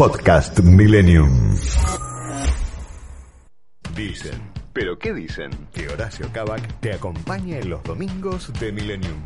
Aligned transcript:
Podcast 0.00 0.58
Millennium. 0.60 1.28
Dicen. 3.94 4.40
¿Pero 4.72 4.98
qué 4.98 5.12
dicen? 5.12 5.50
Que 5.74 5.88
Horacio 5.90 6.26
Cabac 6.32 6.62
te 6.80 6.94
acompaña 6.94 7.58
en 7.58 7.68
los 7.68 7.82
domingos 7.82 8.50
de 8.58 8.72
Millennium. 8.72 9.22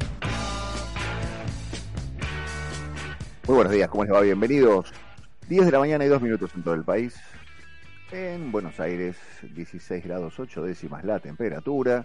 Muy 3.46 3.54
buenos 3.54 3.72
días, 3.72 3.88
¿cómo 3.88 4.02
les 4.02 4.12
va? 4.12 4.20
Bienvenidos. 4.22 4.92
10 5.48 5.66
de 5.66 5.70
la 5.70 5.78
mañana 5.78 6.06
y 6.06 6.08
2 6.08 6.20
minutos 6.20 6.50
en 6.56 6.64
todo 6.64 6.74
el 6.74 6.82
país. 6.82 7.20
En 8.10 8.50
Buenos 8.50 8.80
Aires, 8.80 9.16
16 9.42 10.02
grados 10.02 10.40
8 10.40 10.60
décimas 10.64 11.04
la 11.04 11.20
temperatura. 11.20 12.04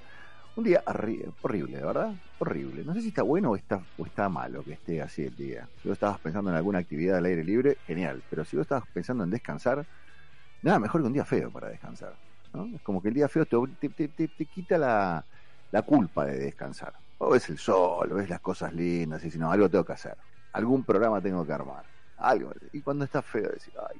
Un 0.55 0.63
día 0.63 0.84
horrible, 0.86 1.81
¿verdad? 1.81 2.13
Horrible. 2.39 2.84
No 2.84 2.93
sé 2.93 3.02
si 3.02 3.09
está 3.09 3.23
bueno 3.23 3.52
o 3.52 3.55
está, 3.55 3.81
o 3.98 4.05
está 4.05 4.27
malo 4.27 4.63
que 4.63 4.73
esté 4.73 5.02
así 5.02 5.23
el 5.23 5.36
día. 5.36 5.70
Si 5.81 5.88
vos 5.88 5.95
estabas 5.95 6.20
pensando 6.20 6.49
en 6.49 6.57
alguna 6.57 6.79
actividad 6.79 7.18
al 7.18 7.25
aire 7.25 7.43
libre, 7.43 7.77
genial. 7.88 8.21
Pero 8.29 8.43
si 8.43 8.57
vos 8.57 8.63
estabas 8.63 8.84
pensando 8.93 9.23
en 9.23 9.30
descansar, 9.30 9.85
nada 10.62 10.80
mejor 10.80 11.02
que 11.02 11.07
un 11.07 11.13
día 11.13 11.23
feo 11.23 11.49
para 11.52 11.70
descansar. 11.70 12.13
Es 12.73 12.81
como 12.81 13.02
que 13.02 13.09
el 13.09 13.13
día 13.13 13.30
feo 13.30 13.45
te, 13.45 13.90
te, 13.90 14.45
quita 14.45 14.77
la, 14.77 15.23
la, 15.71 15.81
culpa 15.84 16.26
de 16.26 16.40
descansar. 16.40 16.93
O 17.20 17.29
ves 17.29 17.48
el 17.49 17.57
sol, 17.57 18.12
o 18.12 18.16
ves 18.16 18.29
las 18.29 18.41
cosas 18.41 18.73
lindas, 18.73 19.23
y 19.23 19.31
si 19.31 19.38
no, 19.38 19.52
algo 19.52 19.70
tengo 19.70 19.85
que 19.85 19.93
hacer. 19.93 20.18
Algún 20.54 20.84
programa 20.84 21.21
tengo 21.21 21.45
que 21.45 21.54
armar. 21.54 21.84
Algo. 22.18 22.52
Y 22.73 22.81
cuando 22.81 23.05
está 23.05 23.21
feo, 23.21 23.49
decir, 23.49 23.73
ay, 23.90 23.98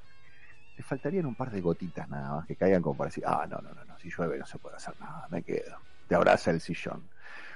te 0.76 0.84
faltarían 0.84 1.26
un 1.26 1.36
par 1.36 1.52
de 1.52 1.62
gotitas 1.62 2.10
nada 2.10 2.38
más 2.38 2.48
que 2.48 2.56
caigan 2.56 2.82
como 2.82 2.98
para 2.98 3.10
decir, 3.10 3.24
ah, 3.26 3.46
no, 3.50 3.60
no, 3.60 3.74
no, 3.74 3.86
no, 3.86 3.98
si 4.00 4.10
llueve 4.10 4.38
no 4.40 4.46
se 4.46 4.58
puede 4.58 4.76
hacer 4.76 4.96
nada, 5.00 5.28
me 5.30 5.44
quedo 5.44 5.78
te 6.10 6.16
abraza 6.16 6.52
el 6.52 6.60
sillón. 6.60 7.04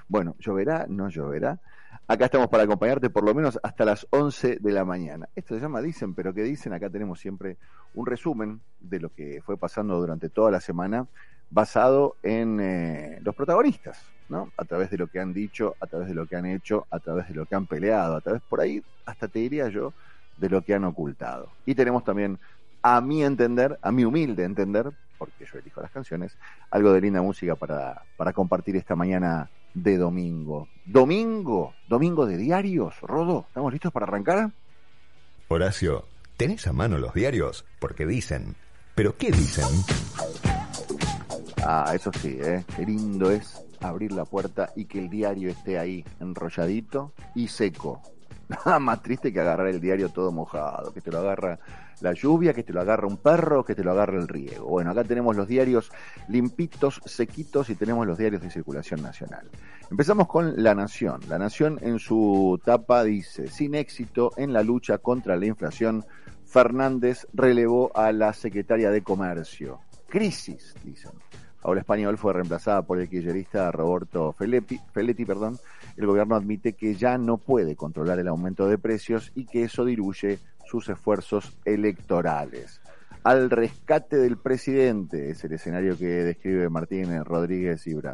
Bueno, 0.07 0.35
lloverá, 0.39 0.85
no 0.87 1.09
lloverá. 1.09 1.59
Acá 2.07 2.25
estamos 2.25 2.47
para 2.47 2.63
acompañarte 2.63 3.09
por 3.09 3.23
lo 3.23 3.33
menos 3.33 3.59
hasta 3.63 3.83
las 3.83 4.07
11 4.11 4.59
de 4.61 4.71
la 4.71 4.85
mañana. 4.85 5.27
Esto 5.35 5.55
se 5.55 5.61
llama 5.61 5.81
Dicen, 5.81 6.13
pero 6.13 6.33
¿qué 6.33 6.43
dicen? 6.43 6.71
Acá 6.71 6.89
tenemos 6.89 7.19
siempre 7.19 7.57
un 7.95 8.05
resumen 8.05 8.61
de 8.79 8.99
lo 8.99 9.09
que 9.09 9.41
fue 9.43 9.57
pasando 9.57 9.99
durante 9.99 10.29
toda 10.29 10.51
la 10.51 10.61
semana 10.61 11.07
basado 11.49 12.15
en 12.23 12.59
eh, 12.59 13.19
los 13.21 13.35
protagonistas, 13.35 14.03
¿no? 14.29 14.51
A 14.57 14.65
través 14.65 14.89
de 14.91 14.97
lo 14.97 15.07
que 15.07 15.19
han 15.19 15.33
dicho, 15.33 15.75
a 15.79 15.87
través 15.87 16.07
de 16.07 16.13
lo 16.13 16.27
que 16.27 16.35
han 16.35 16.45
hecho, 16.45 16.85
a 16.91 16.99
través 16.99 17.27
de 17.27 17.35
lo 17.35 17.45
que 17.45 17.55
han 17.55 17.65
peleado, 17.65 18.15
a 18.15 18.21
través 18.21 18.41
por 18.43 18.61
ahí, 18.61 18.83
hasta 19.05 19.27
te 19.27 19.39
diría 19.39 19.69
yo, 19.69 19.93
de 20.37 20.49
lo 20.49 20.61
que 20.61 20.73
han 20.73 20.83
ocultado. 20.83 21.49
Y 21.65 21.75
tenemos 21.75 22.03
también, 22.03 22.39
a 22.83 23.01
mi 23.01 23.23
entender, 23.23 23.79
a 23.81 23.91
mi 23.91 24.03
humilde 24.03 24.43
entender, 24.43 24.91
porque 25.17 25.45
yo 25.51 25.57
elijo 25.57 25.81
las 25.81 25.89
canciones, 25.89 26.37
algo 26.69 26.91
de 26.91 27.01
linda 27.01 27.21
música 27.21 27.55
para, 27.55 28.03
para 28.17 28.33
compartir 28.33 28.75
esta 28.75 28.95
mañana 28.95 29.49
de 29.73 29.97
domingo. 29.97 30.67
Domingo, 30.85 31.73
domingo 31.87 32.25
de 32.25 32.37
diarios, 32.37 32.99
Rodo, 33.01 33.45
¿estamos 33.47 33.71
listos 33.71 33.91
para 33.91 34.05
arrancar? 34.05 34.51
Horacio, 35.47 36.05
¿tenés 36.35 36.67
a 36.67 36.73
mano 36.73 36.97
los 36.97 37.13
diarios? 37.13 37.65
Porque 37.79 38.05
dicen, 38.05 38.55
¿pero 38.95 39.17
qué 39.17 39.31
dicen? 39.31 39.65
Ah, 41.65 41.91
eso 41.95 42.11
sí, 42.19 42.37
¿eh? 42.41 42.65
Qué 42.75 42.85
lindo 42.85 43.31
es 43.31 43.65
abrir 43.79 44.11
la 44.11 44.25
puerta 44.25 44.71
y 44.75 44.85
que 44.85 44.99
el 44.99 45.09
diario 45.09 45.49
esté 45.49 45.79
ahí, 45.79 46.03
enrolladito 46.19 47.13
y 47.33 47.47
seco. 47.47 48.01
Nada 48.65 48.79
más 48.79 49.01
triste 49.01 49.31
que 49.31 49.39
agarrar 49.39 49.67
el 49.67 49.79
diario 49.79 50.09
todo 50.09 50.31
mojado, 50.31 50.93
que 50.93 51.01
te 51.01 51.11
lo 51.11 51.19
agarra 51.19 51.59
la 52.01 52.13
lluvia, 52.13 52.53
que 52.53 52.63
te 52.63 52.73
lo 52.73 52.81
agarra 52.81 53.07
un 53.07 53.17
perro, 53.17 53.63
que 53.63 53.75
te 53.75 53.83
lo 53.83 53.91
agarra 53.91 54.17
el 54.17 54.27
riego. 54.27 54.67
Bueno, 54.67 54.91
acá 54.91 55.03
tenemos 55.03 55.35
los 55.35 55.47
diarios 55.47 55.91
limpitos, 56.27 57.01
sequitos 57.05 57.69
y 57.69 57.75
tenemos 57.75 58.05
los 58.05 58.17
diarios 58.17 58.41
de 58.41 58.49
circulación 58.49 59.01
nacional. 59.01 59.49
Empezamos 59.89 60.27
con 60.27 60.61
La 60.61 60.75
Nación. 60.75 61.21
La 61.29 61.39
Nación 61.39 61.79
en 61.81 61.99
su 61.99 62.59
tapa 62.63 63.03
dice, 63.03 63.47
sin 63.47 63.75
éxito 63.75 64.31
en 64.37 64.51
la 64.51 64.63
lucha 64.63 64.97
contra 64.97 65.37
la 65.37 65.45
inflación, 65.45 66.05
Fernández 66.45 67.25
relevó 67.33 67.95
a 67.95 68.11
la 68.11 68.33
secretaria 68.33 68.91
de 68.91 69.01
Comercio. 69.01 69.79
Crisis, 70.09 70.75
dicen. 70.83 71.11
Paula 71.61 71.79
Español 71.79 72.17
fue 72.17 72.33
reemplazada 72.33 72.81
por 72.81 72.99
el 72.99 73.07
kirchnerista 73.07 73.71
Roberto 73.71 74.33
Feletti 74.33 75.25
perdón. 75.25 75.57
El 75.97 76.07
gobierno 76.07 76.35
admite 76.35 76.73
que 76.73 76.95
ya 76.95 77.17
no 77.17 77.37
puede 77.37 77.75
controlar 77.75 78.19
el 78.19 78.27
aumento 78.27 78.67
de 78.67 78.77
precios 78.77 79.31
y 79.35 79.45
que 79.45 79.63
eso 79.63 79.85
diluye 79.85 80.39
sus 80.65 80.89
esfuerzos 80.89 81.57
electorales. 81.65 82.81
Al 83.23 83.49
rescate 83.49 84.17
del 84.17 84.37
presidente 84.37 85.29
es 85.29 85.43
el 85.43 85.53
escenario 85.53 85.97
que 85.97 86.05
describe 86.05 86.69
Martín 86.69 87.23
Rodríguez 87.23 87.85
Ibra. 87.87 88.13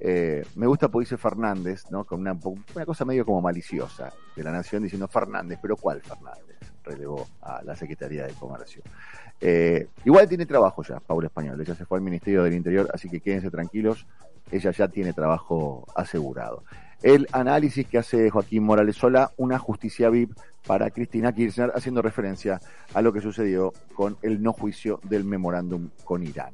Eh, 0.00 0.44
me 0.54 0.66
gusta 0.66 0.88
dice 0.88 1.16
Fernández, 1.16 1.90
¿no? 1.90 2.04
Con 2.04 2.20
una, 2.20 2.38
una, 2.74 2.86
cosa 2.86 3.04
medio 3.04 3.24
como 3.24 3.40
maliciosa 3.40 4.12
de 4.36 4.44
la 4.44 4.52
Nación 4.52 4.84
diciendo 4.84 5.08
Fernández, 5.08 5.58
pero 5.60 5.76
¿cuál 5.76 6.00
Fernández? 6.02 6.56
Relevó 6.84 7.26
a 7.42 7.62
la 7.64 7.74
Secretaría 7.74 8.26
de 8.26 8.32
Comercio. 8.34 8.82
Eh, 9.40 9.88
igual 10.04 10.28
tiene 10.28 10.46
trabajo 10.46 10.82
ya, 10.84 11.00
Paula 11.00 11.26
Español. 11.26 11.60
Ella 11.60 11.74
se 11.74 11.84
fue 11.84 11.98
al 11.98 12.04
Ministerio 12.04 12.44
del 12.44 12.54
Interior, 12.54 12.88
así 12.94 13.08
que 13.08 13.20
quédense 13.20 13.50
tranquilos. 13.50 14.06
Ella 14.52 14.70
ya 14.70 14.86
tiene 14.88 15.12
trabajo 15.12 15.84
asegurado. 15.96 16.62
El 17.02 17.28
análisis 17.30 17.86
que 17.86 17.98
hace 17.98 18.28
Joaquín 18.28 18.64
Morales 18.64 18.96
Sola, 18.96 19.30
una 19.36 19.58
justicia 19.58 20.10
VIP 20.10 20.32
para 20.66 20.90
Cristina 20.90 21.32
Kirchner, 21.32 21.70
haciendo 21.74 22.02
referencia 22.02 22.60
a 22.92 23.02
lo 23.02 23.12
que 23.12 23.20
sucedió 23.20 23.72
con 23.94 24.16
el 24.22 24.42
no 24.42 24.52
juicio 24.52 24.98
del 25.04 25.24
memorándum 25.24 25.90
con 26.04 26.24
Irán. 26.24 26.52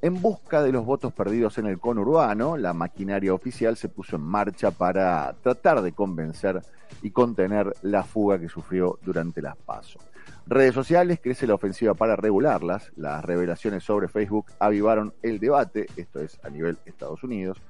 En 0.00 0.22
busca 0.22 0.62
de 0.62 0.72
los 0.72 0.86
votos 0.86 1.12
perdidos 1.12 1.58
en 1.58 1.66
el 1.66 1.78
conurbano, 1.78 2.56
la 2.56 2.72
maquinaria 2.72 3.34
oficial 3.34 3.76
se 3.76 3.88
puso 3.88 4.16
en 4.16 4.22
marcha 4.22 4.70
para 4.70 5.34
tratar 5.42 5.82
de 5.82 5.92
convencer 5.92 6.62
y 7.02 7.10
contener 7.10 7.74
la 7.82 8.02
fuga 8.02 8.38
que 8.38 8.48
sufrió 8.48 8.98
durante 9.02 9.42
las 9.42 9.56
pasos. 9.56 10.02
Redes 10.46 10.74
sociales, 10.74 11.18
crece 11.22 11.46
la 11.46 11.54
ofensiva 11.54 11.94
para 11.94 12.16
regularlas. 12.16 12.92
Las 12.96 13.24
revelaciones 13.24 13.84
sobre 13.84 14.08
Facebook 14.08 14.46
avivaron 14.58 15.12
el 15.22 15.38
debate, 15.38 15.86
esto 15.96 16.20
es 16.20 16.38
a 16.44 16.50
nivel 16.50 16.78
Estados 16.86 17.22
Unidos. 17.24 17.60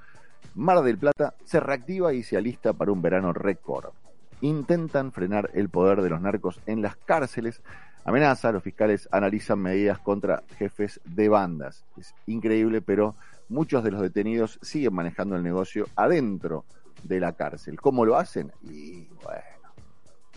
Mar 0.56 0.83
del 0.83 0.97
Plata 0.97 1.34
se 1.44 1.61
reactiva 1.61 2.15
y 2.15 2.22
se 2.22 2.39
alista 2.39 2.72
para 2.72 2.91
un 2.91 3.03
verano 3.03 3.34
récord. 3.34 3.93
Intentan 4.41 5.12
frenar 5.12 5.50
el 5.53 5.69
poder 5.69 6.00
de 6.00 6.09
los 6.09 6.22
narcos 6.22 6.61
en 6.65 6.81
las 6.81 6.97
cárceles. 6.97 7.62
Amenaza, 8.06 8.53
los 8.53 8.62
fiscales 8.62 9.06
analizan 9.12 9.59
medidas 9.59 9.99
contra 9.99 10.44
jefes 10.56 10.99
de 11.05 11.28
bandas. 11.28 11.84
Es 11.99 12.15
increíble, 12.27 12.81
pero 12.81 13.17
muchos 13.50 13.84
de 13.84 13.91
los 13.91 14.00
detenidos 14.00 14.59
siguen 14.62 14.94
manejando 14.94 15.37
el 15.37 15.43
negocio 15.43 15.89
adentro 15.94 16.65
de 17.03 17.21
la 17.21 17.33
cárcel. 17.33 17.78
¿Cómo 17.78 18.06
lo 18.06 18.17
hacen? 18.17 18.50
Y 18.62 19.09
bueno, 19.23 19.75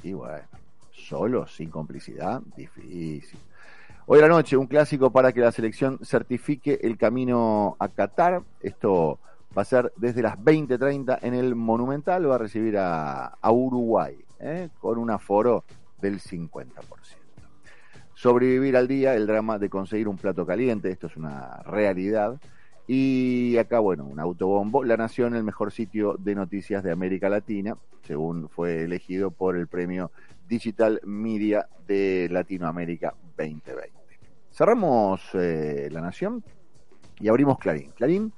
y 0.04 0.12
bueno, 0.12 0.48
solo, 0.92 1.48
sin 1.48 1.70
complicidad, 1.70 2.42
difícil. 2.58 3.40
Hoy 4.06 4.20
a 4.20 4.24
la 4.24 4.28
noche, 4.28 4.58
un 4.58 4.68
clásico 4.68 5.12
para 5.12 5.32
que 5.32 5.40
la 5.40 5.54
selección 5.54 6.00
certifique 6.04 6.80
el 6.82 6.98
camino 6.98 7.78
a 7.80 7.88
Qatar. 7.88 8.42
Esto 8.60 9.20
va 9.58 9.62
a 9.64 9.66
ser 9.66 9.92
desde 9.98 10.22
las 10.22 10.38
20.30 10.38 11.20
en 11.22 11.34
el 11.34 11.56
Monumental, 11.56 12.30
va 12.30 12.36
a 12.36 12.40
recibir 12.40 12.76
a, 12.78 13.38
Uruguay, 13.44 14.18
¿eh? 14.40 14.70
con 14.80 14.98
un 14.98 15.10
aforo 15.10 15.64
del 16.02 16.20
50%. 16.20 16.72
Sobrevivir 18.14 18.76
al 18.76 18.88
día, 18.88 19.16
el 19.16 19.28
drama 19.28 19.58
de 19.58 19.70
conseguir 19.70 20.08
un 20.08 20.18
plato 20.18 20.46
caliente, 20.46 20.92
esto 20.92 21.08
es 21.08 21.16
una 21.16 21.64
realidad. 21.64 22.40
Y 22.86 23.56
acá, 23.58 23.80
bueno, 23.80 24.04
un 24.04 24.20
autobombo. 24.20 24.84
La 24.84 24.98
Nación, 24.98 25.36
el 25.36 25.44
mejor 25.44 25.72
sitio 25.72 26.16
de 26.20 26.36
noticias 26.36 26.84
de 26.84 26.92
América 26.92 27.30
Latina, 27.30 27.78
según 28.02 28.50
fue 28.50 28.84
elegido 28.84 29.32
por 29.32 29.56
el 29.56 29.68
premio 29.68 30.12
Digital 30.50 31.00
Media 31.06 31.70
de 31.88 32.28
Latinoamérica 32.30 33.14
2020. 33.38 33.92
Cerramos 34.52 35.22
eh, 35.34 35.88
La 35.92 36.02
Nación 36.02 36.44
y 37.20 37.30
abrimos 37.30 37.58
Clarín. 37.60 37.92
Clarín 37.92 38.34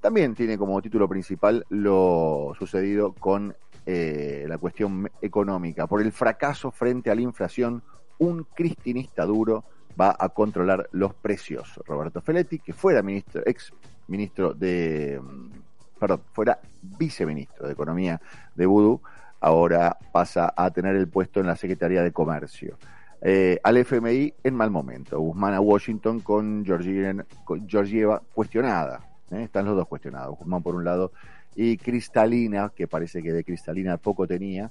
también 0.00 0.34
tiene 0.34 0.56
como 0.56 0.80
título 0.80 1.08
principal 1.08 1.64
lo 1.70 2.52
sucedido 2.58 3.12
con 3.12 3.54
eh, 3.86 4.44
la 4.48 4.58
cuestión 4.58 5.10
económica. 5.20 5.86
Por 5.86 6.02
el 6.02 6.12
fracaso 6.12 6.70
frente 6.70 7.10
a 7.10 7.14
la 7.14 7.22
inflación, 7.22 7.82
un 8.18 8.44
cristinista 8.54 9.24
duro 9.24 9.64
va 10.00 10.14
a 10.18 10.28
controlar 10.28 10.88
los 10.92 11.14
precios. 11.14 11.80
Roberto 11.86 12.20
Feletti, 12.20 12.58
que 12.60 12.72
fuera 12.72 13.02
ministro, 13.02 13.42
ex 13.44 13.72
ministro 14.06 14.54
de, 14.54 15.20
mm, 15.20 15.98
perdón, 15.98 16.22
fuera 16.32 16.60
viceministro 16.82 17.66
de 17.66 17.72
Economía 17.72 18.20
de 18.54 18.66
Vudú, 18.66 19.00
ahora 19.40 19.96
pasa 20.12 20.52
a 20.56 20.70
tener 20.70 20.94
el 20.94 21.08
puesto 21.08 21.40
en 21.40 21.46
la 21.46 21.56
Secretaría 21.56 22.02
de 22.02 22.12
Comercio. 22.12 22.78
Eh, 23.20 23.58
al 23.64 23.76
FMI 23.78 24.32
en 24.44 24.54
mal 24.54 24.70
momento. 24.70 25.18
Guzmán 25.18 25.54
a 25.54 25.60
Washington 25.60 26.20
con 26.20 26.64
Georgieva 26.64 28.22
cuestionada 28.32 29.07
¿eh? 29.30 29.42
Están 29.42 29.66
los 29.66 29.76
dos 29.76 29.88
cuestionados, 29.88 30.38
Guzmán 30.38 30.62
por 30.62 30.74
un 30.74 30.84
lado 30.84 31.12
y 31.60 31.76
Cristalina, 31.76 32.70
que 32.74 32.86
parece 32.86 33.22
que 33.22 33.32
de 33.32 33.42
Cristalina 33.42 33.96
poco 33.96 34.26
tenía, 34.26 34.70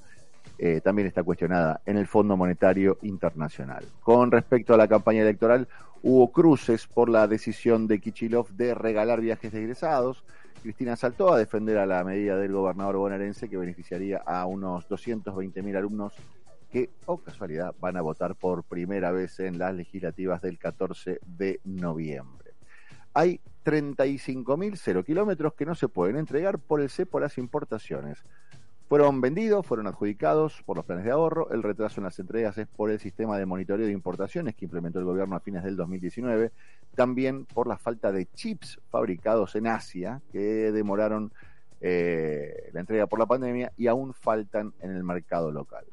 eh, 0.58 0.80
también 0.82 1.08
está 1.08 1.22
cuestionada 1.22 1.82
en 1.86 1.98
el 1.98 2.08
Fondo 2.08 2.38
Monetario 2.38 2.98
Internacional. 3.02 3.86
Con 4.02 4.32
respecto 4.32 4.74
a 4.74 4.78
la 4.78 4.88
campaña 4.88 5.22
electoral, 5.22 5.68
hubo 6.02 6.32
cruces 6.32 6.88
por 6.88 7.10
la 7.10 7.28
decisión 7.28 7.88
de 7.88 8.00
Kichilov 8.00 8.50
de 8.52 8.74
regalar 8.74 9.20
viajes 9.20 9.52
de 9.52 9.60
egresados. 9.60 10.24
Cristina 10.64 10.96
saltó 10.96 11.34
a 11.34 11.38
defender 11.38 11.78
a 11.78 11.86
la 11.86 12.04
medida 12.04 12.38
del 12.38 12.54
gobernador 12.54 12.96
bonaerense 12.96 13.50
que 13.50 13.58
beneficiaría 13.58 14.24
a 14.26 14.46
unos 14.46 14.88
220.000 14.88 15.76
alumnos 15.76 16.14
que, 16.72 16.90
o 17.06 17.18
casualidad, 17.18 17.76
van 17.80 17.98
a 17.98 18.02
votar 18.02 18.36
por 18.36 18.64
primera 18.64 19.12
vez 19.12 19.40
en 19.40 19.58
las 19.58 19.76
legislativas 19.76 20.42
del 20.42 20.58
14 20.58 21.20
de 21.26 21.60
noviembre. 21.66 22.54
Hay 23.14 23.40
35.000 23.68 24.78
cero 24.78 25.04
kilómetros 25.04 25.54
que 25.54 25.66
no 25.66 25.76
se 25.76 25.90
pueden 25.90 26.16
entregar 26.16 26.58
por 26.58 26.80
el 26.80 26.90
C 26.90 27.06
por 27.06 27.22
las 27.22 27.38
importaciones. 27.38 28.24
Fueron 28.88 29.20
vendidos, 29.20 29.66
fueron 29.66 29.88
adjudicados 29.88 30.64
por 30.66 30.78
los 30.78 30.86
planes 30.86 31.04
de 31.04 31.12
ahorro. 31.12 31.52
El 31.52 31.64
retraso 31.64 32.00
en 32.00 32.06
las 32.06 32.18
entregas 32.18 32.58
es 32.58 32.66
por 32.66 32.90
el 32.92 33.00
sistema 33.02 33.38
de 33.38 33.46
monitoreo 33.46 33.86
de 33.86 33.92
importaciones 33.92 34.56
que 34.56 34.64
implementó 34.64 35.00
el 35.00 35.06
gobierno 35.06 35.36
a 35.36 35.42
fines 35.42 35.66
del 35.66 35.76
2019. 35.76 36.54
También 36.96 37.44
por 37.44 37.68
la 37.68 37.78
falta 37.78 38.14
de 38.14 38.28
chips 38.28 38.80
fabricados 38.90 39.54
en 39.56 39.68
Asia 39.68 40.22
que 40.32 40.72
demoraron 40.72 41.34
eh, 41.82 42.70
la 42.72 42.80
entrega 42.80 43.06
por 43.08 43.20
la 43.20 43.26
pandemia 43.26 43.74
y 43.76 43.88
aún 43.88 44.14
faltan 44.14 44.74
en 44.80 44.92
el 44.92 45.04
mercado 45.04 45.52
local. 45.52 45.84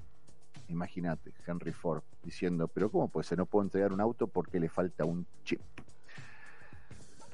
Imagínate, 0.68 1.32
Henry 1.44 1.72
Ford 1.72 2.04
diciendo, 2.22 2.68
pero 2.68 2.88
¿cómo 2.88 3.08
puede 3.08 3.26
ser? 3.26 3.38
No 3.38 3.46
puedo 3.46 3.64
entregar 3.64 3.92
un 3.92 4.00
auto 4.00 4.28
porque 4.28 4.60
le 4.60 4.68
falta 4.68 5.04
un 5.04 5.26
chip. 5.42 5.60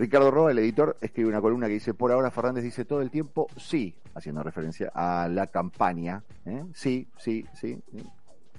Ricardo 0.01 0.31
Roa, 0.31 0.51
el 0.51 0.59
editor, 0.59 0.97
escribe 1.03 1.29
una 1.29 1.43
columna 1.43 1.67
que 1.67 1.75
dice, 1.75 1.93
por 1.93 2.11
ahora 2.11 2.31
Fernández 2.31 2.65
dice 2.65 2.87
todo 2.87 3.03
el 3.03 3.11
tiempo 3.11 3.49
sí, 3.59 3.95
haciendo 4.15 4.43
referencia 4.43 4.91
a 4.95 5.29
la 5.29 5.47
campaña. 5.47 6.23
¿eh? 6.47 6.65
Sí, 6.73 7.07
sí, 7.19 7.45
sí, 7.53 7.79
sí, 7.93 8.03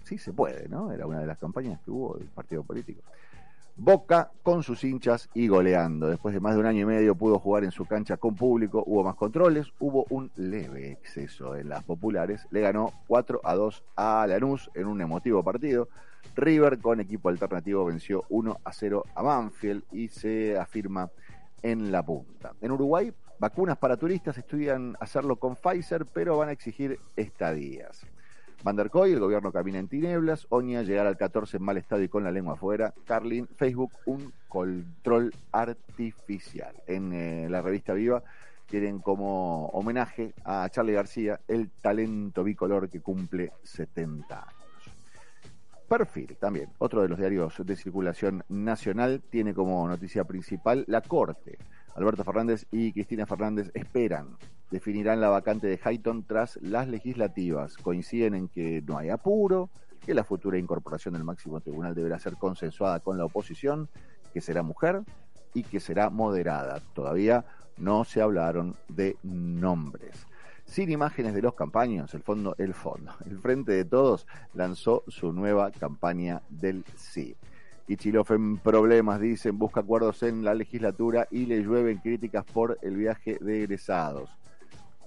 sí 0.03 0.19
se 0.19 0.33
puede, 0.33 0.69
¿no? 0.69 0.91
Era 0.91 1.07
una 1.07 1.19
de 1.19 1.25
las 1.25 1.39
campañas 1.39 1.79
que 1.83 1.89
hubo 1.89 2.15
del 2.15 2.27
partido 2.27 2.61
político. 2.61 3.01
Boca 3.75 4.29
con 4.43 4.61
sus 4.61 4.83
hinchas 4.83 5.29
y 5.33 5.47
goleando. 5.47 6.09
Después 6.09 6.35
de 6.35 6.39
más 6.39 6.53
de 6.53 6.59
un 6.59 6.67
año 6.67 6.81
y 6.81 6.85
medio 6.85 7.15
pudo 7.15 7.39
jugar 7.39 7.63
en 7.63 7.71
su 7.71 7.85
cancha 7.85 8.17
con 8.17 8.35
público, 8.35 8.83
hubo 8.85 9.03
más 9.03 9.15
controles, 9.15 9.65
hubo 9.79 10.05
un 10.11 10.29
leve 10.35 10.91
exceso 10.91 11.55
en 11.55 11.69
las 11.69 11.83
populares. 11.83 12.45
Le 12.51 12.61
ganó 12.61 12.93
4 13.07 13.41
a 13.43 13.55
2 13.55 13.83
a 13.95 14.27
Lanús 14.27 14.69
en 14.75 14.85
un 14.85 15.01
emotivo 15.01 15.43
partido. 15.43 15.89
River 16.35 16.77
con 16.77 16.99
equipo 16.99 17.29
alternativo 17.29 17.83
venció 17.83 18.25
1 18.29 18.59
a 18.63 18.71
0 18.71 19.05
a 19.15 19.23
Manfield 19.23 19.83
y 19.91 20.07
se 20.09 20.55
afirma 20.55 21.09
en 21.63 21.91
la 21.91 22.03
punta. 22.03 22.53
En 22.61 22.71
Uruguay, 22.71 23.13
vacunas 23.39 23.77
para 23.77 23.97
turistas 23.97 24.37
estudian 24.37 24.95
hacerlo 24.99 25.37
con 25.37 25.55
Pfizer, 25.55 26.05
pero 26.05 26.37
van 26.37 26.49
a 26.49 26.51
exigir 26.51 26.99
estadías. 27.15 28.05
Van 28.63 28.75
der 28.75 28.91
Koy, 28.91 29.13
el 29.13 29.19
gobierno 29.19 29.51
camina 29.51 29.79
en 29.79 29.87
tinieblas. 29.87 30.45
Oña, 30.49 30.83
llegar 30.83 31.07
al 31.07 31.17
14 31.17 31.57
en 31.57 31.63
mal 31.63 31.77
estado 31.77 32.03
y 32.03 32.09
con 32.09 32.23
la 32.23 32.31
lengua 32.31 32.53
afuera. 32.53 32.93
Carlin, 33.05 33.47
Facebook, 33.47 33.91
un 34.05 34.31
control 34.47 35.33
artificial. 35.51 36.75
En 36.85 37.11
eh, 37.11 37.49
la 37.49 37.63
revista 37.63 37.93
Viva 37.93 38.21
tienen 38.67 38.99
como 38.99 39.65
homenaje 39.69 40.33
a 40.45 40.69
Charlie 40.69 40.93
García 40.93 41.39
el 41.47 41.71
talento 41.81 42.43
bicolor 42.43 42.87
que 42.87 43.01
cumple 43.01 43.51
70 43.63 44.39
años. 44.39 44.60
Perfil 45.91 46.37
también, 46.39 46.69
otro 46.77 47.01
de 47.01 47.09
los 47.09 47.19
diarios 47.19 47.53
de 47.65 47.75
circulación 47.75 48.45
nacional, 48.47 49.21
tiene 49.29 49.53
como 49.53 49.85
noticia 49.89 50.23
principal 50.23 50.85
la 50.87 51.01
Corte. 51.01 51.57
Alberto 51.97 52.23
Fernández 52.23 52.65
y 52.71 52.93
Cristina 52.93 53.25
Fernández 53.25 53.71
esperan, 53.73 54.37
definirán 54.69 55.19
la 55.19 55.27
vacante 55.27 55.67
de 55.67 55.77
Hayton 55.83 56.23
tras 56.23 56.57
las 56.61 56.87
legislativas. 56.87 57.75
Coinciden 57.75 58.35
en 58.35 58.47
que 58.47 58.81
no 58.81 58.97
hay 58.97 59.09
apuro, 59.09 59.69
que 59.99 60.13
la 60.13 60.23
futura 60.23 60.57
incorporación 60.57 61.13
del 61.13 61.25
máximo 61.25 61.59
tribunal 61.59 61.93
deberá 61.93 62.19
ser 62.19 62.37
consensuada 62.37 63.01
con 63.01 63.17
la 63.17 63.25
oposición, 63.25 63.89
que 64.33 64.39
será 64.39 64.63
mujer 64.63 65.01
y 65.53 65.63
que 65.63 65.81
será 65.81 66.09
moderada. 66.09 66.79
Todavía 66.93 67.43
no 67.75 68.05
se 68.05 68.21
hablaron 68.21 68.77
de 68.87 69.17
nombres 69.23 70.25
sin 70.71 70.89
imágenes 70.89 71.33
de 71.33 71.41
los 71.41 71.53
campaños, 71.53 72.13
el 72.13 72.23
fondo, 72.23 72.55
el 72.57 72.73
fondo, 72.73 73.11
el 73.29 73.37
Frente 73.39 73.73
de 73.73 73.83
Todos 73.83 74.25
lanzó 74.53 75.03
su 75.09 75.33
nueva 75.33 75.69
campaña 75.69 76.41
del 76.49 76.85
sí. 76.95 77.35
Y 77.89 77.97
Chilof 77.97 78.31
en 78.31 78.57
problemas, 78.57 79.19
dicen, 79.19 79.59
busca 79.59 79.81
acuerdos 79.81 80.23
en 80.23 80.45
la 80.45 80.53
legislatura 80.53 81.27
y 81.29 81.45
le 81.45 81.61
llueven 81.61 81.97
críticas 81.97 82.45
por 82.45 82.79
el 82.81 82.95
viaje 82.95 83.37
de 83.41 83.63
egresados. 83.63 84.29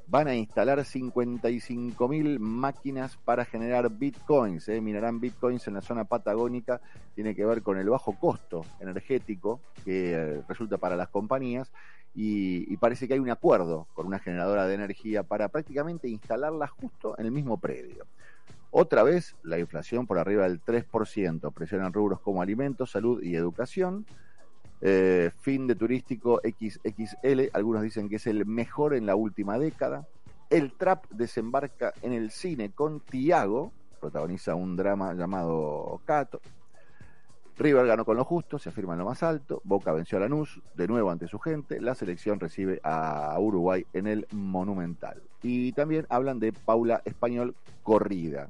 Van 0.07 0.29
a 0.29 0.35
instalar 0.35 0.81
55.000 0.81 2.39
máquinas 2.39 3.17
para 3.17 3.47
generar 3.47 3.89
bitcoins. 3.89 4.69
¿eh? 4.69 4.83
Minarán 4.83 5.19
bitcoins 5.19 5.67
en 5.67 5.75
la 5.75 5.81
zona 5.81 6.05
patagónica. 6.05 6.83
Tiene 7.15 7.35
que 7.35 7.47
ver 7.47 7.63
con 7.63 7.79
el 7.79 7.89
bajo 7.89 8.13
costo 8.19 8.67
energético 8.81 9.61
que 9.83 10.13
eh, 10.13 10.43
resulta 10.47 10.77
para 10.77 10.95
las 10.95 11.09
compañías 11.09 11.73
y, 12.15 12.77
parece 12.77 13.09
que 13.09 13.15
hay 13.15 13.21
un 13.21 13.31
acuerdo 13.31 13.89
con 13.95 14.07
una 14.07 14.19
generadora 14.19 14.67
de 14.67 14.75
energía 14.75 15.23
para 15.23 15.49
prácticamente 15.49 16.09
instalarla 16.09 16.69
justo 16.69 17.19
en 17.19 17.27
el 17.27 17.33
mismo 17.33 17.59
predio. 17.59 18.07
Otra 18.71 19.03
vez, 19.03 19.37
la 19.43 19.59
inflación 19.59 20.07
por 20.07 20.19
arriba 20.19 20.45
del 20.45 20.63
3%, 20.63 21.53
presionan 21.53 21.93
rubros 21.93 22.21
como 22.21 22.43
alimentos, 22.43 22.91
salud 22.91 23.23
y 23.23 23.37
educación. 23.37 24.07
Eh, 24.81 25.31
fin 25.41 25.67
de 25.67 25.77
turístico 25.77 26.41
XXL, 26.45 27.51
algunos 27.53 27.83
dicen 27.83 28.09
que 28.09 28.17
es 28.17 28.27
el 28.27 28.45
mejor 28.47 28.95
en 28.95 29.07
la 29.07 29.17
última 29.17 29.59
década. 29.59 30.07
El 30.51 30.73
Trap 30.73 31.09
desembarca 31.11 31.95
en 32.03 32.13
el 32.13 32.31
cine 32.31 32.71
con 32.71 33.01
Tiago, 33.01 33.73
protagoniza 34.01 34.55
un 34.55 34.77
drama 34.77 35.15
llamado 35.15 36.01
Cato. 36.05 36.41
River 37.57 37.87
ganó 37.87 38.05
con 38.05 38.17
lo 38.17 38.25
justo, 38.25 38.59
se 38.59 38.71
afirma 38.71 38.95
en 38.95 39.01
lo 39.01 39.05
más 39.05 39.23
alto. 39.23 39.61
Boca 39.65 39.93
venció 39.93 40.19
a 40.19 40.23
Lanús, 40.23 40.61
de 40.75 40.89
nuevo 40.89 41.11
ante 41.11 41.29
su 41.29 41.39
gente. 41.39 41.81
La 41.81 41.95
selección 41.95 42.41
recibe 42.41 42.81
a 42.83 43.37
Uruguay 43.39 43.87
en 43.93 44.07
el 44.07 44.27
Monumental. 44.33 45.23
Y 45.43 45.73
también 45.73 46.07
hablan 46.09 46.41
de 46.41 46.53
Paula 46.53 47.03
Español 47.05 47.55
corrida. 47.83 48.49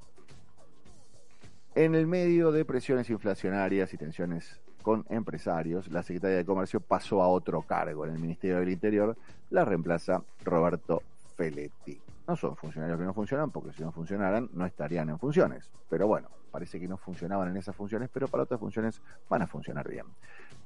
En 1.74 1.94
el 1.94 2.06
medio 2.06 2.52
de 2.52 2.64
presiones 2.64 3.10
inflacionarias 3.10 3.92
y 3.92 3.98
tensiones 3.98 4.60
con 4.82 5.04
empresarios, 5.08 5.88
la 5.88 6.02
Secretaría 6.02 6.36
de 6.36 6.44
Comercio 6.44 6.80
pasó 6.80 7.22
a 7.22 7.28
otro 7.28 7.62
cargo 7.62 8.06
en 8.06 8.12
el 8.12 8.20
Ministerio 8.20 8.60
del 8.60 8.70
Interior. 8.70 9.16
La 9.50 9.64
reemplaza 9.64 10.22
Roberto 10.44 11.02
Feletti. 11.36 12.03
No 12.26 12.36
son 12.36 12.56
funcionarios 12.56 12.98
que 12.98 13.04
no 13.04 13.12
funcionan, 13.12 13.50
porque 13.50 13.72
si 13.72 13.82
no 13.82 13.92
funcionaran 13.92 14.48
no 14.52 14.64
estarían 14.64 15.10
en 15.10 15.18
funciones. 15.18 15.70
Pero 15.90 16.06
bueno, 16.06 16.28
parece 16.50 16.80
que 16.80 16.88
no 16.88 16.96
funcionaban 16.96 17.48
en 17.48 17.56
esas 17.56 17.76
funciones, 17.76 18.08
pero 18.12 18.28
para 18.28 18.44
otras 18.44 18.60
funciones 18.60 19.00
van 19.28 19.42
a 19.42 19.46
funcionar 19.46 19.88
bien. 19.88 20.06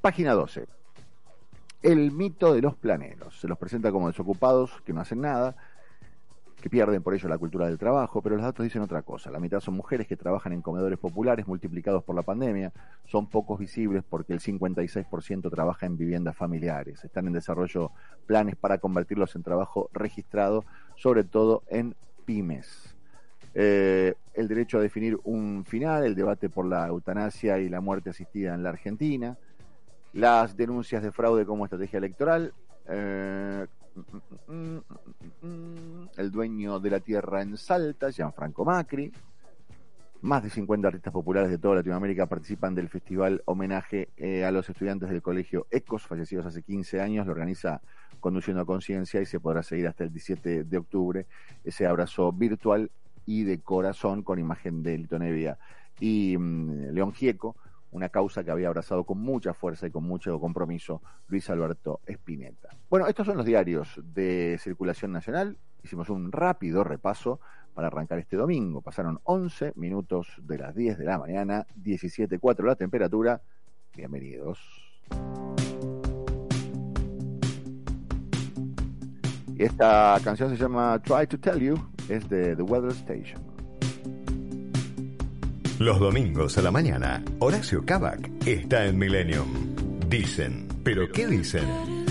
Página 0.00 0.34
12. 0.34 0.69
El 1.82 2.12
mito 2.12 2.55
de 2.55 2.62
los 2.62 2.76
planeros. 2.76 3.40
Se 3.40 3.49
los 3.49 3.58
presenta 3.58 3.90
como 3.90 4.08
desocupados 4.08 4.81
que 4.84 4.93
no 4.93 5.00
hacen 5.00 5.20
nada, 5.20 5.56
que 6.60 6.69
pierden 6.69 7.02
por 7.02 7.14
ello 7.14 7.28
la 7.28 7.38
cultura 7.38 7.66
del 7.66 7.78
trabajo, 7.78 8.20
pero 8.20 8.37
los 8.37 8.44
datos 8.44 8.64
dicen 8.64 8.82
otra 8.82 9.02
cosa. 9.02 9.31
La 9.31 9.38
mitad 9.38 9.60
son 9.60 9.75
mujeres 9.75 10.06
que 10.06 10.16
trabajan 10.16 10.52
en 10.52 10.62
comedores 10.62 10.99
populares 10.99 11.46
multiplicados 11.46 12.02
por 12.02 12.16
la 12.16 12.22
pandemia, 12.22 12.72
son 13.06 13.28
pocos 13.28 13.58
visibles 13.58 14.02
porque 14.08 14.32
el 14.32 14.41
56% 14.41 15.50
trabaja 15.50 15.86
en 15.86 15.96
viviendas 15.96 16.36
familiares. 16.36 17.05
Están 17.05 17.29
en 17.29 17.32
desarrollo 17.32 17.93
planes 18.27 18.56
para 18.56 18.79
convertirlos 18.79 19.36
en 19.36 19.43
trabajo 19.43 19.88
registrado, 19.93 20.65
sobre 20.96 21.24
todo 21.24 21.62
en 21.69 21.94
pymes. 22.24 22.96
Eh, 23.55 24.15
el 24.34 24.48
derecho 24.48 24.79
a 24.79 24.81
definir 24.81 25.19
un 25.24 25.65
final, 25.65 26.05
el 26.05 26.15
debate 26.15 26.48
por 26.48 26.67
la 26.67 26.86
eutanasia 26.88 27.58
y 27.58 27.69
la 27.69 27.81
muerte 27.81 28.10
asistida 28.10 28.55
en 28.55 28.62
la 28.62 28.70
Argentina, 28.70 29.38
las 30.12 30.56
denuncias 30.56 31.03
de 31.03 31.12
fraude 31.12 31.46
como 31.46 31.65
estrategia 31.65 31.98
electoral, 31.98 32.53
eh, 32.88 33.67
el 36.17 36.31
dueño 36.31 36.81
de 36.81 36.90
la 36.90 37.00
tierra 37.00 37.43
en 37.43 37.56
Salta, 37.56 38.10
Gianfranco 38.10 38.64
Macri. 38.64 39.12
Más 40.20 40.43
de 40.43 40.50
50 40.50 40.88
artistas 40.88 41.12
populares 41.12 41.48
de 41.48 41.58
toda 41.58 41.76
Latinoamérica 41.76 42.26
participan 42.26 42.74
del 42.74 42.88
festival 42.88 43.40
homenaje 43.44 44.08
eh, 44.17 44.44
a 44.44 44.50
los 44.50 44.69
estudiantes 44.69 45.10
del 45.10 45.22
colegio 45.22 45.69
ECOS, 45.70 46.06
fallecidos 46.08 46.46
hace 46.46 46.62
15 46.62 47.00
años. 47.00 47.26
Lo 47.26 47.32
organiza 47.32 47.81
Conduciendo 48.19 48.62
a 48.62 48.67
Conciencia 48.67 49.20
y 49.20 49.26
se 49.26 49.38
podrá 49.38 49.62
seguir 49.62 49.86
hasta 49.86 50.02
el 50.02 50.10
17 50.10 50.64
de 50.64 50.76
octubre. 50.76 51.26
Ese 51.62 51.86
abrazo 51.86 52.32
virtual 52.32 52.90
y 53.26 53.44
de 53.44 53.60
corazón 53.60 54.22
con 54.22 54.40
imagen 54.40 54.82
de 54.82 54.98
Lito 54.98 55.19
Nevia 55.19 55.58
y 56.00 56.36
mm, 56.36 56.93
León 56.93 57.12
Gieco 57.12 57.56
una 57.91 58.09
causa 58.09 58.45
que 58.45 58.51
había 58.51 58.69
abrazado 58.69 59.05
con 59.05 59.19
mucha 59.19 59.55
fuerza 59.55 59.87
y 59.87 59.91
con 59.91 60.05
mucho 60.05 60.39
compromiso 60.41 61.03
Luis 61.29 61.49
Alberto 61.51 62.01
Espineta. 62.07 62.71
Bueno, 62.91 63.07
estos 63.07 63.27
son 63.27 63.37
los 63.37 63.47
diarios 63.47 64.01
de 64.03 64.59
circulación 64.61 65.13
nacional. 65.13 65.59
Hicimos 65.83 66.11
un 66.11 66.33
rápido 66.33 66.85
repaso 66.85 67.41
para 67.75 67.89
arrancar 67.89 68.19
este 68.19 68.37
domingo. 68.37 68.83
Pasaron 68.83 69.21
11 69.25 69.73
minutos 69.77 70.29
de 70.43 70.59
las 70.59 70.75
10 70.75 70.99
de 70.99 71.05
la 71.05 71.19
mañana, 71.19 71.67
17.4 71.83 72.65
la 72.65 72.77
temperatura. 72.77 73.41
Bienvenidos. 73.95 74.59
Esta 79.57 80.21
canción 80.23 80.51
se 80.51 80.57
llama 80.57 81.01
Try 81.03 81.27
to 81.27 81.39
Tell 81.41 81.59
You, 81.59 81.77
es 82.09 82.29
de 82.29 82.55
The 82.55 82.63
Weather 82.63 82.93
Station. 82.93 83.47
Los 85.79 86.01
domingos 86.01 86.58
a 86.58 86.63
la 86.63 86.73
mañana, 86.73 87.23
Horacio 87.39 87.85
Cabac 87.87 88.29
está 88.44 88.87
en 88.87 88.99
Millennium. 88.99 89.47
Dicen, 90.08 90.67
¿pero 90.82 91.08
qué 91.13 91.29
dicen? 91.29 92.07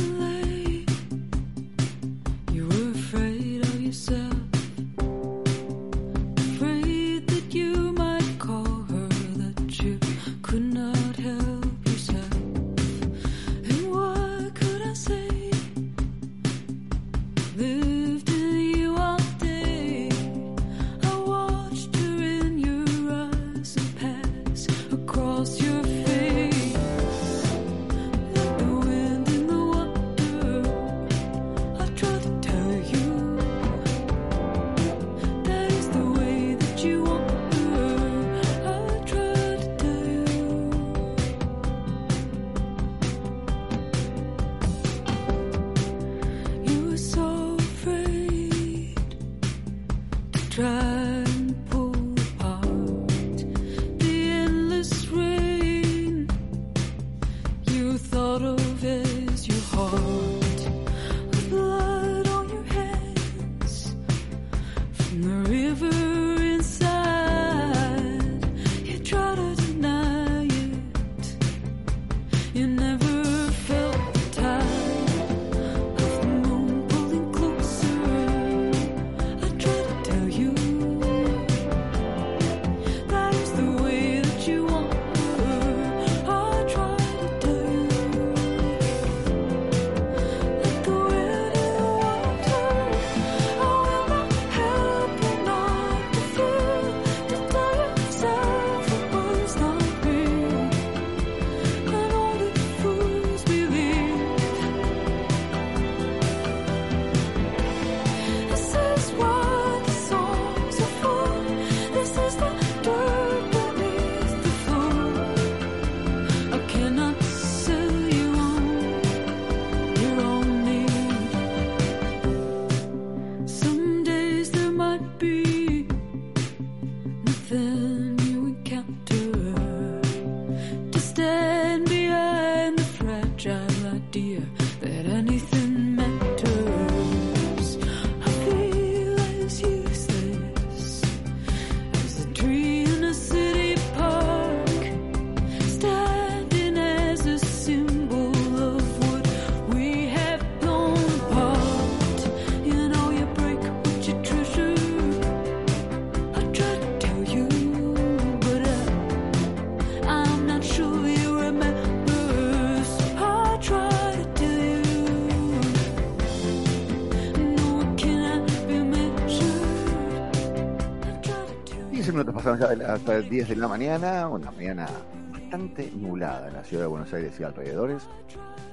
Hasta 172.62 173.20
10 173.20 173.50
de 173.50 173.56
la 173.56 173.68
mañana, 173.68 174.28
una 174.28 174.52
mañana 174.52 174.88
bastante 175.32 175.92
nublada 175.96 176.48
en 176.48 176.54
la 176.54 176.64
ciudad 176.64 176.84
de 176.84 176.88
Buenos 176.88 177.14
Aires 177.14 177.40
y 177.40 177.44
alrededores. 177.44 178.08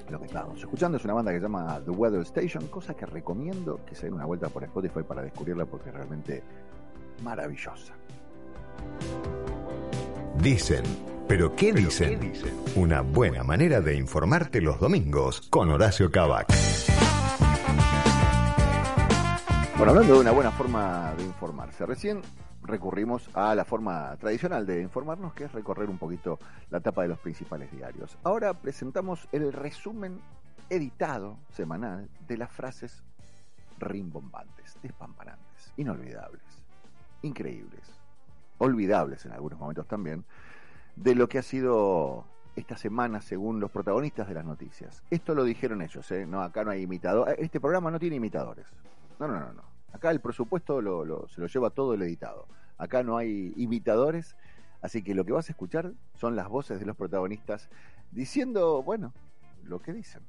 Lo 0.09 0.19
que 0.19 0.25
estábamos 0.25 0.59
escuchando 0.59 0.97
es 0.97 1.05
una 1.05 1.13
banda 1.13 1.31
que 1.31 1.37
se 1.37 1.43
llama 1.43 1.79
The 1.83 1.91
Weather 1.91 2.21
Station, 2.21 2.67
cosa 2.67 2.93
que 2.93 3.05
recomiendo 3.05 3.79
que 3.85 3.95
se 3.95 4.05
den 4.05 4.13
una 4.13 4.25
vuelta 4.25 4.49
por 4.49 4.63
Spotify 4.63 5.01
para 5.07 5.21
descubrirla 5.21 5.65
porque 5.65 5.89
es 5.89 5.95
realmente 5.95 6.43
maravillosa. 7.23 7.93
Dicen, 10.41 10.83
pero 11.27 11.55
¿qué 11.55 11.73
dicen? 11.73 12.19
¿Qué 12.19 12.27
dicen? 12.27 12.53
Una 12.75 13.01
buena 13.01 13.43
manera 13.43 13.81
de 13.81 13.95
informarte 13.95 14.61
los 14.61 14.79
domingos 14.79 15.41
con 15.49 15.69
Horacio 15.69 16.11
Cabac. 16.11 16.47
Bueno, 19.77 19.91
hablando 19.91 20.13
de 20.13 20.19
una 20.21 20.31
buena 20.31 20.51
forma 20.51 21.13
de 21.17 21.23
informarse, 21.23 21.85
recién 21.85 22.21
recurrimos 22.65 23.29
a 23.35 23.55
la 23.55 23.65
forma 23.65 24.15
tradicional 24.17 24.65
de 24.65 24.81
informarnos, 24.81 25.33
que 25.33 25.45
es 25.45 25.51
recorrer 25.51 25.89
un 25.89 25.97
poquito 25.97 26.39
la 26.69 26.79
tapa 26.79 27.03
de 27.03 27.09
los 27.09 27.19
principales 27.19 27.71
diarios. 27.71 28.17
Ahora 28.23 28.53
presentamos 28.53 29.27
el 29.31 29.51
resumen 29.53 30.19
editado 30.69 31.37
semanal 31.53 32.09
de 32.27 32.37
las 32.37 32.51
frases 32.51 33.03
rimbombantes, 33.77 34.77
despampanantes, 34.81 35.73
inolvidables, 35.77 36.43
increíbles, 37.21 37.81
olvidables 38.57 39.25
en 39.25 39.33
algunos 39.33 39.59
momentos 39.59 39.87
también, 39.87 40.23
de 40.95 41.15
lo 41.15 41.27
que 41.27 41.39
ha 41.39 41.43
sido 41.43 42.25
esta 42.55 42.77
semana 42.77 43.21
según 43.21 43.59
los 43.59 43.69
protagonistas 43.69 44.27
de 44.27 44.33
las 44.33 44.45
noticias. 44.45 45.03
Esto 45.09 45.35
lo 45.35 45.43
dijeron 45.43 45.81
ellos, 45.81 46.09
¿eh? 46.11 46.25
No, 46.25 46.41
acá 46.41 46.63
no 46.63 46.71
hay 46.71 46.83
imitadores. 46.83 47.35
Este 47.37 47.59
programa 47.59 47.91
no 47.91 47.99
tiene 47.99 48.15
imitadores. 48.15 48.65
No, 49.19 49.27
no, 49.27 49.39
no, 49.39 49.53
no. 49.53 49.74
Acá 49.95 50.11
el 50.11 50.19
presupuesto 50.19 50.81
se 51.29 51.39
lo 51.39 51.47
lleva 51.47 51.69
todo 51.69 51.93
el 51.93 52.01
editado. 52.01 52.47
Acá 52.77 53.01
no 53.01 53.15
hay 53.15 53.53
imitadores, 53.55 54.35
así 54.81 55.01
que 55.01 55.15
lo 55.15 55.23
que 55.23 55.31
vas 55.31 55.47
a 55.47 55.53
escuchar 55.53 55.93
son 56.15 56.35
las 56.35 56.49
voces 56.49 56.81
de 56.81 56.85
los 56.85 56.97
protagonistas 56.97 57.69
diciendo, 58.11 58.83
bueno, 58.83 59.13
lo 59.63 59.79
que 59.79 59.93
dicen. 59.93 60.21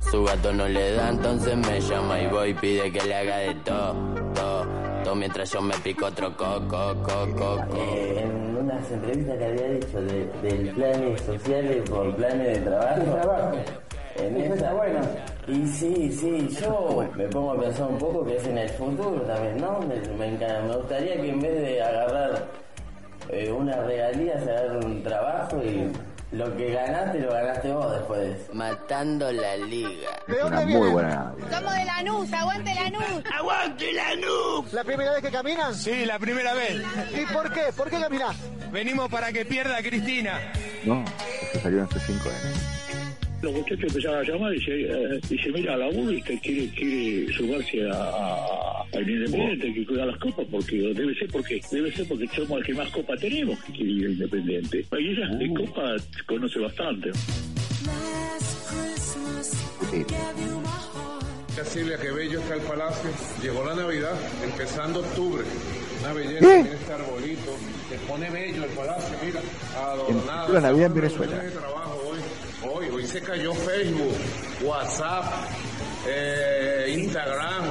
Su 0.00 0.22
gato 0.22 0.52
no 0.52 0.68
le 0.68 0.92
da, 0.92 1.08
entonces 1.08 1.56
me 1.56 1.80
llama 1.80 2.20
y 2.20 2.26
voy 2.26 2.50
y 2.50 2.54
pide 2.54 2.92
que 2.92 3.04
le 3.06 3.14
haga 3.14 3.36
de 3.38 3.54
todo, 3.54 3.94
todo, 4.34 4.66
todo 5.02 5.14
mientras 5.14 5.50
yo 5.50 5.62
me 5.62 5.74
pico 5.78 6.04
otro 6.04 6.36
coco, 6.36 6.94
coco, 7.02 7.34
coco. 7.34 7.76
Eh, 7.78 8.24
en 8.24 8.54
unas 8.54 8.90
entrevistas 8.90 9.38
que 9.38 9.44
había 9.46 9.68
dicho 9.70 10.02
de, 10.02 10.26
del 10.42 10.74
planes 10.74 11.22
sociales 11.22 11.88
por 11.88 12.14
planes 12.16 12.48
de 12.48 12.70
trabajo. 12.70 13.62
En 14.16 14.36
esta, 14.36 14.72
bueno. 14.72 15.00
Y 15.46 15.66
sí, 15.66 16.12
sí, 16.12 16.48
yo 16.60 17.08
me 17.16 17.26
pongo 17.28 17.52
a 17.52 17.60
pensar 17.60 17.88
un 17.88 17.98
poco 17.98 18.24
que 18.24 18.36
es 18.36 18.46
en 18.46 18.58
el 18.58 18.68
futuro 18.70 19.20
también, 19.22 19.58
¿no? 19.58 19.80
Me, 19.80 19.96
me, 20.16 20.38
me 20.38 20.76
gustaría 20.76 21.20
que 21.20 21.30
en 21.30 21.40
vez 21.40 21.60
de 21.60 21.82
agarrar 21.82 22.46
eh, 23.28 23.50
una 23.50 23.76
regalía, 23.82 24.38
se 24.40 24.50
agarre 24.50 24.78
un 24.84 25.02
trabajo 25.02 25.62
y 25.62 25.90
lo 26.32 26.56
que 26.56 26.72
ganaste 26.72 27.20
lo 27.20 27.32
ganaste 27.32 27.72
vos 27.72 27.92
después. 27.92 28.54
Matando 28.54 29.32
la 29.32 29.56
liga. 29.56 30.10
Es 30.28 30.44
una 30.44 30.60
muy 30.62 30.90
buena. 30.90 31.34
Somos 31.50 31.74
de 31.74 31.84
Lanús, 31.84 32.32
aguante 32.32 32.74
Lanús. 32.74 33.24
¡Aguante 33.38 33.92
Lanús! 33.92 34.72
¿La 34.72 34.84
primera 34.84 35.12
vez 35.12 35.22
que 35.22 35.30
caminan? 35.30 35.74
Sí, 35.74 36.06
la 36.06 36.18
primera 36.18 36.54
vez. 36.54 36.82
¿Y 37.14 37.32
por 37.32 37.52
qué? 37.52 37.64
¿Por 37.76 37.90
qué 37.90 38.00
caminás? 38.00 38.36
Venimos 38.70 39.10
para 39.10 39.32
que 39.32 39.44
pierda 39.44 39.76
a 39.76 39.82
Cristina. 39.82 40.40
No, 40.84 41.04
eso 41.52 41.60
salió 41.60 41.80
en 41.80 41.88
C5 41.88 42.26
n 42.26 42.81
los 43.42 43.52
muchachos 43.52 43.84
empezaron 43.84 44.18
a 44.18 44.22
llamar 44.22 44.54
y 44.54 44.58
dice, 44.58 44.80
eh, 44.82 45.20
dice 45.28 45.50
mira, 45.52 45.76
la 45.76 45.88
U 45.88 46.06
quiere, 46.42 46.68
quiere 46.68 47.32
sumarse 47.32 47.88
a, 47.90 48.82
al 48.92 49.10
Independiente 49.10 49.74
que 49.74 49.86
cuida 49.86 50.06
las 50.06 50.18
copas, 50.18 50.46
porque 50.50 50.76
debe 50.76 51.14
ser 51.14 51.28
porque 51.28 51.60
debe 51.70 51.92
ser 51.92 52.06
porque 52.06 52.28
somos 52.28 52.58
el 52.58 52.64
que 52.64 52.74
más 52.74 52.88
copa 52.90 53.16
tenemos 53.16 53.58
que 53.64 53.72
quiere 53.72 53.90
ir 53.90 54.10
Independiente. 54.10 54.86
Y 54.98 55.08
ella 55.08 55.28
de 55.28 55.48
uh. 55.50 55.54
copa 55.54 55.96
conoce 56.26 56.58
bastante. 56.60 57.10
Silvia, 61.64 61.96
que 61.96 62.10
bello 62.10 62.38
está 62.40 62.54
el 62.54 62.60
palacio. 62.62 63.10
Llegó 63.42 63.64
la 63.64 63.74
Navidad, 63.74 64.12
empezando 64.44 65.00
octubre. 65.00 65.42
Una 66.00 66.12
belleza, 66.12 66.54
¿Eh? 66.54 66.70
este 66.74 66.92
arbolito. 66.92 67.56
Se 67.88 67.98
pone 68.06 68.30
bello 68.30 68.64
el 68.64 68.70
palacio, 68.70 69.16
mira. 69.24 69.40
Adornado. 69.76 70.52
La 70.52 70.60
Navidad 70.60 70.86
en 70.86 70.94
Venezuela. 70.94 71.42
Hoy, 72.64 72.88
hoy 72.90 73.06
se 73.06 73.20
cayó 73.20 73.52
Facebook, 73.54 74.14
WhatsApp, 74.62 75.24
eh, 76.06 76.94
Instagram. 76.96 77.64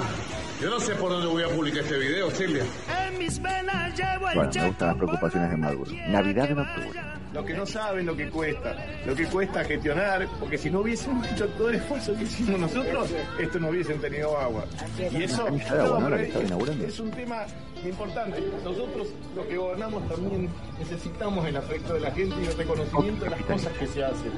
Yo 0.62 0.70
no 0.70 0.80
sé 0.80 0.94
por 0.94 1.10
dónde 1.10 1.26
voy 1.26 1.42
a 1.42 1.48
publicar 1.48 1.82
este 1.82 1.98
video, 1.98 2.30
Silvia. 2.30 2.64
En 3.08 3.18
mis 3.18 3.42
venas 3.42 3.98
llevo 3.98 4.30
el 4.30 4.36
Bueno, 4.36 4.52
me 4.54 4.68
gustan 4.68 4.88
las 4.90 4.98
preocupaciones 4.98 5.50
de 5.50 5.58
Maduro. 5.58 5.92
Navidad 6.08 6.52
en 6.52 6.60
octubre. 6.60 7.02
Lo 7.34 7.46
que 7.46 7.54
no 7.56 7.66
saben 7.66 8.06
lo 8.06 8.16
que 8.16 8.30
cuesta, 8.30 8.76
lo 9.08 9.16
que 9.16 9.26
cuesta 9.26 9.64
gestionar, 9.64 10.28
porque 10.40 10.60
si 10.60 10.70
no 10.70 10.82
hubiesen 10.82 11.24
hecho 11.26 11.48
todo 11.50 11.70
el 11.70 11.76
esfuerzo 11.78 12.14
que 12.16 12.26
hicimos 12.26 12.60
nosotros, 12.60 13.10
esto 13.40 13.60
no 13.60 13.70
hubiesen 13.70 14.00
tenido 14.00 14.38
agua. 14.38 14.66
Y 15.00 15.24
eso 15.24 15.48
es 15.48 17.00
un 17.00 17.10
tema 17.10 17.46
importante. 17.84 18.44
Nosotros, 18.64 19.08
los 19.36 19.46
que 19.48 19.58
gobernamos, 19.58 20.08
también 20.10 20.48
necesitamos 20.78 21.48
el 21.48 21.56
afecto 21.58 21.94
de 21.96 22.02
la 22.02 22.12
gente 22.12 22.36
y 22.40 22.46
el 22.46 22.56
reconocimiento 22.56 23.24
de 23.24 23.32
las 23.32 23.42
cosas 23.42 23.74
que 23.80 23.88
se 23.88 24.04
hacen. 24.04 24.32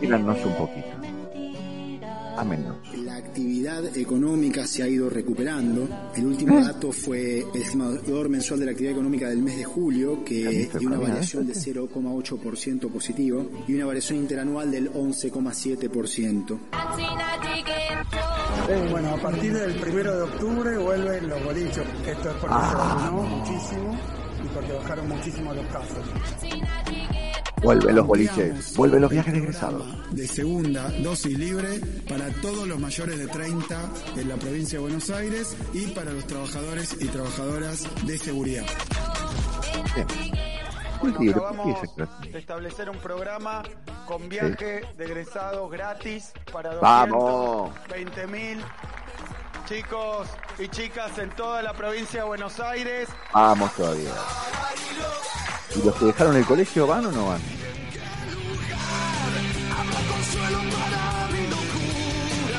Tíranos 0.00 0.44
un 0.44 0.54
poquito. 0.54 1.15
Ámenos. 2.36 2.76
La 3.04 3.16
actividad 3.16 3.96
económica 3.96 4.66
se 4.66 4.82
ha 4.82 4.88
ido 4.88 5.08
recuperando. 5.08 5.88
El 6.14 6.26
último 6.26 6.60
dato 6.60 6.92
fue 6.92 7.40
el 7.40 7.62
estimador 7.62 8.28
mensual 8.28 8.60
de 8.60 8.66
la 8.66 8.72
actividad 8.72 8.92
económica 8.94 9.28
del 9.28 9.42
mes 9.42 9.56
de 9.56 9.64
julio, 9.64 10.24
que 10.24 10.70
dio 10.78 10.88
una 10.88 10.98
variación 10.98 11.46
de 11.46 11.54
0,8% 11.54 12.90
positivo 12.90 13.50
y 13.66 13.74
una 13.74 13.86
variación 13.86 14.18
interanual 14.18 14.70
del 14.70 14.92
11,7%. 14.92 16.58
Eh, 18.68 18.88
bueno, 18.90 19.10
a 19.10 19.16
partir 19.16 19.52
del 19.52 19.74
primero 19.76 20.16
de 20.16 20.22
octubre 20.22 20.78
vuelven 20.78 21.28
los 21.28 21.44
bolichos. 21.44 21.86
Esto 22.06 22.30
es 22.30 22.36
porque 22.36 22.66
se 22.68 22.74
vacunó 22.74 23.22
muchísimo 23.22 23.98
y 24.44 24.48
porque 24.48 24.72
bajaron 24.72 25.08
muchísimo 25.08 25.54
los 25.54 25.66
casos. 25.66 25.98
Vuelven 27.62 27.96
los 27.96 28.06
boliches. 28.06 28.76
Vuelven 28.76 29.00
los 29.02 29.10
viajes 29.10 29.32
de 29.32 29.38
egresados. 29.40 29.86
De 30.14 30.26
segunda 30.28 30.88
dosis 31.02 31.38
libre 31.38 31.80
para 32.08 32.28
todos 32.42 32.66
los 32.68 32.78
mayores 32.78 33.18
de 33.18 33.26
30 33.26 33.80
en 34.16 34.28
la 34.28 34.36
provincia 34.36 34.78
de 34.78 34.82
Buenos 34.82 35.10
Aires 35.10 35.56
y 35.72 35.86
para 35.88 36.12
los 36.12 36.26
trabajadores 36.26 36.96
y 37.00 37.06
trabajadoras 37.06 37.84
de 38.06 38.18
seguridad. 38.18 38.64
Bueno, 41.00 41.18
Bueno, 41.18 41.18
¿qué 41.18 41.30
acabamos 41.30 41.80
de 42.32 42.38
establecer 42.38 42.90
un 42.90 42.98
programa 42.98 43.62
con 44.06 44.28
viaje 44.28 44.82
de 44.96 45.04
egresados 45.04 45.70
gratis 45.70 46.32
para 46.52 46.74
¡Vamos! 46.76 47.70
220 47.88 48.26
mil 48.28 48.58
chicos 49.66 50.28
y 50.58 50.68
chicas 50.68 51.18
en 51.18 51.30
toda 51.30 51.60
la 51.62 51.72
provincia 51.72 52.20
de 52.22 52.26
Buenos 52.26 52.60
Aires. 52.60 53.08
Vamos 53.32 53.72
todavía. 53.74 54.10
¿Y 55.76 55.84
los 55.84 55.94
que 55.96 56.06
dejaron 56.06 56.36
el 56.36 56.44
colegio 56.46 56.86
van 56.86 57.06
o 57.06 57.12
no 57.12 57.26
van? 57.26 57.40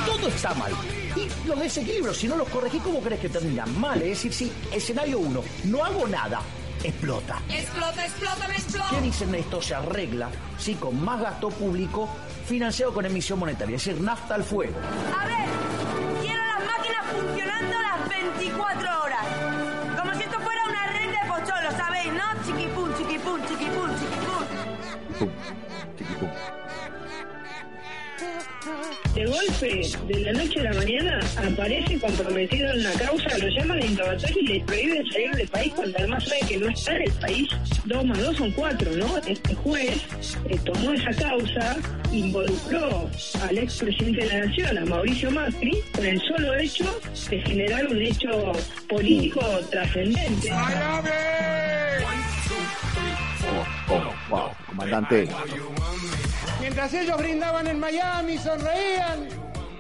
Todo 0.05 0.27
está 0.27 0.53
mal. 0.53 0.71
Y 1.15 1.47
los 1.47 1.59
desequilibrios, 1.59 2.17
si 2.17 2.27
no 2.27 2.35
los 2.35 2.47
corregís, 2.49 2.81
¿cómo 2.83 2.99
crees 3.01 3.21
que 3.21 3.29
terminan? 3.29 3.79
Mal, 3.79 4.01
es 4.01 4.09
decir, 4.09 4.33
si 4.33 4.51
escenario 4.71 5.19
1, 5.19 5.43
no 5.65 5.83
hago 5.83 6.07
nada, 6.07 6.41
explota. 6.83 7.41
Explota, 7.49 8.05
explota, 8.05 8.47
me 8.47 8.53
explota. 8.53 8.89
¿Qué 8.91 9.01
dicen 9.01 9.33
esto? 9.33 9.61
Se 9.61 9.73
arregla, 9.73 10.29
sí, 10.59 10.75
con 10.75 11.03
más 11.03 11.19
gasto 11.21 11.49
público 11.49 12.07
financiado 12.45 12.93
con 12.93 13.05
emisión 13.05 13.39
monetaria, 13.39 13.77
es 13.77 13.85
decir, 13.85 14.01
nafta 14.01 14.35
al 14.35 14.43
fuego. 14.43 14.77
A 15.19 15.25
ver, 15.25 15.35
quiero 16.21 16.41
las 16.43 16.65
máquinas 16.65 17.05
funcionando 17.11 17.75
las 17.81 18.09
24 18.09 19.03
horas. 19.03 19.06
De 29.17 29.25
golpe, 29.25 29.81
de 30.07 30.19
la 30.19 30.31
noche 30.31 30.59
a 30.59 30.63
la 30.65 30.73
mañana, 30.73 31.19
aparece 31.37 31.99
comprometido 31.99 32.69
en 32.69 32.83
la 32.83 32.91
causa, 32.91 33.35
lo 33.39 33.47
llaman 33.47 33.81
interrogatorio 33.83 34.41
y 34.41 34.47
le 34.47 34.59
prohíben 34.65 35.11
salir 35.11 35.31
del 35.31 35.47
país 35.47 35.73
cuando 35.75 35.97
además 35.97 36.23
sabe 36.23 36.39
que 36.47 36.57
no 36.57 36.69
está 36.69 36.95
en 36.97 37.01
el 37.01 37.11
país. 37.13 37.49
Dos 37.85 38.05
más 38.05 38.19
dos 38.19 38.37
son 38.37 38.51
cuatro, 38.51 38.91
¿no? 38.91 39.17
Este 39.25 39.55
juez 39.55 40.05
eh, 40.47 40.59
tomó 40.63 40.91
esa 40.91 41.09
causa, 41.19 41.77
involucró 42.11 43.09
al 43.41 43.57
expresidente 43.57 44.23
de 44.23 44.27
la 44.27 44.45
Nación, 44.45 44.77
a 44.77 44.85
Mauricio 44.85 45.31
Macri, 45.31 45.81
con 45.95 46.05
el 46.05 46.21
solo 46.21 46.53
hecho 46.53 47.01
de 47.31 47.41
generar 47.41 47.87
un 47.87 47.99
hecho 47.99 48.51
político 48.87 49.41
trascendente. 49.71 50.51
Oh, 53.49 53.93
oh, 53.95 54.13
wow, 54.29 54.51
comandante. 54.67 55.27
Mientras 56.67 56.93
ellos 56.95 57.17
brindaban 57.17 57.65
en 57.65 57.79
Miami, 57.79 58.37
sonreían. 58.37 59.29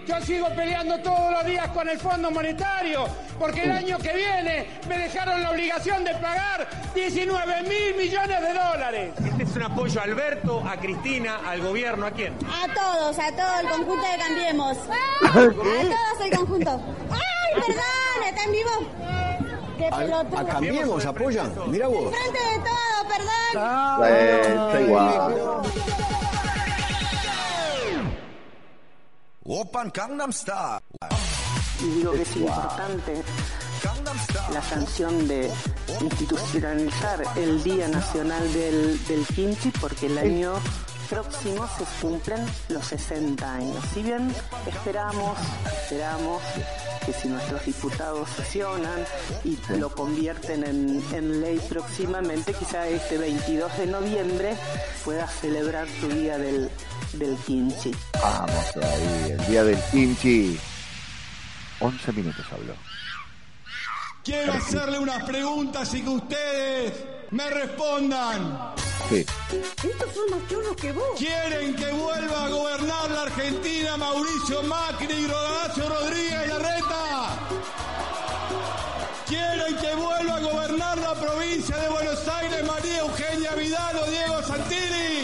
Yo 0.07 0.21
sigo 0.21 0.47
peleando 0.55 0.97
todos 0.99 1.33
los 1.33 1.45
días 1.45 1.67
con 1.71 1.89
el 1.89 1.99
Fondo 1.99 2.31
Monetario, 2.31 3.07
porque 3.37 3.63
el 3.63 3.71
año 3.71 3.97
que 3.97 4.13
viene 4.13 4.67
me 4.87 4.97
dejaron 4.99 5.43
la 5.43 5.51
obligación 5.51 6.05
de 6.05 6.13
pagar 6.13 6.65
19 6.95 7.63
mil 7.63 7.95
millones 7.97 8.41
de 8.41 8.53
dólares. 8.53 9.13
Este 9.19 9.43
es 9.43 9.55
un 9.57 9.63
apoyo 9.63 9.99
a 9.99 10.03
Alberto, 10.05 10.63
a 10.65 10.77
Cristina, 10.77 11.41
al 11.45 11.59
gobierno, 11.59 12.05
¿a 12.05 12.11
quién? 12.11 12.33
A 12.45 12.73
todos, 12.73 13.19
a 13.19 13.31
todo 13.33 13.59
el 13.59 13.67
conjunto 13.67 14.07
de 14.09 14.17
Cambiemos. 14.17 14.77
A 15.23 15.33
todos 15.33 16.21
el 16.23 16.37
conjunto. 16.37 16.81
¡Ay, 17.11 17.61
perdón! 17.65 18.29
¿Está 18.29 18.43
en 18.45 18.51
vivo? 18.53 18.71
¡Qué 19.77 19.89
pelotudo! 19.93 20.39
A 20.39 20.45
Cambiemos 20.45 21.05
apoyan. 21.05 21.53
Mira 21.67 21.87
vos. 21.89 22.15
Frente 22.15 22.39
de 22.39 22.59
todo, 22.59 23.09
perdón. 23.09 24.05
Eh, 24.07 24.41
está 24.47 24.81
igual. 24.81 25.63
Open 29.49 29.91
Gangnam 29.93 30.33
Style. 30.33 30.81
Y 31.81 31.85
digo 31.99 32.11
que 32.11 32.23
es 32.23 32.35
importante 32.35 33.23
la 34.51 34.61
sanción 34.61 35.25
de 35.25 35.49
institucionalizar 36.01 37.23
el 37.37 37.63
Día 37.63 37.87
Nacional 37.87 38.51
del, 38.51 39.07
del 39.07 39.25
Kimchi 39.27 39.71
porque 39.79 40.07
el 40.07 40.17
año 40.17 40.53
próximo 41.09 41.65
se 41.77 41.85
cumplen 42.01 42.45
los 42.67 42.87
60 42.87 43.53
años. 43.53 43.85
Si 43.93 44.03
bien 44.03 44.33
esperamos, 44.65 45.37
esperamos 45.81 46.41
que 47.05 47.13
si 47.13 47.29
nuestros 47.29 47.65
diputados 47.65 48.29
sesionan 48.31 49.05
y 49.45 49.57
lo 49.77 49.95
convierten 49.95 50.65
en, 50.65 51.01
en 51.13 51.39
ley 51.39 51.61
próximamente, 51.69 52.53
quizá 52.53 52.85
este 52.89 53.17
22 53.17 53.77
de 53.77 53.85
noviembre 53.85 54.57
pueda 55.05 55.25
celebrar 55.25 55.87
su 56.01 56.09
Día 56.09 56.37
del, 56.37 56.69
del 57.13 57.35
Kimchi. 57.37 57.91
Vamos 58.21 58.71
todavía. 58.73 59.35
El 59.35 59.47
día 59.47 59.63
del 59.63 59.79
kimchi. 59.91 60.59
11 61.79 62.11
minutos 62.13 62.45
habló. 62.51 62.73
Quiero 64.23 64.53
hacerle 64.53 64.99
unas 64.99 65.23
preguntas 65.23 65.93
y 65.93 66.01
que 66.01 66.09
ustedes 66.09 66.93
me 67.31 67.49
respondan. 67.49 68.73
Sí. 69.09 69.25
Estos 69.83 70.13
son 70.13 70.31
más 70.31 70.49
chorros 70.49 70.75
que 70.75 70.91
vos. 70.91 71.17
¿Quieren 71.17 71.75
que 71.75 71.91
vuelva 71.93 72.45
a 72.45 72.49
gobernar 72.49 73.09
la 73.09 73.21
Argentina 73.21 73.95
Mauricio 73.95 74.63
Macri 74.63 75.13
y 75.13 75.25
Horacio 75.25 75.87
Rodríguez 75.87 76.47
Larreta? 76.49 77.39
¿Quieren 79.27 79.77
que 79.77 79.95
vuelva 79.95 80.35
a 80.35 80.39
gobernar 80.39 80.97
la 80.97 81.13
provincia 81.15 81.77
de 81.77 81.89
Buenos 81.89 82.27
Aires 82.27 82.65
María 82.67 82.99
Eugenia 82.99 83.55
Vidal 83.55 83.97
o 83.97 84.11
Diego 84.11 84.43
Santilli? 84.43 85.16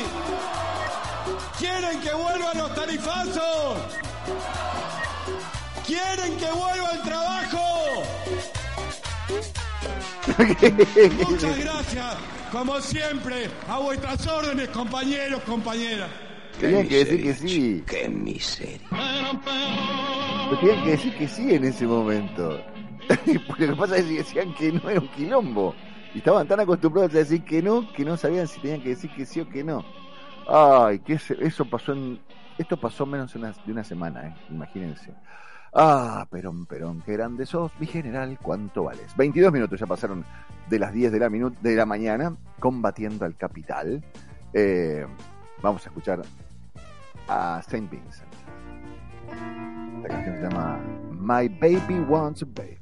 ¿Quieren 1.64 2.02
que 2.02 2.14
vuelvan 2.14 2.58
los 2.58 2.76
tarifazos? 2.76 3.78
¿Quieren 5.88 6.36
que 6.38 6.52
vuelva 6.52 6.92
el 6.92 7.02
trabajo? 7.04 8.04
Muchas 11.30 11.58
gracias, 11.58 12.18
como 12.52 12.82
siempre, 12.82 13.50
a 13.70 13.80
vuestras 13.80 14.28
órdenes, 14.28 14.68
compañeros, 14.70 15.42
compañeras. 15.44 16.10
Tenían 16.60 16.86
que 16.86 17.06
decir 17.06 17.24
que 17.24 17.34
sí. 17.34 17.84
Qué 17.88 18.10
miseria. 18.10 18.80
Pero 18.90 20.60
tenían 20.60 20.84
que 20.84 20.92
decir 20.92 21.18
que 21.18 21.28
sí 21.30 21.54
en 21.54 21.64
ese 21.64 21.88
momento. 21.88 22.62
Porque 23.48 23.68
lo 23.68 23.76
que 23.76 23.80
pasa 23.80 23.96
es 23.96 24.04
que 24.04 24.16
decían 24.16 24.54
que 24.56 24.70
no 24.74 24.90
era 24.90 25.00
un 25.00 25.08
quilombo. 25.14 25.74
Y 26.14 26.18
estaban 26.18 26.46
tan 26.46 26.60
acostumbrados 26.60 27.16
a 27.16 27.20
decir 27.20 27.42
que 27.46 27.62
no, 27.62 27.90
que 27.94 28.04
no 28.04 28.18
sabían 28.18 28.50
si 28.50 28.60
tenían 28.60 28.82
que 28.82 28.90
decir 28.90 29.10
que 29.16 29.26
sí 29.26 29.40
o 29.40 29.48
que 29.48 29.64
no. 29.64 30.03
Ay, 30.48 31.00
que 31.00 31.14
eso 31.14 31.66
pasó 31.66 31.94
en... 31.94 32.20
Esto 32.58 32.78
pasó 32.78 33.06
menos 33.06 33.34
de 33.34 33.72
una, 33.72 33.84
semana, 33.84 34.28
¿eh? 34.28 34.36
imagínense. 34.50 35.14
Ah, 35.74 36.28
Perón, 36.30 36.68
Perón, 36.68 37.02
qué 37.02 37.14
grande 37.14 37.48
sos, 37.48 37.72
mi 37.80 37.88
general, 37.88 38.38
¿cuánto 38.40 38.84
vales? 38.84 39.16
22 39.18 39.52
minutos 39.52 39.80
ya 39.80 39.88
pasaron 39.88 40.24
de 40.70 40.80
las 40.80 40.94
10 40.94 41.12
de 41.12 41.20
la, 41.20 41.30
de 41.30 41.76
la 41.76 41.86
mañana, 41.88 42.36
combatiendo 42.60 43.26
al 43.26 43.36
capital. 43.36 44.04
Eh, 44.54 45.06
vamos 45.64 45.84
a 45.86 45.90
escuchar 45.90 46.22
a 47.28 47.62
Saint 47.68 47.90
Vincent. 47.90 48.30
La 50.04 50.10
canción 50.10 50.36
se 50.36 50.42
llama 50.44 50.80
My 51.12 51.48
Baby 51.50 52.00
Wants 52.08 52.44
a 52.44 52.46
Baby. 52.46 52.78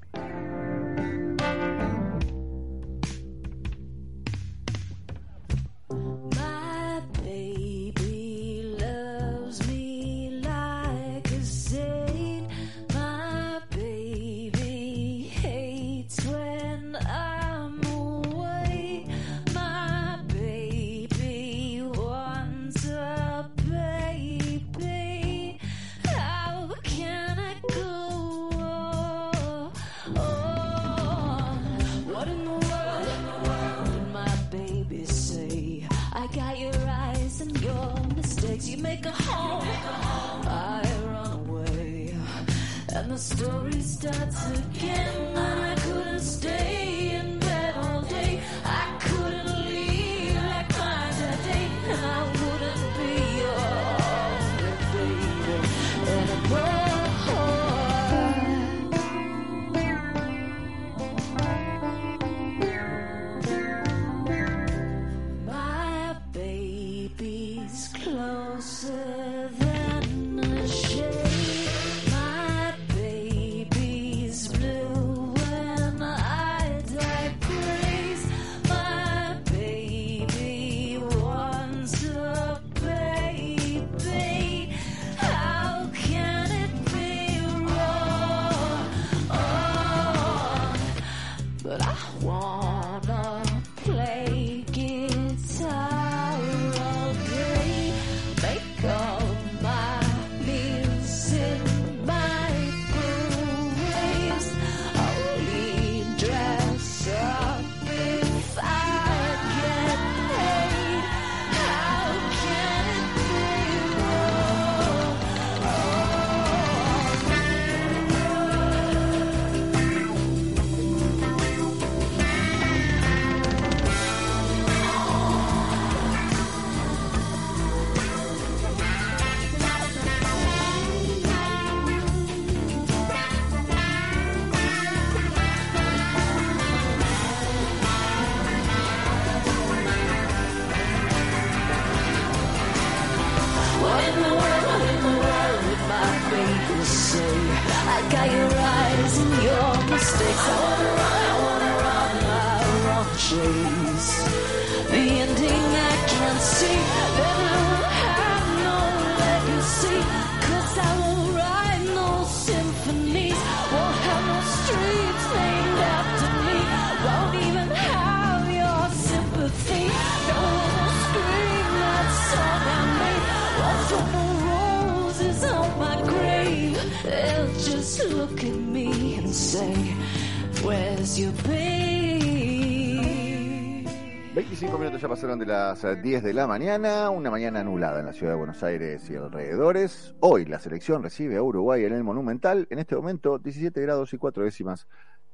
De 185.40 185.46
las 185.46 185.84
eh, 185.84 185.96
10 185.96 186.24
de 186.24 186.34
la 186.34 186.48
mañana, 186.48 187.10
una 187.10 187.32
mañana 187.32 187.62
anulada 187.62 188.00
en 188.00 188.06
la 188.06 188.14
ciudad 188.14 188.34
de 188.34 188.38
Buenos 188.38 188.62
Aires 188.64 189.10
y 189.10 189.16
alrededores. 189.16 190.14
Hoy 190.20 190.46
la 190.46 190.60
selección 190.60 191.04
recibe 191.04 191.38
a 191.38 191.44
Uruguay 191.44 191.86
en 191.86 191.94
el 191.94 192.04
Monumental. 192.04 192.68
En 192.70 192.80
este 192.80 192.96
momento 192.96 193.38
17 193.38 193.82
grados 193.82 194.14
y 194.14 194.18
4 194.18 194.44
décimas 194.44 194.88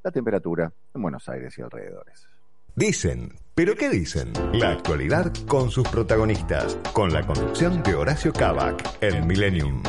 la 0.03 0.12
temperatura 0.12 0.71
en 0.93 1.01
Buenos 1.01 1.27
Aires 1.29 1.57
y 1.57 1.62
alrededores. 1.62 2.27
Dicen, 2.75 3.33
pero 3.55 3.75
¿qué 3.75 3.89
dicen? 3.89 4.33
La 4.53 4.71
actualidad 4.71 5.33
con 5.47 5.71
sus 5.71 5.88
protagonistas, 5.88 6.77
con 6.93 7.12
la 7.12 7.25
conducción 7.25 7.81
de 7.81 7.95
Horacio 7.95 8.31
Cavac 8.31 8.97
en 9.01 9.25
Millennium. 9.25 9.81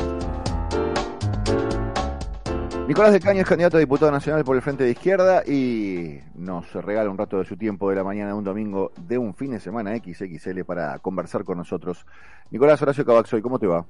Nicolás 2.89 3.13
de 3.13 3.21
Caño 3.21 3.43
es 3.43 3.47
candidato 3.47 3.77
a 3.77 3.81
diputado 3.81 4.11
nacional 4.11 4.45
por 4.45 4.57
el 4.57 4.63
Frente 4.63 4.85
de 4.85 4.93
Izquierda 4.93 5.43
y 5.47 6.21
nos 6.35 6.73
regala 6.73 7.11
un 7.11 7.19
rato 7.19 7.39
de 7.39 7.45
su 7.45 7.55
tiempo 7.55 7.91
de 7.91 7.97
la 7.97 8.03
mañana 8.03 8.29
de 8.29 8.39
un 8.39 8.45
domingo 8.45 8.93
de 8.97 9.19
un 9.19 9.35
fin 9.35 9.51
de 9.51 9.61
semana 9.61 9.95
XXL 9.95 10.65
para 10.65 10.99
conversar 11.01 11.45
con 11.45 11.59
nosotros. 11.59 12.07
Nicolás 12.51 12.81
Horacio 12.81 13.05
Cavaxoy, 13.05 13.43
¿cómo 13.43 13.59
te 13.59 13.67
va? 13.67 13.85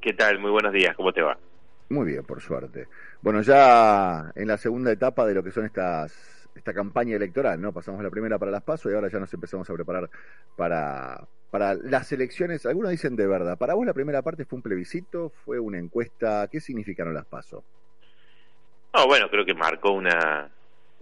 ¿Qué 0.00 0.12
tal? 0.12 0.38
Muy 0.38 0.52
buenos 0.52 0.72
días, 0.72 0.94
¿cómo 0.94 1.12
te 1.12 1.20
va? 1.20 1.36
Muy 1.88 2.06
bien, 2.06 2.22
por 2.22 2.40
suerte. 2.40 2.86
Bueno, 3.22 3.42
ya 3.42 4.30
en 4.36 4.46
la 4.46 4.56
segunda 4.56 4.92
etapa 4.92 5.26
de 5.26 5.34
lo 5.34 5.42
que 5.42 5.50
son 5.50 5.64
estas 5.64 6.48
esta 6.54 6.72
campaña 6.72 7.16
electoral, 7.16 7.60
¿no? 7.60 7.72
Pasamos 7.72 8.04
la 8.04 8.10
primera 8.10 8.38
para 8.38 8.52
las 8.52 8.62
PASO 8.62 8.88
y 8.88 8.94
ahora 8.94 9.08
ya 9.08 9.18
nos 9.18 9.34
empezamos 9.34 9.68
a 9.68 9.74
preparar 9.74 10.08
para, 10.56 11.26
para 11.50 11.74
las 11.74 12.12
elecciones. 12.12 12.66
Algunos 12.66 12.92
dicen 12.92 13.16
de 13.16 13.26
verdad. 13.26 13.58
¿Para 13.58 13.74
vos 13.74 13.84
la 13.84 13.94
primera 13.94 14.22
parte 14.22 14.44
fue 14.44 14.58
un 14.58 14.62
plebiscito? 14.62 15.32
¿Fue 15.44 15.58
una 15.58 15.80
encuesta? 15.80 16.46
¿Qué 16.46 16.60
significaron 16.60 17.14
las 17.14 17.26
PASO? 17.26 17.64
No, 18.94 19.06
bueno, 19.06 19.30
creo 19.30 19.44
que 19.46 19.54
marcó 19.54 19.90
una, 19.92 20.50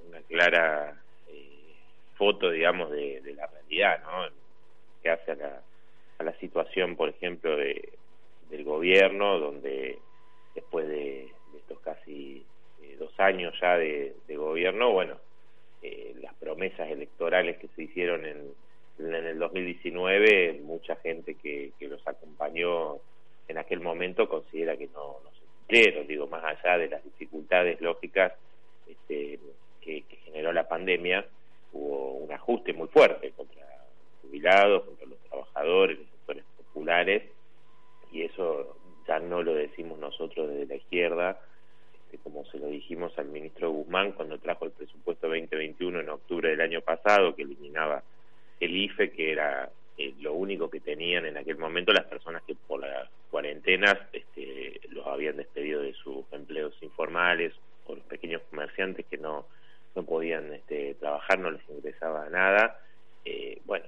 una 0.08 0.20
clara 0.22 0.94
eh, 1.28 1.74
foto, 2.14 2.50
digamos, 2.50 2.90
de, 2.90 3.20
de 3.20 3.34
la 3.34 3.46
realidad, 3.48 4.00
¿no? 4.04 4.28
Que 5.02 5.10
hace 5.10 5.32
a 5.32 5.34
la, 5.34 5.62
a 6.18 6.22
la 6.22 6.32
situación, 6.38 6.94
por 6.94 7.08
ejemplo, 7.08 7.56
de, 7.56 7.88
del 8.48 8.62
gobierno, 8.62 9.40
donde 9.40 9.98
después 10.54 10.86
de, 10.86 11.32
estos 11.56 11.80
casi 11.80 12.44
eh, 12.82 12.96
dos 12.98 13.12
años 13.18 13.54
ya 13.60 13.76
de, 13.76 14.14
de 14.28 14.36
gobierno, 14.36 14.92
bueno, 14.92 15.16
eh, 15.82 16.14
las 16.20 16.34
promesas 16.34 16.88
electorales 16.90 17.58
que 17.58 17.68
se 17.74 17.82
hicieron 17.82 18.24
en, 18.24 18.52
en 18.98 19.14
el 19.14 19.38
2019, 19.38 20.60
mucha 20.62 20.94
gente 20.96 21.34
que, 21.34 21.72
que 21.78 21.88
los 21.88 22.06
acompañó 22.06 22.98
en 23.48 23.58
aquel 23.58 23.80
momento 23.80 24.28
considera 24.28 24.76
que 24.76 24.86
no, 24.88 25.16
no 25.24 25.39
digo, 25.70 26.26
más 26.26 26.44
allá 26.44 26.78
de 26.78 26.88
las 26.88 27.04
dificultades 27.04 27.80
lógicas 27.80 28.32
este, 28.86 29.38
que, 29.80 30.04
generó 30.24 30.52
la 30.52 30.68
pandemia, 30.68 31.26
hubo 31.72 32.12
un 32.14 32.32
ajuste 32.32 32.72
muy 32.72 32.88
fuerte 32.88 33.30
contra 33.32 33.64
jubilados, 34.22 34.84
contra 34.84 35.06
los 35.06 35.18
trabajadores, 35.20 35.98
los 35.98 36.08
sectores 36.08 36.44
populares, 36.56 37.22
y 38.12 38.22
eso 38.22 38.76
ya 39.08 39.18
no 39.18 39.42
lo 39.42 39.54
decimos 39.54 39.98
nosotros 39.98 40.48
desde 40.50 40.66
la 40.66 40.76
izquierda, 40.76 41.40
este, 42.04 42.18
como 42.18 42.44
se 42.46 42.58
lo 42.58 42.66
dijimos 42.66 43.16
al 43.18 43.26
ministro 43.26 43.70
Guzmán 43.70 44.12
cuando 44.12 44.38
trajo 44.38 44.66
el 44.66 44.72
presupuesto 44.72 45.28
2021 45.28 46.00
en 46.00 46.08
octubre 46.10 46.50
del 46.50 46.60
año 46.60 46.80
pasado, 46.80 47.34
que 47.34 47.42
eliminaba 47.42 48.02
el 48.60 48.76
IFE, 48.76 49.10
que 49.10 49.32
era 49.32 49.70
eh, 50.02 50.14
lo 50.20 50.32
único 50.32 50.70
que 50.70 50.80
tenían 50.80 51.26
en 51.26 51.36
aquel 51.36 51.58
momento 51.58 51.92
las 51.92 52.06
personas 52.06 52.42
que 52.44 52.54
por 52.54 52.80
las 52.80 53.06
cuarentenas 53.30 53.98
este, 54.14 54.80
los 54.88 55.06
habían 55.06 55.36
despedido 55.36 55.82
de 55.82 55.92
sus 55.92 56.24
empleos 56.32 56.72
informales 56.80 57.52
o 57.84 57.94
los 57.94 58.04
pequeños 58.04 58.40
comerciantes 58.48 59.04
que 59.04 59.18
no, 59.18 59.44
no 59.94 60.02
podían 60.02 60.54
este, 60.54 60.94
trabajar, 60.94 61.38
no 61.38 61.50
les 61.50 61.60
ingresaba 61.68 62.30
nada. 62.30 62.80
Eh, 63.26 63.60
bueno, 63.66 63.84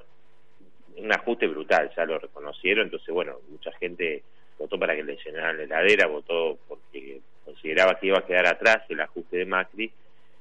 un 0.98 1.10
ajuste 1.10 1.46
brutal, 1.46 1.90
ya 1.96 2.04
lo 2.04 2.18
reconocieron, 2.18 2.84
entonces 2.84 3.14
bueno, 3.14 3.38
mucha 3.48 3.72
gente 3.78 4.22
votó 4.58 4.78
para 4.78 4.94
que 4.94 5.04
le 5.04 5.16
llenaran 5.16 5.56
la 5.56 5.62
heladera, 5.62 6.08
votó 6.08 6.58
porque 6.68 7.22
consideraba 7.42 7.98
que 7.98 8.08
iba 8.08 8.18
a 8.18 8.26
quedar 8.26 8.48
atrás 8.48 8.84
el 8.90 9.00
ajuste 9.00 9.38
de 9.38 9.46
Macri 9.46 9.90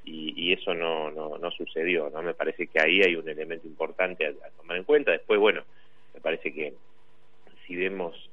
y, 0.03 0.33
y 0.35 0.53
eso 0.53 0.73
no, 0.73 1.11
no, 1.11 1.37
no 1.37 1.51
sucedió, 1.51 2.09
¿no? 2.09 2.21
Me 2.21 2.33
parece 2.33 2.67
que 2.67 2.81
ahí 2.81 3.01
hay 3.01 3.15
un 3.15 3.29
elemento 3.29 3.67
importante 3.67 4.25
a, 4.25 4.49
tomar 4.57 4.77
en 4.77 4.83
cuenta. 4.83 5.11
Después, 5.11 5.39
bueno, 5.39 5.63
me 6.13 6.21
parece 6.21 6.53
que 6.53 6.73
si 7.65 7.75
vemos 7.75 8.29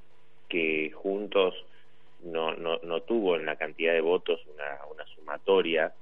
que 0.49 0.91
Juntos 0.91 1.55
no, 2.25 2.55
no, 2.55 2.79
no 2.83 3.03
tuvo 3.03 3.37
en 3.37 3.47
la 3.47 3.57
cantidad 3.57 3.93
de 3.93 4.01
votos 4.01 4.41
una, 4.55 4.79
una 4.91 5.07
sumatoria 5.15 5.93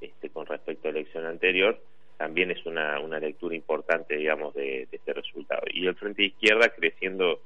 este, 0.00 0.30
con 0.30 0.46
respecto 0.46 0.88
a 0.88 0.92
la 0.92 1.00
elección 1.00 1.26
anterior, 1.26 1.80
también 2.16 2.50
es 2.50 2.64
una, 2.66 3.00
una 3.00 3.18
lectura 3.18 3.54
importante, 3.54 4.16
digamos, 4.16 4.54
de, 4.54 4.86
de 4.90 4.96
este 4.96 5.12
resultado. 5.12 5.62
Y 5.72 5.86
el 5.86 5.96
Frente 5.96 6.22
de 6.22 6.28
Izquierda 6.28 6.68
creciendo 6.70 7.40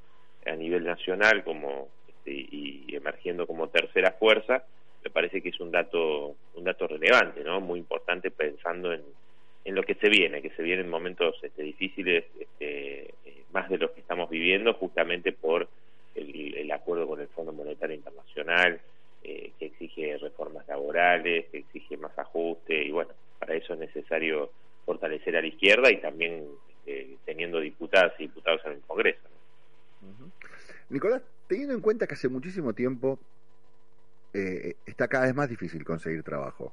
a 0.47 0.53
nivel 0.53 0.85
nacional 0.85 1.43
como 1.45 1.89
este, 2.09 2.33
y 2.33 2.95
emergiendo 2.95 3.47
como 3.47 3.69
tercera 3.69 4.13
fuerza, 4.13 4.65
me 5.05 5.11
parece 5.11 5.43
que 5.43 5.49
es 5.49 5.61
un 5.61 5.71
dato 5.71 6.37
un 6.63 6.67
dato 6.67 6.87
relevante, 6.87 7.43
¿no? 7.43 7.61
Muy 7.61 7.81
importante 7.81 8.31
pensando 8.31 8.93
en, 8.93 9.03
en 9.65 9.75
lo 9.75 9.83
que 9.83 9.97
se 9.97 10.09
viene, 10.09 10.41
que 10.41 10.51
se 10.51 10.63
vienen 10.63 10.89
momentos 10.89 11.35
este, 11.43 11.63
difíciles, 11.63 12.25
este, 12.39 13.15
eh, 13.25 13.45
más 13.53 13.69
de 13.69 13.79
los 13.79 13.91
que 13.91 14.01
estamos 14.01 14.31
viviendo, 14.31 14.73
justamente 14.75 15.33
por 15.33 15.69
el, 16.15 16.71
acuerdo 16.71 17.07
con 17.07 17.21
el 17.21 17.29
Fondo 17.29 17.53
Monetario 17.53 17.97
Internacional, 17.97 18.81
eh, 19.25 19.51
que 19.59 19.67
exige 19.67 20.17
reformas 20.19 20.67
laborales, 20.69 21.47
que 21.51 21.59
exige 21.59 21.97
más 21.97 22.17
ajuste, 22.19 22.83
y 22.83 22.91
bueno, 22.91 23.11
para 23.39 23.55
eso 23.55 23.75
es 23.75 23.81
necesario 23.81 24.51
fortalecer 24.87 25.37
a 25.37 25.41
la 25.41 25.49
izquierda 25.49 25.91
y 25.91 25.99
también 26.01 26.45
este, 26.79 27.17
teniendo 27.25 27.61
diputadas 27.61 28.13
y 28.19 28.25
diputados 28.25 28.63
en 28.67 28.73
el 28.73 28.81
Congreso. 28.81 29.21
¿no? 30.01 30.31
Nicolás, 30.89 31.23
teniendo 31.47 31.75
en 31.75 31.81
cuenta 31.81 32.07
que 32.07 32.15
hace 32.15 32.29
muchísimo 32.29 32.73
tiempo 32.73 33.19
eh, 34.35 34.77
está 34.87 35.09
cada 35.09 35.27
vez 35.27 35.35
más 35.35 35.49
difícil 35.49 35.85
conseguir 35.85 36.23
trabajo. 36.23 36.73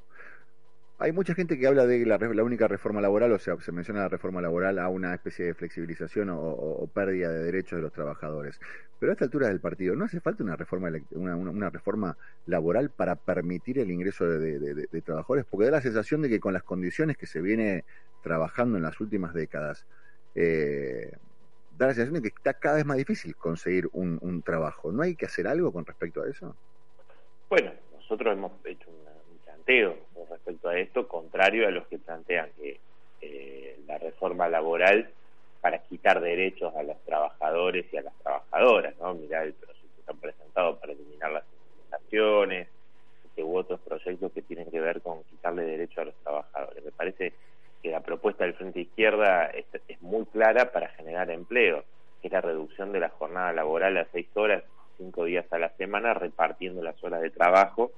Hay 1.01 1.13
mucha 1.13 1.33
gente 1.33 1.57
que 1.57 1.65
habla 1.65 1.85
de 1.85 2.05
la, 2.05 2.17
la, 2.17 2.43
única 2.43 2.67
reforma 2.67 2.99
laboral, 2.99 3.31
o 3.31 3.39
sea, 3.39 3.55
se 3.61 3.71
menciona 3.71 4.01
la 4.01 4.09
reforma 4.09 4.41
laboral 4.41 4.79
a 4.79 4.89
una 4.89 5.13
especie 5.13 5.45
de 5.45 5.53
flexibilización 5.53 6.29
o, 6.29 6.89
pérdida 6.93 7.29
de 7.29 7.43
derechos 7.45 7.77
de 7.77 7.83
los 7.83 7.93
trabajadores. 7.93 8.59
Pero 8.99 9.11
a 9.11 9.13
esta 9.13 9.23
altura 9.23 9.47
del 9.47 9.61
partido, 9.61 9.95
¿no 9.95 10.03
hace 10.03 10.19
falta 10.19 10.43
una 10.43 10.57
reforma 10.57 10.89
una, 11.11 11.37
una, 11.37 11.69
reforma 11.69 12.17
laboral 12.47 12.89
para 12.89 13.15
permitir 13.15 13.79
el 13.79 13.91
ingreso 13.91 14.25
de, 14.25 15.01
trabajadores? 15.05 15.45
Porque 15.49 15.67
da 15.67 15.71
la 15.71 15.81
sensación 15.81 16.21
de 16.21 16.27
que 16.27 16.41
con 16.41 16.51
las 16.51 16.63
condiciones 16.63 17.15
que 17.15 17.27
se 17.27 17.39
viene 17.39 17.85
trabajando 18.21 18.75
en 18.75 18.83
las 18.83 18.99
últimas 18.99 19.33
décadas, 19.33 19.85
eh, 20.35 21.13
da 21.77 21.87
la 21.87 21.93
sensación 21.93 22.15
de 22.15 22.29
que 22.29 22.35
está 22.35 22.55
cada 22.55 22.75
vez 22.75 22.85
más 22.85 22.97
difícil 22.97 23.37
conseguir 23.37 23.87
un 23.93 24.41
trabajo. 24.41 24.91
¿No 24.91 25.01
hay 25.01 25.15
que 25.15 25.27
hacer 25.27 25.47
algo 25.47 25.71
con 25.71 25.85
respecto 25.85 26.23
a 26.23 26.29
eso? 26.29 26.57
Bueno, 27.49 27.71
nosotros 27.93 28.33
hemos 28.33 28.51
hecho 28.65 28.89
una, 28.89 29.11
un 29.31 29.37
planteo 29.39 29.97
respecto 30.29 30.69
a 30.69 30.77
esto, 30.77 31.07
contrario 31.07 31.67
a 31.67 31.71
los 31.71 31.87
que 31.87 31.97
plantean 31.97 32.49
que 32.55 32.79
eh, 33.21 33.79
la 33.87 33.97
reforma 33.97 34.47
laboral 34.47 35.09
para 35.59 35.79
quitar 35.79 36.21
derechos 36.21 36.73
a 36.75 36.83
los 36.83 36.97
trabajadores 37.05 37.91
y 37.91 37.97
a 37.97 38.03
las 38.03 38.13
trabajadoras, 38.19 38.95
¿no? 38.99 39.13
Mirá 39.15 39.43
el 39.43 39.53
proyecto 39.53 39.87
que 40.05 40.11
han 40.11 40.17
presentado 40.17 40.79
para 40.79 40.93
eliminar 40.93 41.31
las 41.31 41.43
indemnizaciones, 41.51 42.67
u 43.43 43.57
otros 43.57 43.79
proyectos 43.79 44.31
que 44.33 44.41
tienen 44.41 44.69
que 44.69 44.81
ver 44.81 45.01
con 45.01 45.23
quitarle 45.23 45.63
derechos 45.63 45.99
a 45.99 46.05
los 46.05 46.15
trabajadores. 46.15 46.83
Me 46.83 46.91
parece 46.91 47.33
que 47.81 47.89
la 47.89 48.01
propuesta 48.01 48.43
del 48.43 48.53
Frente 48.53 48.81
Izquierda 48.81 49.45
es, 49.45 49.65
es 49.87 50.01
muy 50.01 50.25
clara 50.25 50.71
para 50.71 50.89
generar 50.89 51.31
empleo, 51.31 51.83
que 52.21 52.27
es 52.27 52.33
la 52.33 52.41
reducción 52.41 52.91
de 52.91 52.99
la 52.99 53.09
jornada 53.09 53.53
laboral 53.53 53.97
a 53.97 54.07
seis 54.11 54.27
horas 54.35 54.63
cinco 54.99 55.23
días 55.23 55.51
a 55.51 55.57
la 55.57 55.69
semana 55.69 56.13
repartiendo 56.13 56.83
las 56.83 57.01
horas 57.03 57.21
de 57.21 57.31
trabajo 57.31 57.91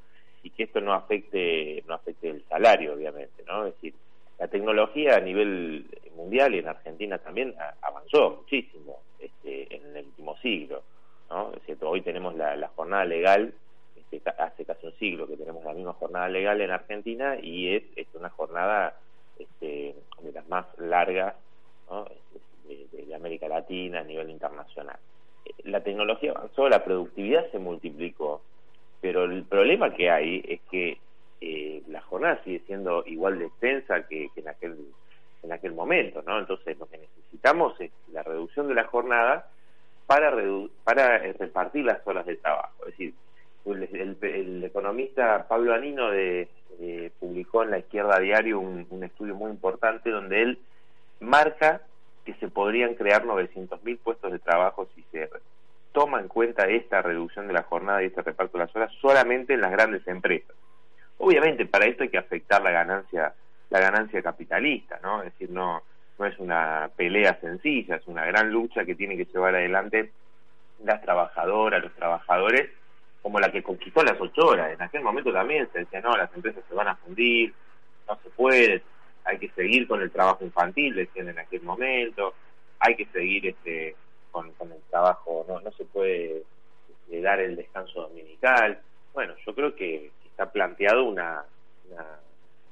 y 0.43 0.51
que 0.51 0.63
esto 0.63 0.79
no 0.79 0.93
afecte 0.93 1.83
no 1.87 1.95
afecte 1.95 2.29
el 2.29 2.43
salario 2.47 2.93
obviamente 2.93 3.43
no 3.45 3.65
es 3.65 3.73
decir 3.75 3.93
la 4.39 4.47
tecnología 4.47 5.17
a 5.17 5.19
nivel 5.19 5.85
mundial 6.15 6.55
y 6.55 6.59
en 6.59 6.67
Argentina 6.67 7.17
también 7.17 7.53
avanzó 7.81 8.37
muchísimo 8.37 8.99
este, 9.19 9.75
en 9.75 9.97
el 9.97 10.05
último 10.05 10.37
siglo 10.37 10.83
no 11.29 11.51
cierto 11.65 11.89
hoy 11.89 12.01
tenemos 12.01 12.35
la, 12.35 12.55
la 12.55 12.69
jornada 12.69 13.03
legal 13.03 13.53
este, 14.11 14.21
hace 14.37 14.63
casi 14.63 14.85
un 14.85 14.93
siglo 14.93 15.27
que 15.27 15.37
tenemos 15.37 15.63
la 15.65 15.73
misma 15.73 15.93
jornada 15.93 16.29
legal 16.29 16.61
en 16.61 16.71
Argentina 16.71 17.37
y 17.41 17.75
es, 17.75 17.83
es 17.95 18.07
una 18.13 18.29
jornada 18.29 18.97
este, 19.37 19.95
de 20.21 20.31
las 20.31 20.47
más 20.47 20.65
largas 20.77 21.35
¿no? 21.89 22.05
de 22.67 23.15
América 23.15 23.47
Latina 23.47 23.99
a 23.99 24.03
nivel 24.03 24.29
internacional 24.29 24.97
la 25.63 25.81
tecnología 25.81 26.31
avanzó, 26.31 26.69
la 26.69 26.83
productividad 26.83 27.49
se 27.51 27.59
multiplicó, 27.59 28.41
pero 28.99 29.25
el 29.25 29.43
problema 29.43 29.93
que 29.93 30.09
hay 30.09 30.43
es 30.47 30.61
que 30.69 30.97
eh, 31.41 31.81
la 31.87 32.01
jornada 32.01 32.41
sigue 32.43 32.61
siendo 32.67 33.03
igual 33.07 33.39
de 33.39 33.45
extensa 33.45 34.07
que, 34.07 34.29
que, 34.33 34.41
en 34.41 34.47
aquel 34.49 34.77
en 35.43 35.51
aquel 35.51 35.73
momento, 35.73 36.21
¿no? 36.21 36.37
Entonces 36.37 36.77
lo 36.77 36.85
que 36.85 36.99
necesitamos 36.99 37.79
es 37.81 37.91
la 38.13 38.21
reducción 38.21 38.67
de 38.67 38.75
la 38.75 38.83
jornada 38.85 39.49
para 40.05 40.31
para 40.83 41.25
eh, 41.25 41.33
repartir 41.33 41.85
las 41.85 42.05
horas 42.05 42.27
de 42.27 42.35
trabajo. 42.35 42.85
Es 42.85 42.91
decir, 42.91 43.13
el, 43.65 43.83
el, 43.83 44.17
el 44.21 44.63
economista 44.63 45.47
Pablo 45.47 45.73
Anino 45.73 46.11
de, 46.11 46.47
eh, 46.79 47.11
publicó 47.19 47.63
en 47.63 47.71
La 47.71 47.79
Izquierda 47.79 48.19
Diario 48.19 48.59
un, 48.59 48.85
un 48.89 49.03
estudio 49.03 49.35
muy 49.35 49.51
importante 49.51 50.09
donde 50.09 50.41
él 50.41 50.59
marca 51.19 51.81
que 52.25 52.33
se 52.35 52.47
podrían 52.47 52.95
crear 52.95 53.23
900.000 53.23 53.99
puestos 53.99 54.31
de 54.31 54.39
trabajo 54.39 54.87
si 54.95 55.03
se 55.11 55.29
toma 55.91 56.19
en 56.19 56.27
cuenta 56.27 56.67
esta 56.67 57.01
reducción 57.01 57.47
de 57.47 57.53
la 57.53 57.63
jornada 57.63 58.01
y 58.01 58.07
este 58.07 58.21
reparto 58.21 58.57
de 58.57 58.65
las 58.65 58.75
horas 58.75 58.91
solamente 59.01 59.53
en 59.53 59.61
las 59.61 59.71
grandes 59.71 60.07
empresas. 60.07 60.55
Obviamente 61.17 61.65
para 61.65 61.85
esto 61.85 62.03
hay 62.03 62.09
que 62.09 62.17
afectar 62.17 62.61
la 62.61 62.71
ganancia 62.71 63.33
la 63.69 63.79
ganancia 63.79 64.21
capitalista, 64.21 64.99
¿no? 65.01 65.23
Es 65.23 65.31
decir, 65.31 65.49
no 65.49 65.81
no 66.19 66.27
es 66.27 66.37
una 66.37 66.89
pelea 66.95 67.39
sencilla, 67.41 67.95
es 67.95 68.05
una 68.05 68.23
gran 68.25 68.51
lucha 68.51 68.85
que 68.85 68.93
tiene 68.93 69.17
que 69.17 69.25
llevar 69.25 69.55
adelante 69.55 70.11
las 70.83 71.01
trabajadoras, 71.01 71.81
los 71.81 71.93
trabajadores, 71.95 72.69
como 73.23 73.39
la 73.39 73.51
que 73.51 73.63
conquistó 73.63 74.03
las 74.03 74.19
ocho 74.19 74.45
horas. 74.45 74.71
En 74.71 74.81
aquel 74.81 75.01
momento 75.01 75.33
también 75.33 75.67
se 75.73 75.79
decía, 75.79 76.01
no, 76.01 76.15
las 76.15 76.31
empresas 76.35 76.63
se 76.67 76.75
van 76.75 76.89
a 76.89 76.95
fundir, 76.95 77.53
no 78.07 78.19
se 78.21 78.29
puede, 78.29 78.83
hay 79.25 79.37
que 79.37 79.49
seguir 79.49 79.87
con 79.87 80.01
el 80.01 80.11
trabajo 80.11 80.43
infantil, 80.43 80.95
decían 80.95 81.29
en 81.29 81.39
aquel 81.39 81.61
momento, 81.61 82.33
hay 82.79 82.95
que 82.95 83.05
seguir 83.07 83.47
este 83.47 83.95
con, 84.31 84.51
con 84.53 84.71
el 84.71 84.81
trabajo, 84.89 85.45
no, 85.47 85.59
no 85.59 85.71
se 85.73 85.85
puede 85.85 86.43
este, 86.89 87.21
dar 87.21 87.39
el 87.39 87.55
descanso 87.55 88.01
dominical. 88.01 88.79
Bueno, 89.13 89.35
yo 89.45 89.53
creo 89.53 89.75
que 89.75 90.11
está 90.25 90.51
planteado 90.51 91.03
una, 91.03 91.43
una 91.89 92.05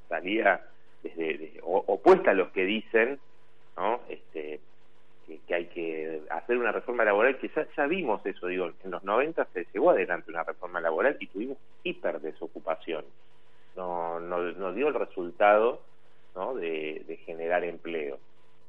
salida 0.07 0.65
desde, 1.03 1.59
opuesta 1.63 2.31
a 2.31 2.33
los 2.33 2.49
que 2.49 2.65
dicen, 2.65 3.19
¿no? 3.77 4.01
Este, 4.09 4.59
que, 5.27 5.39
que, 5.47 5.55
hay 5.55 5.65
que 5.67 6.21
hacer 6.29 6.57
una 6.57 6.71
reforma 6.71 7.03
laboral, 7.03 7.37
que 7.37 7.49
ya, 7.49 7.67
ya 7.75 7.85
vimos 7.85 8.25
eso, 8.25 8.47
digo, 8.47 8.71
en 8.83 8.91
los 8.91 9.03
90 9.03 9.45
se 9.53 9.67
llevó 9.73 9.91
adelante 9.91 10.31
una 10.31 10.43
reforma 10.43 10.81
laboral 10.81 11.17
y 11.19 11.27
tuvimos 11.27 11.57
hiper 11.83 12.19
desocupación. 12.21 13.05
No, 13.75 14.19
no, 14.19 14.39
no 14.39 14.73
dio 14.73 14.87
el 14.87 14.93
resultado 14.93 15.81
¿no? 16.35 16.55
de, 16.55 17.03
de 17.07 17.17
generar 17.17 17.63
empleo. 17.63 18.17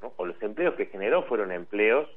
¿no? 0.01 0.13
O 0.17 0.25
los 0.25 0.41
empleos 0.41 0.75
que 0.75 0.87
generó 0.87 1.23
fueron 1.23 1.51
empleos 1.51 2.07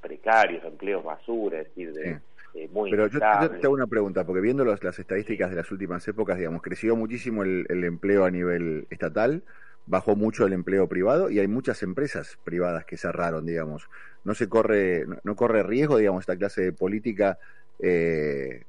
precarios, 0.00 0.64
empleos 0.64 1.04
basura, 1.04 1.60
es 1.60 1.68
decir, 1.68 1.92
de, 1.92 2.20
sí. 2.52 2.68
muy 2.72 2.90
Pero 2.90 3.06
yo, 3.08 3.18
yo, 3.18 3.50
te 3.50 3.66
hago 3.66 3.74
una 3.74 3.86
pregunta, 3.86 4.24
porque 4.24 4.40
viendo 4.40 4.64
los, 4.64 4.82
las 4.82 4.98
estadísticas 4.98 5.50
de 5.50 5.56
las 5.56 5.70
últimas 5.70 6.06
épocas, 6.08 6.38
digamos, 6.38 6.62
creció 6.62 6.96
muchísimo 6.96 7.42
el, 7.42 7.66
el, 7.68 7.84
empleo 7.84 8.24
a 8.24 8.30
nivel 8.30 8.86
estatal, 8.90 9.42
bajó 9.86 10.16
mucho 10.16 10.46
el 10.46 10.52
empleo 10.52 10.88
privado 10.88 11.30
y 11.30 11.38
hay 11.38 11.48
muchas 11.48 11.82
empresas 11.82 12.38
privadas 12.44 12.84
que 12.84 12.96
cerraron, 12.96 13.44
digamos. 13.44 13.88
No 14.24 14.34
se 14.34 14.48
corre, 14.48 15.06
no, 15.06 15.18
no 15.22 15.36
corre 15.36 15.62
riesgo, 15.62 15.98
digamos, 15.98 16.22
esta 16.22 16.36
clase 16.36 16.62
de 16.62 16.72
política 16.72 17.38
eh, 17.80 18.62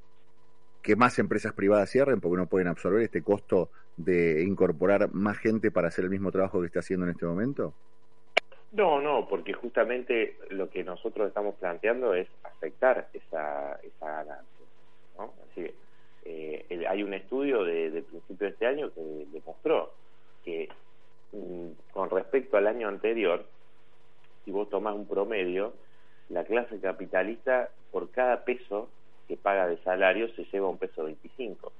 que 0.81 0.95
más 0.95 1.19
empresas 1.19 1.53
privadas 1.53 1.89
cierren 1.89 2.19
porque 2.19 2.37
no 2.37 2.47
pueden 2.47 2.67
absorber 2.67 3.03
este 3.03 3.21
costo 3.21 3.69
de 3.97 4.43
incorporar 4.43 5.13
más 5.13 5.37
gente 5.37 5.71
para 5.71 5.89
hacer 5.89 6.05
el 6.05 6.11
mismo 6.11 6.31
trabajo 6.31 6.59
que 6.59 6.67
está 6.67 6.79
haciendo 6.79 7.05
en 7.05 7.11
este 7.11 7.25
momento? 7.25 7.73
No, 8.71 9.01
no, 9.01 9.27
porque 9.27 9.53
justamente 9.53 10.37
lo 10.49 10.69
que 10.69 10.83
nosotros 10.83 11.27
estamos 11.27 11.55
planteando 11.55 12.13
es 12.13 12.27
afectar 12.43 13.09
esa, 13.13 13.79
esa 13.83 14.23
ganancia. 14.23 14.65
¿no? 15.17 15.33
Así 15.51 15.69
eh, 16.23 16.65
el, 16.69 16.87
hay 16.87 17.03
un 17.03 17.13
estudio 17.13 17.63
de, 17.63 17.89
de 17.89 18.01
principio 18.03 18.47
de 18.47 18.53
este 18.53 18.67
año 18.67 18.93
que 18.93 19.01
demostró 19.31 19.91
que 20.45 20.69
mm, 21.33 21.91
con 21.91 22.09
respecto 22.09 22.57
al 22.57 22.67
año 22.67 22.87
anterior, 22.87 23.45
si 24.45 24.51
vos 24.51 24.69
tomás 24.69 24.95
un 24.95 25.07
promedio, 25.07 25.73
la 26.29 26.43
clase 26.45 26.79
capitalista 26.79 27.69
por 27.91 28.09
cada 28.11 28.45
peso 28.45 28.89
que 29.27 29.35
paga 29.35 29.67
de 29.67 29.77
salario 29.83 30.33
se 30.35 30.45
lleva 30.45 30.69
un 30.69 30.77
peso 30.77 31.03
25. 31.03 31.71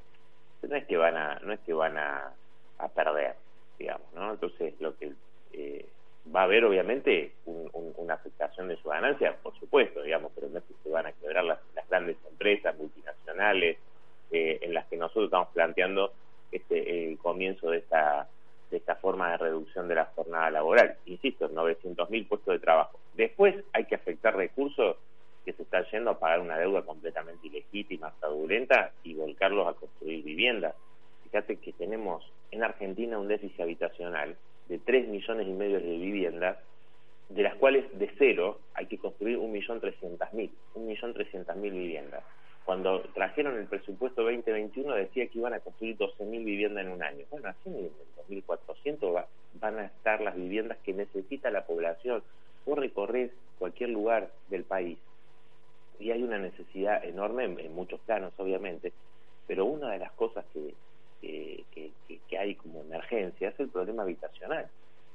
No 0.67 0.76
es 0.76 0.86
que 0.86 0.97
van 0.97 1.17
a, 1.17 1.39
no 1.39 1.54
es 1.54 1.60
que 1.62 1.74
van 1.74 1.97
a, 1.97 2.34
a 2.78 2.88
perder, 2.89 3.36
digamos, 3.78 4.08
¿no? 4.13 4.32
Entonces 4.32 4.74
lo 4.80 4.95
que 4.97 5.12
eh, 5.54 5.86
va 6.34 6.41
a 6.41 6.43
haber 6.43 6.63
obviamente 6.65 7.34
un, 7.45 7.69
un, 7.74 7.93
una 7.97 8.13
afectación 8.13 8.67
de 8.67 8.78
su 8.78 8.89
ganancia, 8.89 9.36
por 9.41 9.58
supuesto, 9.60 10.02
digamos, 10.04 10.32
pero 10.36 10.50
no 10.50 10.60
es 10.60 10.63
que 10.65 10.74
se 10.84 10.89
van 10.89 11.08
a 11.08 11.12
quebrar 11.13 11.43
las, 11.43 11.60
las 11.76 11.88
grandes 11.89 12.17
empresas 12.30 12.78
multinacionales 12.78 13.78
eh, 14.32 14.60
en 14.62 14.74
las 14.74 14.86
que 14.88 14.97
nosotros 14.97 15.26
estamos 15.26 15.50
planteando 15.50 16.13
este 16.52 17.10
el 17.12 17.17
comienzo 17.17 17.69
de 17.69 17.80
esta 17.80 18.28
de 18.69 18.78
esta 18.78 18.95
forma 18.95 19.32
de 19.32 19.38
reducción 19.38 19.88
de 19.89 19.95
la 19.95 20.06
jornada 20.06 20.50
laboral. 20.50 20.95
Insisto, 21.06 21.50
900.000 21.50 22.28
puestos 22.28 22.54
de 22.54 22.60
trabajo. 22.60 22.97
Después 23.15 23.56
hay 23.74 23.84
que 23.86 23.95
afectar 23.95 24.36
recursos 24.36 24.95
que 25.45 25.54
se 25.54 25.63
están 25.63 25.86
yendo 25.91 26.12
a 26.12 26.19
pagar 26.19 26.39
una 26.39 26.58
deuda 26.58 26.84
completamente 26.84 27.47
ilegítima, 27.47 28.12
fraudulenta 28.19 28.91
y 29.04 29.13
volcarlos 29.15 29.67
a 29.67 29.73
construir 29.73 30.23
viviendas. 30.23 30.75
Fíjate 31.23 31.58
que 31.58 31.73
tenemos 31.73 32.23
en 32.51 32.63
Argentina 32.63 33.17
un 33.17 33.27
déficit 33.27 33.60
habitacional 33.62 34.36
de 34.67 34.80
3 34.80 35.08
millones 35.08 35.47
y 35.47 35.51
medio 35.51 35.80
de 35.80 35.97
viviendas, 35.97 36.58
de 37.30 37.43
las 37.43 37.56
cuales 37.56 37.86
de 37.97 38.12
cero 38.17 38.60
hay 38.73 38.88
que 38.88 38.97
construir 38.97 39.38
un 39.38 39.51
millón 39.51 39.80
trescientas 39.80 40.34
mil, 40.34 40.51
un 40.75 40.88
millón 40.88 41.13
trescientas 41.13 41.56
mil 41.56 41.71
viviendas. 41.71 42.23
Cuando 42.65 43.01
trajeron 43.13 43.58
el 43.58 43.65
presupuesto 43.67 44.21
2021 44.21 44.93
decía 44.95 45.27
que 45.27 45.39
iban 45.39 45.54
a 45.54 45.60
construir 45.62 45.97
12.000 45.97 46.43
viviendas 46.45 46.86
en 46.86 46.91
un 46.91 47.01
año. 47.01 47.25
Bueno, 47.32 47.49
así 47.49 47.69
en 47.69 47.75
el 47.75 47.91
2.400 48.30 49.15
va- 49.15 49.27
van 49.56 49.80
a 49.80 49.86
estar 49.86 50.21
las 50.21 50.36
viviendas 50.36 50.77
que 50.80 50.93
necesita 50.93 51.49
la 51.49 51.65
población. 51.65 52.21
Vos 52.65 52.77
recorres 52.77 53.32
cualquier 53.58 53.89
lugar 53.89 54.30
del 54.49 54.63
país 54.63 54.99
y 56.01 56.11
hay 56.11 56.23
una 56.23 56.39
necesidad 56.39 57.03
enorme 57.05 57.45
en, 57.45 57.73
muchos 57.73 57.99
planos, 58.01 58.33
obviamente, 58.37 58.91
pero 59.47 59.65
una 59.65 59.91
de 59.91 59.99
las 59.99 60.11
cosas 60.13 60.45
que, 60.53 60.73
que, 61.21 62.37
hay 62.37 62.55
como 62.55 62.81
emergencia 62.81 63.49
es 63.49 63.59
el 63.59 63.69
problema 63.69 64.03
habitacional. 64.03 64.67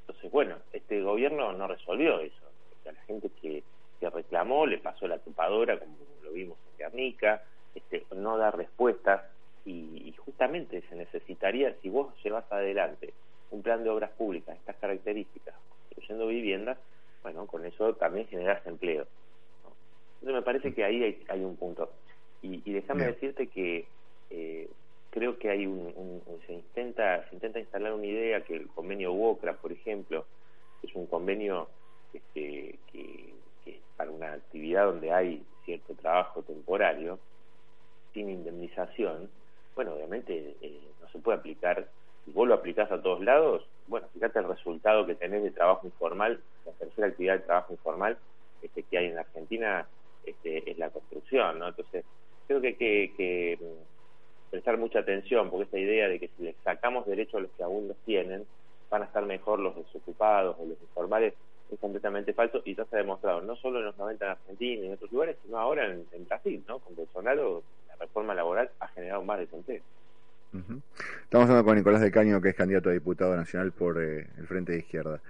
Entonces, 0.03 0.31
bueno, 0.31 0.57
este 0.73 1.01
gobierno 1.03 1.53
no 1.53 1.67
resolvió 1.67 2.21
eso. 2.21 2.45
A 2.87 2.93
la 2.93 3.01
gente 3.03 3.31
que, 3.43 3.65
que 3.99 4.11
reclamó 4.11 4.65
le 4.67 4.79
pasó 4.79 5.09
la 5.09 5.19
topadora, 5.19 5.79
como 5.79 5.97
lo 6.23 6.31
vimos 6.31 6.57
en 6.71 6.79
Guernica, 6.79 7.43
este, 7.75 8.05
no 8.15 8.39
da 8.39 8.53
respuestas 8.53 9.23
y, 9.65 10.09
y 10.09 10.15
justamente 10.19 10.83
se 10.89 10.95
necesitaría, 10.95 11.75
si 11.83 11.89
vos 11.89 12.15
llevas 12.23 12.45
adelante 12.53 13.13
un 13.51 13.63
plan 13.63 13.83
de 13.83 13.91
obras 13.91 14.11
públicas 14.13 14.57
estas 14.57 14.77
características, 14.77 15.55
construyendo 15.79 16.29
viviendas, 16.29 16.79
bueno, 17.23 17.47
con 17.47 17.65
eso 17.65 17.95
también 17.95 18.29
generas 18.29 18.65
empleo. 18.67 19.07
Entonces 20.21 20.35
me 20.37 20.43
parece 20.43 20.75
que 20.75 20.85
ahí 20.85 21.03
hay, 21.03 21.25
hay 21.29 21.45
un 21.45 21.57
punto. 21.57 21.95
Y, 22.43 22.69
y 22.69 22.73
déjame 22.75 23.05
Bien. 23.05 23.15
decirte 23.15 23.49
que 23.49 23.93
eh, 24.31 24.71
creo 25.11 25.39
que 25.39 25.51
hay 25.51 25.67
un, 25.67 25.93
un- 25.97 26.23
un- 26.27 26.41
se 26.47 26.53
intenta 26.53 27.29
se 27.29 27.35
intenta 27.37 27.61
instalar 27.61 27.93
una 27.93 28.07
idea 28.07 28.45
que 28.45 28.57
el 28.57 28.69
convenio 28.69 29.13
WOCRA, 29.13 29.61
por 29.61 29.73
ejemplo, 29.73 30.29
es 30.83 30.95
un 30.95 31.07
convenio 31.07 31.71
este, 32.13 32.81
que, 32.87 33.37
para 33.97 34.11
una 34.11 34.35
actividad 34.35 34.87
donde 34.87 35.11
hay 35.13 35.47
cierto 35.65 35.95
trabajo 35.97 36.43
temporario 36.45 37.21
sin 38.13 38.31
indemnización, 38.31 39.31
bueno, 39.75 39.95
obviamente 39.95 40.57
eh, 40.61 40.95
no 41.01 41.09
se 41.09 41.19
puede 41.21 41.39
aplicar, 41.39 41.91
si 42.25 42.33
vos 42.33 42.49
lo 42.49 42.55
aplicás 42.55 42.91
a 42.91 43.03
todos 43.03 43.23
lados, 43.25 43.69
bueno, 43.87 44.09
fíjate 44.13 44.39
el 44.39 44.49
resultado 44.49 45.07
que 45.07 45.15
tenés 45.15 45.43
de 45.43 45.51
trabajo 45.53 45.87
informal, 45.87 46.43
la 46.65 46.73
tercera 46.75 47.09
actividad 47.09 47.39
de 47.41 47.47
trabajo 47.47 47.73
informal 47.73 48.19
este, 48.61 48.85
que 48.85 48.99
hay 48.99 49.07
en 49.07 49.17
la 49.17 49.23
Argentina 49.23 49.89
este, 50.27 50.71
es 50.71 50.79
la 50.79 50.91
construcción, 50.91 51.59
¿no? 51.59 51.69
Entonces, 51.69 52.05
creo 52.47 52.61
que 52.61 52.69
hay 52.69 52.75
que, 52.75 53.13
que, 53.17 53.59
mm, 53.61 54.51
prestar 54.51 54.79
mucha 54.79 55.01
atención, 55.01 55.51
porque 55.51 55.65
esta 55.65 55.79
idea 55.79 56.09
de 56.09 56.19
que 56.19 56.29
si 56.37 56.45
les 56.45 56.57
sacamos 56.65 57.07
derechos 57.07 57.37
a 57.37 57.41
los 57.41 57.51
que 57.53 57.63
aún 57.63 57.89
los 57.89 57.97
tienen, 58.05 58.45
van 58.91 59.03
a 59.03 59.07
estar 59.07 59.25
mejor 59.25 59.59
los 59.59 59.77
desocupados 59.77 60.57
o 60.59 60.67
los 60.67 60.81
informales, 60.81 61.35
es 61.71 61.81
completamente 61.81 62.33
falso 62.33 62.63
y 62.65 62.75
ya 62.75 62.85
se 62.85 62.97
ha 62.97 63.01
demostrado, 63.01 63.43
no 63.43 63.57
solo 63.57 63.81
en 63.81 63.87
los 63.87 63.99
90 63.99 64.25
en 64.25 64.31
Argentina 64.31 64.83
y 64.83 64.87
en 64.87 64.93
otros 64.93 65.11
lugares, 65.11 65.37
sino 65.45 65.59
ahora 65.59 65.87
en, 65.87 66.27
Brasil, 66.29 66.63
¿no? 66.69 66.79
Con 66.79 66.95
Bolsonaro, 66.95 67.63
la 67.89 67.97
reforma 67.97 68.35
laboral 68.35 68.71
ha 68.81 68.89
generado 68.89 69.23
más 69.25 69.39
desempleo. 69.41 69.83
Estamos 71.25 71.49
hablando 71.49 71.65
con 71.65 71.77
Nicolás 71.77 72.01
del 72.01 72.13
Caño, 72.13 72.41
que 72.41 72.51
es 72.51 72.55
candidato 72.55 72.89
a 72.89 72.93
diputado 72.93 73.37
nacional 73.37 73.73
por 73.73 74.03
eh, 74.03 74.27
el 74.39 74.47
Frente 74.47 74.73
de 74.73 74.79
Izquierda. 74.79 75.21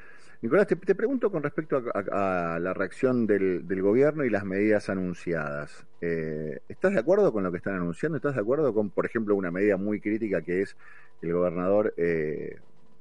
Nicolás, 0.42 0.66
te, 0.66 0.76
te 0.76 0.94
pregunto 0.94 1.30
con 1.30 1.42
respecto 1.42 1.82
a, 1.94 2.58
la 2.60 2.74
reacción 2.74 3.26
del, 3.26 3.82
gobierno 3.82 4.24
y 4.24 4.30
las 4.30 4.44
medidas 4.44 4.90
anunciadas. 4.90 5.86
Eh, 6.00 6.60
¿Estás 6.68 6.92
de 6.92 7.00
acuerdo 7.00 7.32
con 7.32 7.42
lo 7.42 7.50
que 7.50 7.56
están 7.56 7.74
anunciando? 7.74 8.16
¿Estás 8.16 8.34
de 8.34 8.42
acuerdo 8.42 8.74
con, 8.74 8.90
por 8.90 9.06
ejemplo, 9.06 9.34
una 9.34 9.50
medida 9.50 9.76
muy 9.76 10.00
crítica 10.00 10.42
que 10.42 10.62
es 10.62 10.76
el 11.22 11.32
gobernador 11.32 11.94
eh, 11.96 12.58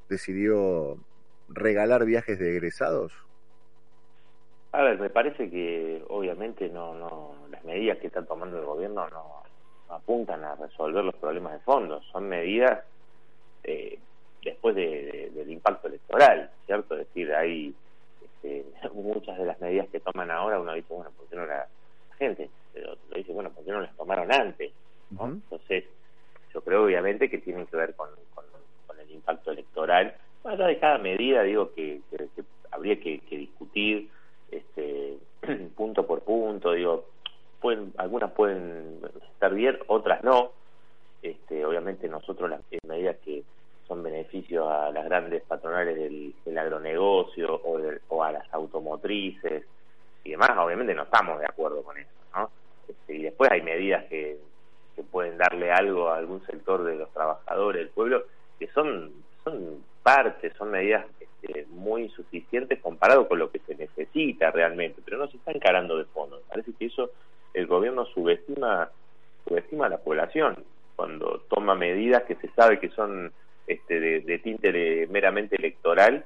decidió 0.08 0.98
regalar 1.50 2.06
viajes 2.06 2.40
de 2.40 2.52
egresados? 2.52 3.14
A 4.72 4.82
ver, 4.84 5.00
me 5.00 5.10
parece 5.10 5.50
que 5.50 6.04
obviamente 6.08 6.70
no, 6.70 6.96
no, 6.96 7.36
las 7.50 7.64
medidas 7.66 7.98
que 7.98 8.08
está 8.08 8.24
tomando 8.24 8.60
el 8.60 8.66
gobierno 8.66 9.10
no, 9.10 9.44
no 9.88 9.94
apuntan 9.96 10.44
a 10.44 10.56
resolver 10.56 11.04
los 11.04 11.16
problemas 11.16 11.54
de 11.54 11.60
fondo, 11.60 12.02
son 12.12 12.28
medidas 12.28 12.84
eh, 13.64 14.00
después 14.46 14.76
de, 14.76 14.88
de- 15.12 15.30
del 15.32 15.52
impacto 15.52 15.88
electoral, 15.90 16.52
¿cierto? 16.66 16.94
Es 16.98 17.08
decir, 17.08 17.34
hay 17.34 17.76
este, 18.22 18.66
muchas 18.94 19.38
de 19.38 19.46
las 19.46 19.60
medidas 19.60 19.90
que 19.90 20.00
toman 20.00 20.32
ahora, 20.32 20.60
uno 20.60 20.74
dice, 20.74 20.94
bueno, 20.94 21.12
¿por 21.18 21.28
qué 21.28 21.36
no 21.36 21.46
la, 21.46 21.68
la 22.10 22.16
gente? 22.18 22.50
Pero 22.72 22.94
otro 22.94 23.18
dice, 23.18 23.34
bueno, 23.34 23.52
¿por 23.54 23.66
qué 23.66 23.72
no 23.72 23.82
las 23.82 23.96
tomaron 23.98 24.32
antes? 24.32 24.72
¿no? 25.10 25.26
Entonces, 25.26 25.84
yo 26.54 26.62
creo 26.62 26.86
obviamente 26.86 27.30
que 27.30 27.40
tienen 27.40 27.66
que 27.68 27.76
ver 27.76 27.96
con, 27.96 28.10
con, 28.34 28.46
con 28.88 29.00
el 29.00 29.12
impacto 29.12 29.52
electoral. 29.52 30.16
Más 30.44 30.54
allá 30.56 30.68
de 30.68 30.80
cada 30.80 30.98
medida, 31.00 31.44
digo 31.44 31.74
que, 31.74 32.02
que- 32.10 32.30
que 32.36 32.44
habría 32.72 33.00
que, 33.00 33.20
que 33.22 33.38
discutir 33.38 34.10
este, 34.50 35.18
punto 35.76 36.06
por 36.06 36.24
punto, 36.24 36.72
digo, 36.74 37.10
pueden, 37.60 37.94
algunas 37.98 38.32
pueden 38.34 39.02
estar 39.34 39.54
bien, 39.54 39.78
otras 39.88 40.24
no. 40.24 40.52
Este, 41.22 41.66
obviamente 41.66 42.08
nosotros 42.08 42.50
las 42.50 42.62
eh, 42.72 42.78
medidas 42.88 43.18
que 43.18 43.44
son 43.88 44.04
a 44.70 44.92
las 44.92 45.06
grandes 45.06 45.44
patronales 45.44 45.96
del, 45.96 46.34
agronegocio 46.58 47.62
o, 47.64 47.78
del- 47.80 48.02
o 48.10 48.24
a 48.24 48.32
las 48.32 48.54
automotrices 48.54 49.64
y 50.24 50.32
demás, 50.32 50.52
obviamente 50.58 50.94
no 50.94 51.04
estamos 51.04 51.40
de 51.40 51.46
acuerdo 51.46 51.84
con 51.84 51.98
eso, 51.98 52.10
¿no? 52.36 52.50
Este, 52.88 53.16
y 53.16 53.22
después 53.24 53.52
hay 53.52 53.62
medidas 53.62 54.06
que, 54.06 54.38
que 54.96 55.04
pueden 55.04 55.38
darle 55.38 55.72
algo 55.72 56.10
a 56.10 56.18
algún 56.18 56.46
sector 56.46 56.84
de 56.84 56.96
los 56.96 57.12
trabajadores 57.14 57.82
del 57.82 57.90
pueblo 57.90 58.24
que 58.60 58.68
son 58.68 59.12
son 59.44 59.84
partes, 60.02 60.54
son 60.58 60.72
medidas 60.72 61.06
este, 61.20 61.66
muy 61.70 62.04
insuficientes 62.04 62.80
comparado 62.82 63.28
con 63.28 63.38
lo 63.38 63.52
que 63.52 63.60
se 63.60 63.76
necesita 63.76 64.50
realmente, 64.52 65.02
pero 65.06 65.18
no 65.18 65.28
se 65.28 65.38
está 65.38 65.52
encarando 65.52 65.98
de 65.98 66.06
fondo. 66.06 66.42
Parece 66.50 66.74
que 66.74 66.86
eso 66.86 67.12
el 67.54 67.68
gobierno 67.68 68.06
subestima 68.06 68.90
subestima 69.48 69.86
a 69.86 69.90
la 69.90 69.98
población 70.00 70.56
cuando 70.96 71.42
toma 71.50 71.76
medidas 71.76 72.24
que 72.24 72.36
se 72.36 72.48
sabe 72.50 72.80
que 72.80 72.90
son 72.90 73.32
de, 74.38 74.44
tinte 74.44 75.08
meramente 75.08 75.56
electoral 75.56 76.26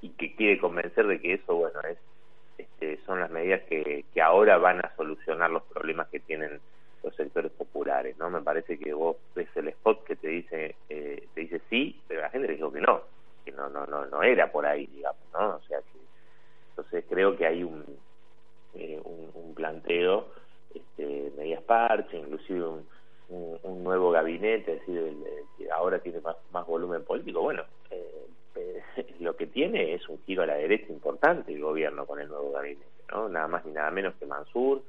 y 0.00 0.10
que 0.10 0.34
quiere 0.36 0.58
convencer 0.58 1.06
de 1.06 1.20
que 1.20 1.34
eso 1.34 1.54
bueno 1.56 1.80
es 1.82 1.98
este, 2.58 2.98
son 3.06 3.20
las 3.20 3.30
medidas 3.30 3.62
que, 3.68 4.04
que 4.12 4.20
ahora 4.22 4.58
van 4.58 4.80
a 4.80 4.94
solucionar 4.96 5.50
los 5.50 5.62
problemas 5.64 6.08
que 6.08 6.20
tienen 6.20 6.60
los 7.02 7.14
sectores 7.14 7.52
populares, 7.52 8.16
¿no? 8.18 8.30
Me 8.30 8.42
parece 8.42 8.78
que 8.78 8.92
vos 8.92 9.16
ves 9.34 9.48
el 9.56 9.68
spot 9.68 10.04
que 10.04 10.16
te 10.16 10.28
dice 10.28 10.76
eh, 10.88 11.28
te 11.34 11.40
dice 11.42 11.62
sí, 11.70 12.02
pero 12.08 12.22
la 12.22 12.30
gente 12.30 12.48
le 12.48 12.54
dijo 12.54 12.72
que 12.72 12.80
no, 12.80 13.02
que 13.44 13.52
no 13.52 13.68
no 13.68 13.86
no 13.86 14.06
no 14.06 14.22
era 14.22 14.50
por 14.50 14.66
ahí, 14.66 14.86
digamos, 14.86 15.22
¿no? 15.32 15.56
O 15.56 15.62
sea 15.62 15.80
que 15.82 15.98
entonces 16.70 17.04
creo 17.08 17.36
que 17.36 17.46
hay 17.46 17.62
un 17.64 17.84
eh, 18.74 19.00
un, 19.04 19.30
un 19.34 19.54
planteo, 19.54 20.32
este, 20.74 21.32
medidas 21.36 21.62
parche, 21.64 22.16
inclusive 22.18 22.64
un, 22.66 22.88
un, 23.28 23.58
un 23.62 23.84
nuevo 23.84 24.10
gabinete, 24.10 24.74
es 24.74 24.80
decir, 24.80 24.98
el- 24.98 25.26
el 25.26 25.44
que 25.56 25.70
ahora 25.70 26.00
tiene 26.00 26.20
más, 26.20 26.36
más 26.50 26.66
volumen 26.66 27.04
político. 27.04 27.40
Bueno, 27.42 27.64
eh, 27.90 28.26
eh, 28.56 28.82
lo 29.20 29.36
que 29.36 29.46
tiene 29.46 29.94
es 29.94 30.08
un 30.08 30.22
giro 30.24 30.42
a 30.42 30.46
la 30.46 30.56
derecha 30.56 30.92
importante 30.92 31.52
el 31.52 31.60
gobierno 31.62 32.06
con 32.06 32.20
el 32.20 32.28
nuevo 32.28 32.52
gabinete, 32.52 32.90
¿no? 33.12 33.28
Nada 33.28 33.48
más 33.48 33.64
ni 33.64 33.72
nada 33.72 33.90
menos 33.90 34.14
que 34.16 34.26
Mansur, 34.26 34.84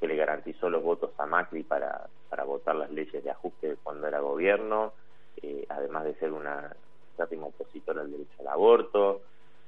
que 0.00 0.08
le 0.08 0.16
garantizó 0.16 0.68
los 0.68 0.82
votos 0.82 1.12
a 1.18 1.26
Macri 1.26 1.62
para, 1.62 2.08
para 2.28 2.44
votar 2.44 2.74
las 2.74 2.90
leyes 2.90 3.22
de 3.22 3.30
ajuste 3.30 3.76
cuando 3.82 4.08
era 4.08 4.18
gobierno, 4.20 4.94
eh, 5.40 5.64
además 5.68 6.04
de 6.04 6.14
ser 6.16 6.32
una 6.32 6.74
férrima 7.16 7.46
opositora 7.46 8.00
al 8.02 8.10
derecho 8.10 8.34
al 8.40 8.48
aborto, 8.48 9.22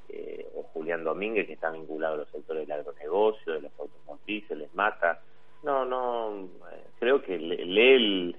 eh, 0.09 0.47
o 0.55 0.65
Julián 0.65 1.05
Domínguez, 1.05 1.47
que 1.47 1.55
está 1.55 1.71
vinculado 1.71 2.15
a 2.15 2.19
los 2.19 2.31
sectores 2.31 2.67
del 2.67 2.79
agronegocio, 2.79 3.53
de 3.55 3.61
los 3.63 3.73
automotrices, 3.79 4.57
les 4.57 4.75
mata. 4.75 5.23
No, 5.63 5.85
no, 5.85 6.45
eh, 6.73 6.85
creo 6.99 7.23
que 7.23 7.39
le- 7.39 7.65
lee 7.65 7.95
el- 7.95 8.37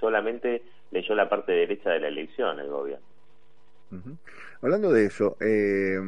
solamente 0.00 0.64
leyó 0.90 1.14
la 1.14 1.28
parte 1.28 1.52
derecha 1.52 1.90
de 1.90 2.00
la 2.00 2.08
elección 2.08 2.58
el 2.58 2.68
gobierno. 2.68 3.06
Ujú. 3.90 4.18
Hablando 4.60 4.92
de 4.92 5.06
eso, 5.06 5.36
eh, 5.40 5.98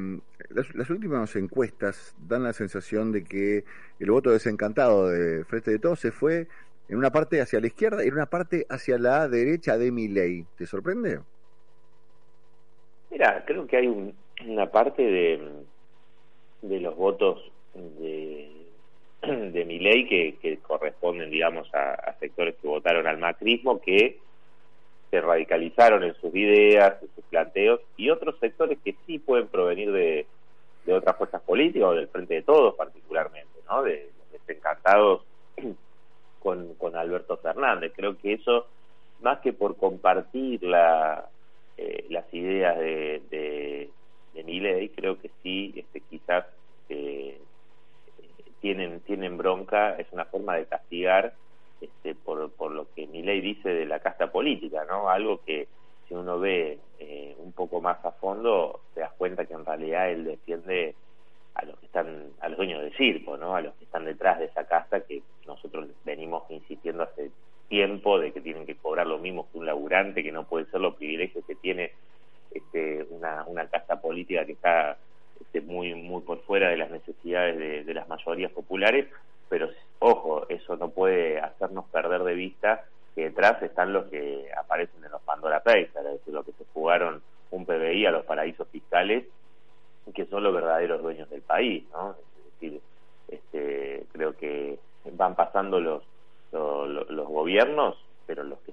encuestas 1.36 2.14
dan 2.18 2.42
la 2.44 2.52
sensación 2.52 3.12
de 3.12 3.24
que 3.24 3.64
el 3.98 4.10
voto 4.10 4.30
desencantado 4.30 5.08
de 5.08 5.44
Frente 5.44 5.70
de 5.70 5.78
Todos 5.78 6.00
se 6.00 6.12
fue 6.12 6.48
en 6.88 6.96
una 6.98 7.10
parte 7.10 7.40
hacia 7.40 7.60
la 7.60 7.68
izquierda 7.68 8.04
y 8.04 8.08
en 8.08 8.14
una 8.14 8.26
parte 8.26 8.66
hacia 8.68 8.98
la 8.98 9.28
derecha 9.28 9.78
de 9.78 9.92
Milei. 9.92 10.46
¿Te 10.56 10.66
sorprende? 10.66 11.20
Mira, 13.10 13.44
creo 13.46 13.66
que 13.66 13.76
hay 13.76 13.86
un- 13.86 14.14
una 14.46 14.70
parte 14.70 15.02
de, 15.02 15.40
de 16.62 16.80
los 16.80 16.96
votos 16.96 17.50
de, 17.74 18.50
de 19.22 19.64
mi 19.64 19.78
ley 19.78 20.08
que, 20.08 20.36
que 20.40 20.58
corresponden, 20.58 21.30
digamos, 21.30 21.72
a, 21.74 21.92
a 21.94 22.18
sectores 22.18 22.54
que 22.60 22.68
votaron 22.68 23.06
al 23.06 23.18
macrismo 23.18 23.80
que 23.80 24.18
se 25.10 25.20
radicalizaron 25.20 26.04
en 26.04 26.14
sus 26.14 26.32
ideas, 26.34 27.02
en 27.02 27.08
sus 27.14 27.24
planteos, 27.24 27.80
y 27.96 28.10
otros 28.10 28.38
sectores 28.38 28.78
que 28.84 28.94
sí 29.06 29.18
pueden 29.18 29.48
provenir 29.48 29.90
de, 29.90 30.26
de 30.84 30.94
otras 30.94 31.16
fuerzas 31.16 31.42
políticas 31.42 31.88
o 31.88 31.94
del 31.94 32.08
Frente 32.08 32.34
de 32.34 32.42
Todos 32.42 32.74
particularmente, 32.74 33.60
¿no? 33.68 33.82
De, 33.82 34.10
desencantados 34.32 35.22
con, 36.40 36.74
con 36.74 36.96
Alberto 36.96 37.36
Fernández. 37.36 37.92
Creo 37.94 38.16
que 38.18 38.34
eso, 38.34 38.66
más 39.20 39.40
que 39.40 39.52
por 39.52 39.76
compartir 39.76 40.62
la, 40.62 41.28
eh, 41.76 42.06
las 42.08 42.32
ideas 42.32 42.78
de, 42.78 43.22
de, 43.30 43.90
de 44.34 44.44
Miley, 44.44 44.90
creo 44.90 45.20
que 45.20 45.30
sí, 45.42 45.72
este, 45.76 46.00
quizás 46.00 46.46
eh, 46.88 47.40
tienen, 48.60 49.00
tienen 49.00 49.36
bronca, 49.36 49.96
es 49.96 50.06
una 50.12 50.24
forma 50.24 50.56
de 50.56 50.66
castigar 50.66 51.34
este, 51.80 52.14
por, 52.14 52.50
por 52.52 52.72
lo 52.72 52.86
que 52.94 53.06
Miley 53.06 53.40
dice 53.40 53.68
de 53.70 53.86
la 53.86 54.00
casta 54.00 54.30
política, 54.30 54.84
¿no? 54.84 55.08
Algo 55.08 55.40
que 55.44 55.68
si 56.10 56.16
uno 56.16 56.40
ve 56.40 56.80
eh, 56.98 57.36
un 57.38 57.52
poco 57.52 57.80
más 57.80 58.04
a 58.04 58.10
fondo, 58.10 58.80
te 58.94 59.00
das 59.00 59.12
cuenta 59.12 59.44
que 59.44 59.54
en 59.54 59.64
realidad 59.64 60.10
él 60.10 60.24
defiende 60.24 60.96
a 61.54 61.64
los 61.64 61.78
que 61.78 61.86
están, 61.86 62.32
a 62.40 62.48
los 62.48 62.56
dueños 62.56 62.82
del 62.82 62.92
circo, 62.96 63.36
¿no? 63.36 63.54
A 63.54 63.60
los 63.60 63.74
que 63.76 63.84
están 63.84 64.04
detrás 64.04 64.40
de 64.40 64.46
esa 64.46 64.64
casta 64.64 65.02
que 65.02 65.22
nosotros 65.46 65.88
venimos 66.04 66.50
insistiendo 66.50 67.04
hace 67.04 67.30
tiempo 67.68 68.18
de 68.18 68.32
que 68.32 68.40
tienen 68.40 68.66
que 68.66 68.74
cobrar 68.74 69.06
lo 69.06 69.18
mismo 69.18 69.48
que 69.52 69.58
un 69.58 69.66
laburante, 69.66 70.24
que 70.24 70.32
no 70.32 70.48
puede 70.48 70.66
ser 70.66 70.80
los 70.80 70.96
privilegios 70.96 71.44
que 71.46 71.54
tiene 71.54 71.92
este, 72.50 73.06
una, 73.10 73.44
una 73.46 73.68
casta 73.68 74.00
política 74.00 74.44
que 74.44 74.52
está 74.52 74.96
este, 75.40 75.60
muy 75.60 75.94
muy 75.94 76.22
por 76.22 76.40
fuera 76.40 76.70
de 76.70 76.76
las 76.76 76.90
necesidades 76.90 77.56
de, 77.56 77.84
de 77.84 77.94
las 77.94 78.08
mayorías 78.08 78.50
populares, 78.50 79.06
pero 79.48 79.68
ojo, 80.00 80.48
eso 80.48 80.76
no 80.76 80.90
puede 80.90 81.38
hacernos 81.38 81.84
perder 81.90 82.24
de 82.24 82.34
vista 82.34 82.84
detrás 83.24 83.62
están 83.62 83.92
los 83.92 84.06
que 84.06 84.46
aparecen 84.56 85.04
en 85.04 85.10
los 85.12 85.22
Pandora 85.22 85.60
Papers, 85.62 85.94
es 85.96 86.04
decir, 86.04 86.34
los 86.34 86.44
que 86.44 86.52
se 86.52 86.64
jugaron 86.72 87.22
un 87.50 87.66
PBI 87.66 88.06
a 88.06 88.10
los 88.12 88.24
paraísos 88.24 88.68
fiscales, 88.68 89.24
que 90.14 90.26
son 90.26 90.42
los 90.42 90.54
verdaderos 90.54 91.02
dueños 91.02 91.28
del 91.30 91.42
país, 91.42 91.84
¿no? 91.92 92.12
Es 92.12 92.44
decir, 92.60 92.80
este, 93.28 94.06
creo 94.12 94.36
que 94.36 94.78
van 95.12 95.34
pasando 95.36 95.80
los, 95.80 96.02
los, 96.52 97.08
los 97.10 97.28
gobiernos, 97.28 97.96
pero 98.26 98.42
los 98.42 98.58
que 98.60 98.72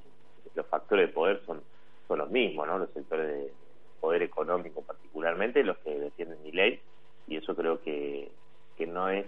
los 0.55 0.65
factores 0.67 1.07
de 1.07 1.13
poder 1.13 1.41
son 1.45 1.61
son 2.07 2.19
los 2.19 2.29
mismos, 2.29 2.65
¿no? 2.67 2.77
Los 2.79 2.89
sectores 2.91 3.27
de 3.27 3.51
poder 3.99 4.21
económico 4.23 4.81
particularmente, 4.81 5.61
los 5.63 5.77
que 5.79 5.99
defienden 5.99 6.41
mi 6.43 6.51
ley, 6.53 6.79
y 7.27 7.35
eso 7.35 7.53
creo 7.55 7.81
que, 7.81 8.31
que 8.77 8.87
no 8.87 9.09
es 9.09 9.25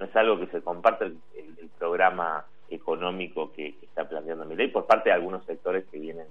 no 0.00 0.06
es 0.06 0.16
algo 0.16 0.38
que 0.40 0.46
se 0.48 0.62
comparte 0.62 1.04
el- 1.04 1.18
el 1.36 1.68
programa 1.78 2.44
económico 2.70 3.52
que, 3.52 3.76
que 3.78 3.86
está 3.86 4.08
planteando 4.08 4.44
mi 4.44 4.56
ley 4.56 4.68
por 4.68 4.86
parte 4.86 5.08
de 5.10 5.14
algunos 5.14 5.44
sectores 5.44 5.84
que 5.90 5.98
vienen 5.98 6.26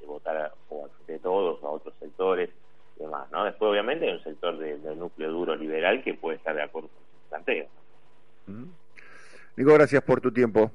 de 0.00 0.06
votar 0.06 0.36
a, 0.36 0.52
o 0.70 0.86
a- 0.86 0.88
de 1.06 1.18
todos 1.18 1.58
o 1.62 1.66
a 1.66 1.70
otros 1.70 1.94
sectores 1.98 2.50
y 2.96 3.00
demás, 3.02 3.30
¿no? 3.30 3.44
Después 3.44 3.70
obviamente 3.70 4.06
hay 4.06 4.14
un 4.16 4.22
sector 4.22 4.56
de- 4.58 4.78
del 4.78 4.98
núcleo 4.98 5.30
duro 5.30 5.54
liberal 5.56 6.02
que 6.02 6.14
puede 6.14 6.36
estar 6.38 6.54
de 6.54 6.62
acuerdo 6.62 6.88
con 6.88 6.98
ese 7.02 7.28
planteo. 7.28 7.66
Nico, 9.56 9.72
gracias 9.74 10.02
por 10.02 10.20
tu 10.20 10.32
tiempo. 10.32 10.70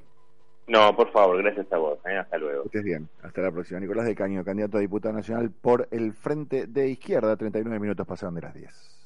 No, 0.68 0.96
por 0.96 1.12
favor, 1.12 1.38
gracias 1.42 1.72
a 1.74 1.78
vos. 1.78 2.00
¿eh? 2.06 2.18
Hasta 2.18 2.38
luego. 2.38 2.64
Estés 2.66 2.84
bien. 2.84 3.10
Hasta 3.24 3.42
la 3.42 3.52
próxima. 3.52 3.80
Nicolás 3.80 4.06
de 4.06 4.16
Caño, 4.16 4.44
candidato 4.44 4.78
a 4.78 4.80
diputado 4.82 5.14
nacional 5.14 5.52
por 5.52 5.88
el 5.92 6.14
Frente 6.14 6.68
de 6.68 6.88
Izquierda. 6.89 7.36
39 7.36 7.80
minutos 7.80 8.06
pasaron 8.08 8.36
de 8.36 8.42
las 8.42 8.54
10. 8.54 9.01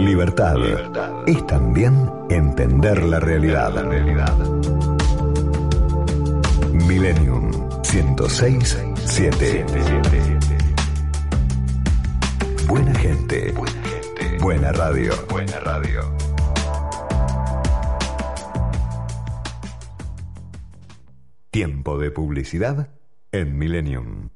Libertad, 0.00 0.56
es 1.26 1.46
también 1.46 2.10
entender 2.30 3.02
la 3.02 3.20
realidad. 3.20 3.84
Millennium 6.72 7.50
106 7.82 8.78
7. 9.04 9.66
Buena 12.66 12.94
gente. 12.94 13.52
Buena 14.40 14.72
radio. 14.72 15.12
Buena 15.28 15.60
radio. 15.60 16.16
Tiempo 21.50 21.98
de 21.98 22.10
publicidad 22.10 22.88
en 23.32 23.58
Millennium. 23.58 24.30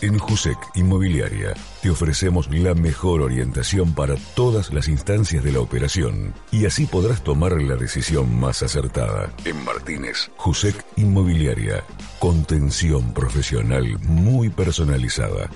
En 0.02 0.18
Jusec 0.18 0.58
Inmobiliaria 0.74 1.54
te 1.80 1.88
ofrecemos 1.88 2.50
la 2.50 2.74
mejor 2.74 3.22
orientación 3.22 3.94
para 3.94 4.16
todas 4.34 4.70
las 4.72 4.88
instancias 4.88 5.42
de 5.42 5.52
la 5.52 5.60
operación 5.60 6.34
y 6.52 6.66
así 6.66 6.84
podrás 6.84 7.24
tomar 7.24 7.62
la 7.62 7.76
decisión 7.76 8.38
más 8.38 8.62
acertada. 8.62 9.32
En 9.46 9.64
Martínez, 9.64 10.30
Jusec 10.36 10.84
Inmobiliaria, 10.96 11.82
contención 12.18 13.14
profesional 13.14 13.98
muy 14.00 14.50
personalizada. 14.50 15.48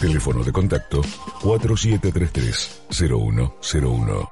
Teléfono 0.00 0.42
de 0.44 0.52
contacto 0.52 1.00
4733-0101. 1.40 4.28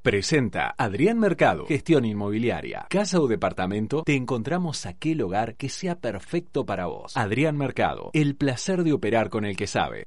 Presenta 0.00 0.76
Adrián 0.78 1.18
Mercado, 1.18 1.66
gestión 1.66 2.04
inmobiliaria. 2.04 2.86
Casa 2.88 3.20
o 3.20 3.26
departamento, 3.26 4.04
te 4.04 4.14
encontramos 4.14 4.86
aquel 4.86 5.22
hogar 5.22 5.56
que 5.56 5.68
sea 5.68 5.96
perfecto 5.96 6.64
para 6.64 6.86
vos. 6.86 7.16
Adrián 7.16 7.56
Mercado, 7.56 8.10
el 8.12 8.36
placer 8.36 8.84
de 8.84 8.92
operar 8.92 9.28
con 9.28 9.44
el 9.44 9.56
que 9.56 9.66
sabe. 9.66 10.06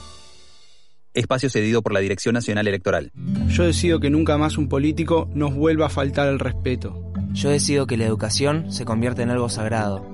Espacio 1.13 1.49
cedido 1.49 1.81
por 1.81 1.93
la 1.93 1.99
Dirección 1.99 2.33
Nacional 2.33 2.67
Electoral. 2.67 3.11
Yo 3.49 3.63
decido 3.63 3.99
que 3.99 4.09
nunca 4.09 4.37
más 4.37 4.57
un 4.57 4.69
político 4.69 5.29
nos 5.33 5.53
vuelva 5.53 5.87
a 5.87 5.89
faltar 5.89 6.27
el 6.27 6.39
respeto. 6.39 7.11
Yo 7.33 7.49
decido 7.49 7.87
que 7.87 7.97
la 7.97 8.05
educación 8.05 8.71
se 8.71 8.85
convierta 8.85 9.23
en 9.23 9.29
algo 9.29 9.49
sagrado. 9.49 10.05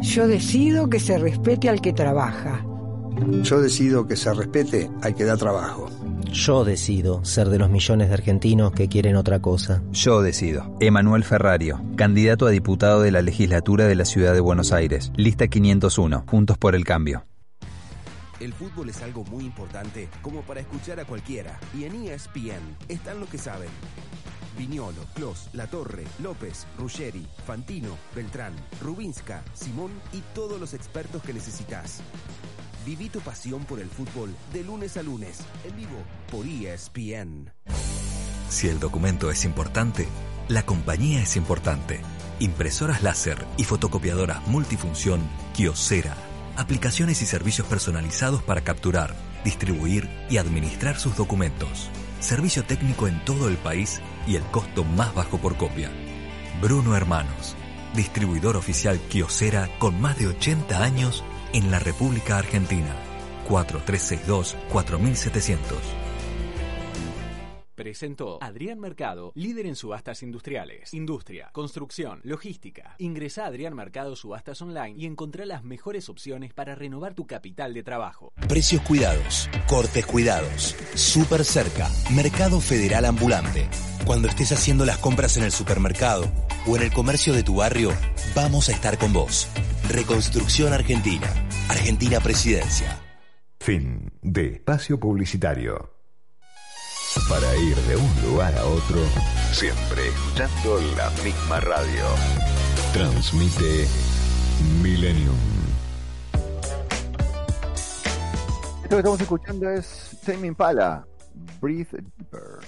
Yo 0.00 0.26
decido 0.28 0.88
que 0.88 1.00
se 1.00 1.18
respete 1.18 1.68
al 1.68 1.80
que 1.80 1.92
trabaja. 1.92 2.64
Yo 3.42 3.60
decido 3.60 4.06
que 4.06 4.16
se 4.16 4.32
respete 4.32 4.90
al 5.02 5.14
que 5.14 5.24
da 5.24 5.36
trabajo. 5.36 5.90
Yo 6.32 6.64
decido 6.64 7.24
ser 7.24 7.48
de 7.48 7.58
los 7.58 7.70
millones 7.70 8.08
de 8.08 8.14
argentinos 8.14 8.72
que 8.72 8.88
quieren 8.88 9.16
otra 9.16 9.40
cosa. 9.40 9.82
Yo 9.92 10.22
decido. 10.22 10.76
Emanuel 10.80 11.24
Ferrario, 11.24 11.82
candidato 11.96 12.46
a 12.46 12.50
diputado 12.50 13.02
de 13.02 13.10
la 13.10 13.20
legislatura 13.20 13.86
de 13.86 13.96
la 13.96 14.04
Ciudad 14.04 14.32
de 14.32 14.40
Buenos 14.40 14.72
Aires. 14.72 15.12
Lista 15.16 15.48
501. 15.48 16.24
Juntos 16.26 16.56
por 16.56 16.74
el 16.74 16.84
cambio. 16.84 17.24
El 18.40 18.54
fútbol 18.54 18.88
es 18.88 19.02
algo 19.02 19.22
muy 19.24 19.44
importante 19.44 20.08
como 20.22 20.40
para 20.40 20.60
escuchar 20.60 20.98
a 20.98 21.04
cualquiera. 21.04 21.60
Y 21.76 21.84
en 21.84 22.06
ESPN 22.06 22.76
están 22.88 23.20
los 23.20 23.28
que 23.28 23.36
saben. 23.36 23.68
Viñolo, 24.56 25.04
Clos, 25.14 25.50
La 25.52 25.66
Torre, 25.66 26.04
López, 26.22 26.66
Ruggeri, 26.78 27.26
Fantino, 27.46 27.96
Beltrán, 28.14 28.54
Rubinska, 28.80 29.42
Simón 29.52 29.92
y 30.12 30.22
todos 30.34 30.58
los 30.58 30.72
expertos 30.72 31.22
que 31.22 31.34
necesitas. 31.34 32.00
Viví 32.86 33.10
tu 33.10 33.20
pasión 33.20 33.64
por 33.64 33.78
el 33.78 33.88
fútbol 33.88 34.34
de 34.54 34.64
lunes 34.64 34.96
a 34.96 35.02
lunes, 35.02 35.40
en 35.68 35.76
vivo 35.76 36.02
por 36.30 36.46
ESPN. 36.46 37.52
Si 38.48 38.68
el 38.68 38.80
documento 38.80 39.30
es 39.30 39.44
importante, 39.44 40.08
la 40.48 40.64
compañía 40.64 41.22
es 41.22 41.36
importante. 41.36 42.00
Impresoras 42.40 43.02
láser 43.02 43.46
y 43.58 43.64
fotocopiadoras 43.64 44.46
multifunción 44.48 45.20
Kiosera. 45.54 46.29
Aplicaciones 46.60 47.22
y 47.22 47.26
servicios 47.26 47.66
personalizados 47.66 48.42
para 48.42 48.60
capturar, 48.60 49.16
distribuir 49.44 50.10
y 50.28 50.36
administrar 50.36 50.98
sus 50.98 51.16
documentos. 51.16 51.88
Servicio 52.18 52.64
técnico 52.64 53.08
en 53.08 53.24
todo 53.24 53.48
el 53.48 53.56
país 53.56 54.02
y 54.26 54.36
el 54.36 54.42
costo 54.42 54.84
más 54.84 55.14
bajo 55.14 55.38
por 55.38 55.56
copia. 55.56 55.90
Bruno 56.60 56.94
Hermanos, 56.94 57.56
distribuidor 57.94 58.58
oficial 58.58 59.00
Kiosera 59.08 59.70
con 59.78 59.98
más 60.02 60.18
de 60.18 60.26
80 60.26 60.82
años 60.82 61.24
en 61.54 61.70
la 61.70 61.78
República 61.78 62.36
Argentina. 62.36 62.94
4362-4700. 63.48 65.99
Presentó 67.80 68.36
Adrián 68.42 68.78
Mercado, 68.78 69.32
líder 69.34 69.64
en 69.64 69.74
subastas 69.74 70.22
industriales, 70.22 70.92
industria, 70.92 71.48
construcción, 71.54 72.20
logística. 72.24 72.94
Ingresa 72.98 73.44
a 73.44 73.46
Adrián 73.46 73.74
Mercado 73.74 74.16
Subastas 74.16 74.60
Online 74.60 74.94
y 74.98 75.06
encontrá 75.06 75.46
las 75.46 75.64
mejores 75.64 76.10
opciones 76.10 76.52
para 76.52 76.74
renovar 76.74 77.14
tu 77.14 77.26
capital 77.26 77.72
de 77.72 77.82
trabajo. 77.82 78.34
Precios 78.46 78.82
cuidados, 78.82 79.48
cortes 79.66 80.04
cuidados, 80.04 80.76
super 80.94 81.42
cerca, 81.42 81.88
Mercado 82.14 82.60
Federal 82.60 83.06
Ambulante. 83.06 83.66
Cuando 84.04 84.28
estés 84.28 84.52
haciendo 84.52 84.84
las 84.84 84.98
compras 84.98 85.38
en 85.38 85.44
el 85.44 85.50
supermercado 85.50 86.30
o 86.66 86.76
en 86.76 86.82
el 86.82 86.92
comercio 86.92 87.32
de 87.32 87.44
tu 87.44 87.54
barrio, 87.54 87.92
vamos 88.34 88.68
a 88.68 88.72
estar 88.72 88.98
con 88.98 89.14
vos. 89.14 89.48
Reconstrucción 89.88 90.74
Argentina. 90.74 91.32
Argentina 91.70 92.20
Presidencia. 92.20 93.00
Fin 93.58 94.12
de 94.20 94.48
espacio 94.48 95.00
publicitario. 95.00 95.99
Para 97.28 97.56
ir 97.56 97.76
de 97.76 97.96
un 97.96 98.22
lugar 98.22 98.56
a 98.56 98.64
otro, 98.64 99.00
siempre 99.52 100.08
escuchando 100.08 100.80
la 100.96 101.10
misma 101.24 101.58
radio. 101.60 102.04
Transmite 102.92 103.88
Millennium. 104.80 105.34
Esto 108.84 108.88
que 108.90 108.96
estamos 108.96 109.20
escuchando 109.20 109.70
es 109.70 110.16
Tame 110.24 110.46
Impala, 110.46 111.04
Breathe 111.60 111.88
Deeper. 111.90 112.60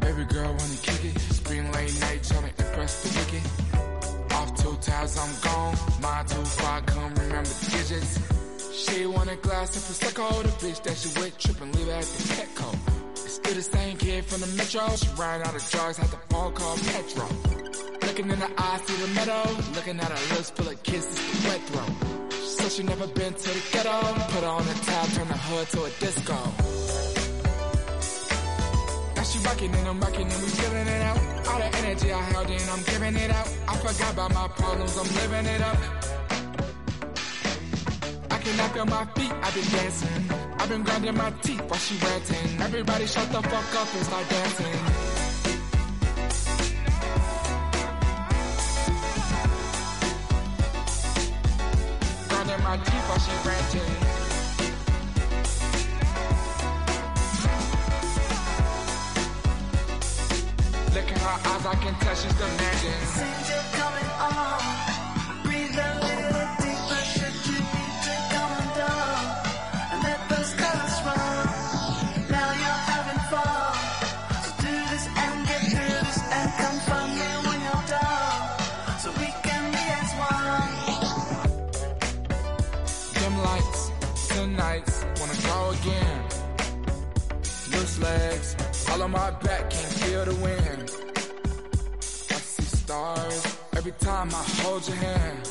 Baby 0.00 0.26
girl 0.30 0.46
wanna 0.46 0.76
kick 0.82 1.04
it, 1.04 1.18
spring 1.32 1.64
late 1.72 1.92
night 2.00 2.22
tryna 2.22 2.50
impress 2.56 3.02
the 3.02 3.18
wicked. 3.18 4.32
Off 4.32 4.54
two 4.54 4.76
tabs, 4.80 5.18
I'm 5.18 5.34
gone. 5.42 5.76
Mine 6.00 6.26
too 6.26 6.44
far, 6.44 6.80
come 6.82 7.14
remember 7.14 7.48
the 7.48 7.70
digits. 7.70 8.37
She 8.88 9.06
want 9.06 9.30
a 9.30 9.36
glass 9.36 9.76
of 9.76 10.18
all 10.18 10.42
the 10.42 10.48
bitch 10.48 10.82
that 10.82 10.96
she 10.96 11.08
with 11.20 11.38
trippin', 11.38 11.72
leave 11.72 11.86
her 11.86 11.92
at 11.92 12.02
the 12.02 12.22
Petco. 12.34 12.68
It's 13.12 13.34
still 13.34 13.54
the 13.54 13.62
same 13.62 13.96
kid 13.96 14.24
from 14.24 14.40
the 14.40 14.46
metro. 14.56 14.88
She 14.96 15.08
ran 15.16 15.42
out 15.42 15.54
of 15.54 15.70
drugs, 15.70 15.98
had 15.98 16.08
the 16.08 16.16
phone 16.30 16.52
call 16.54 16.76
Petro. 16.76 17.28
Looking 18.02 18.30
in 18.30 18.38
the 18.38 18.50
eyes, 18.56 18.80
see 18.82 18.96
the 18.96 19.08
meadow. 19.14 19.44
Looking 19.74 20.00
at 20.00 20.10
her 20.10 20.34
lips 20.34 20.50
full 20.50 20.68
of 20.68 20.82
kisses, 20.82 21.14
the 21.14 21.48
wet 21.48 21.60
throat. 21.68 22.32
So 22.32 22.68
she 22.68 22.82
never 22.82 23.06
been 23.06 23.34
to 23.34 23.48
the 23.48 23.62
ghetto. 23.72 24.00
Put 24.32 24.42
her 24.42 24.48
on 24.48 24.66
the 24.66 24.74
tab, 24.74 25.08
turn 25.10 25.28
the 25.28 25.36
hood 25.36 25.68
to 25.68 25.84
a 25.84 25.90
disco. 26.00 26.38
Now 29.14 29.22
she 29.22 29.38
rockin' 29.44 29.74
and 29.74 29.88
I'm 29.88 30.00
rockin' 30.00 30.26
and 30.26 30.42
we 30.42 30.48
feeling 30.48 30.86
it 30.86 31.02
out. 31.02 31.18
All 31.48 31.58
the 31.58 31.70
energy 31.78 32.12
I 32.12 32.22
held 32.32 32.50
in, 32.50 32.68
I'm 32.68 32.82
giving 32.82 33.16
it 33.16 33.30
out. 33.30 33.48
I 33.68 33.76
forgot 33.76 34.12
about 34.12 34.34
my 34.34 34.48
problems, 34.48 34.96
I'm 34.96 35.06
living 35.14 35.46
it 35.46 35.60
up. 35.60 35.78
I 38.38 38.40
cannot 38.40 38.72
feel 38.72 38.86
my 38.86 39.04
feet, 39.16 39.32
I've 39.42 39.52
been 39.52 39.64
dancing. 39.64 40.30
I've 40.58 40.68
been 40.68 40.82
grinding 40.84 41.16
my 41.16 41.30
teeth 41.42 41.60
while 41.62 41.80
she 41.80 41.96
ranting. 41.96 42.60
Everybody 42.60 43.06
shut 43.06 43.32
the 43.32 43.42
fuck 43.42 43.74
up 43.74 43.94
and 43.96 44.04
start 44.06 44.28
dancing. 44.28 44.78
Grinding 52.28 52.62
my 52.62 52.76
teeth 52.76 53.08
while 53.08 53.18
she 53.18 53.32
ranting. 53.48 53.94
Look 60.94 61.10
in 61.10 61.18
her 61.18 61.38
eyes, 61.50 61.66
I 61.66 61.74
can 61.82 61.94
tell 61.94 62.14
she's 62.14 62.34
demanding. 62.34 63.02
Since 63.02 63.50
you're 63.50 63.82
coming 63.82 64.10
on, 64.20 64.77
time 94.00 94.28
I 94.28 94.44
hold 94.62 94.86
your 94.86 94.96
hand. 94.96 95.50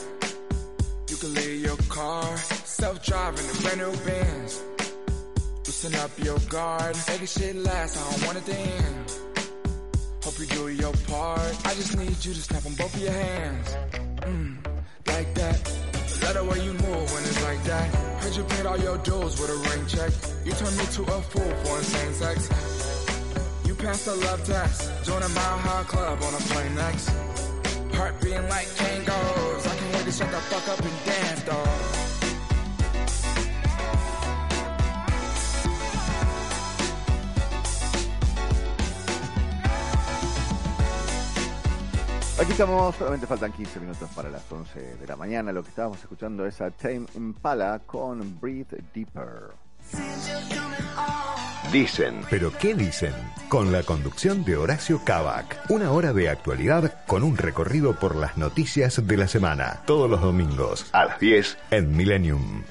You 1.09 1.15
can 1.17 1.33
leave 1.33 1.61
your 1.61 1.77
car, 1.89 2.37
self-driving, 2.37 3.45
a 3.49 3.61
brand 3.61 3.79
new 3.79 4.05
Benz. 4.05 4.63
Loosen 5.65 5.95
up 5.95 6.11
your 6.17 6.39
guard, 6.49 6.95
make 7.07 7.19
this 7.19 7.37
shit 7.37 7.55
last, 7.55 7.97
I 7.97 8.11
don't 8.11 8.25
want 8.25 8.37
it 8.37 8.45
to 8.45 8.57
end. 8.57 9.19
Hope 10.23 10.39
you 10.39 10.45
do 10.45 10.67
your 10.69 10.93
part, 11.07 11.65
I 11.65 11.73
just 11.75 11.97
need 11.97 12.25
you 12.25 12.33
to 12.33 12.41
snap 12.41 12.65
on 12.65 12.73
both 12.73 12.93
of 12.93 13.01
your 13.01 13.11
hands. 13.11 13.67
Mm, 14.21 14.57
like 15.07 15.33
that. 15.35 15.77
Love 16.23 16.33
the 16.33 16.43
way 16.43 16.65
you 16.65 16.73
move 16.73 17.13
when 17.13 17.23
it's 17.23 17.43
like 17.43 17.63
that. 17.63 17.93
Heard 18.21 18.35
you 18.35 18.43
paid 18.43 18.65
all 18.65 18.77
your 18.79 18.97
dues 18.97 19.39
with 19.39 19.49
a 19.49 19.57
ring 19.69 19.85
check. 19.87 20.11
You 20.45 20.51
turned 20.51 20.77
me 20.77 20.85
to 20.85 21.01
a 21.03 21.21
fool 21.21 21.51
for 21.63 21.77
insane 21.77 22.13
sex. 22.13 22.49
You 23.65 23.75
passed 23.75 24.05
the 24.05 24.15
love 24.15 24.43
test. 24.43 25.05
Join 25.05 25.21
a 25.21 25.29
mile 25.29 25.57
high 25.59 25.83
club 25.83 26.21
on 26.21 26.33
a 26.33 26.37
plane 26.37 26.75
next. 26.75 27.26
Heart 27.97 28.21
beating 28.21 28.47
like 28.47 28.67
Kangols. 28.77 29.65
I 29.65 29.75
can't 29.75 29.93
wait 29.95 30.05
to 30.05 30.11
shut 30.11 30.29
the 30.29 30.37
fuck 30.37 30.67
up 30.69 30.79
and 30.79 31.05
dance, 31.05 31.43
dog. 31.45 32.07
Aquí 42.39 42.51
estamos, 42.51 42.95
solamente 42.95 43.25
faltan 43.25 43.51
15 43.51 43.79
minutos 43.79 44.07
para 44.15 44.29
las 44.29 44.43
11 44.51 44.97
de 44.97 45.07
la 45.07 45.15
mañana. 45.15 45.51
Lo 45.51 45.63
que 45.63 45.69
estábamos 45.69 45.97
escuchando 45.97 46.45
es 46.45 46.61
a 46.61 46.69
Tame 46.69 47.07
Impala 47.15 47.81
con 47.87 48.39
Breathe 48.39 48.83
Deeper. 48.93 49.55
Dicen, 51.71 52.21
pero 52.29 52.53
¿qué 52.53 52.73
dicen? 52.73 53.13
Con 53.49 53.73
la 53.73 53.83
conducción 53.83 54.45
de 54.45 54.55
Horacio 54.55 55.01
Cavac. 55.03 55.69
Una 55.69 55.91
hora 55.91 56.13
de 56.13 56.29
actualidad 56.29 56.93
con 57.05 57.23
un 57.23 57.35
recorrido 57.35 57.93
por 57.99 58.15
las 58.15 58.37
noticias 58.37 59.05
de 59.05 59.17
la 59.17 59.27
semana. 59.27 59.81
Todos 59.85 60.09
los 60.09 60.21
domingos 60.21 60.87
a 60.93 61.05
las 61.05 61.19
10 61.19 61.57
en 61.71 61.97
Millennium. 61.97 62.63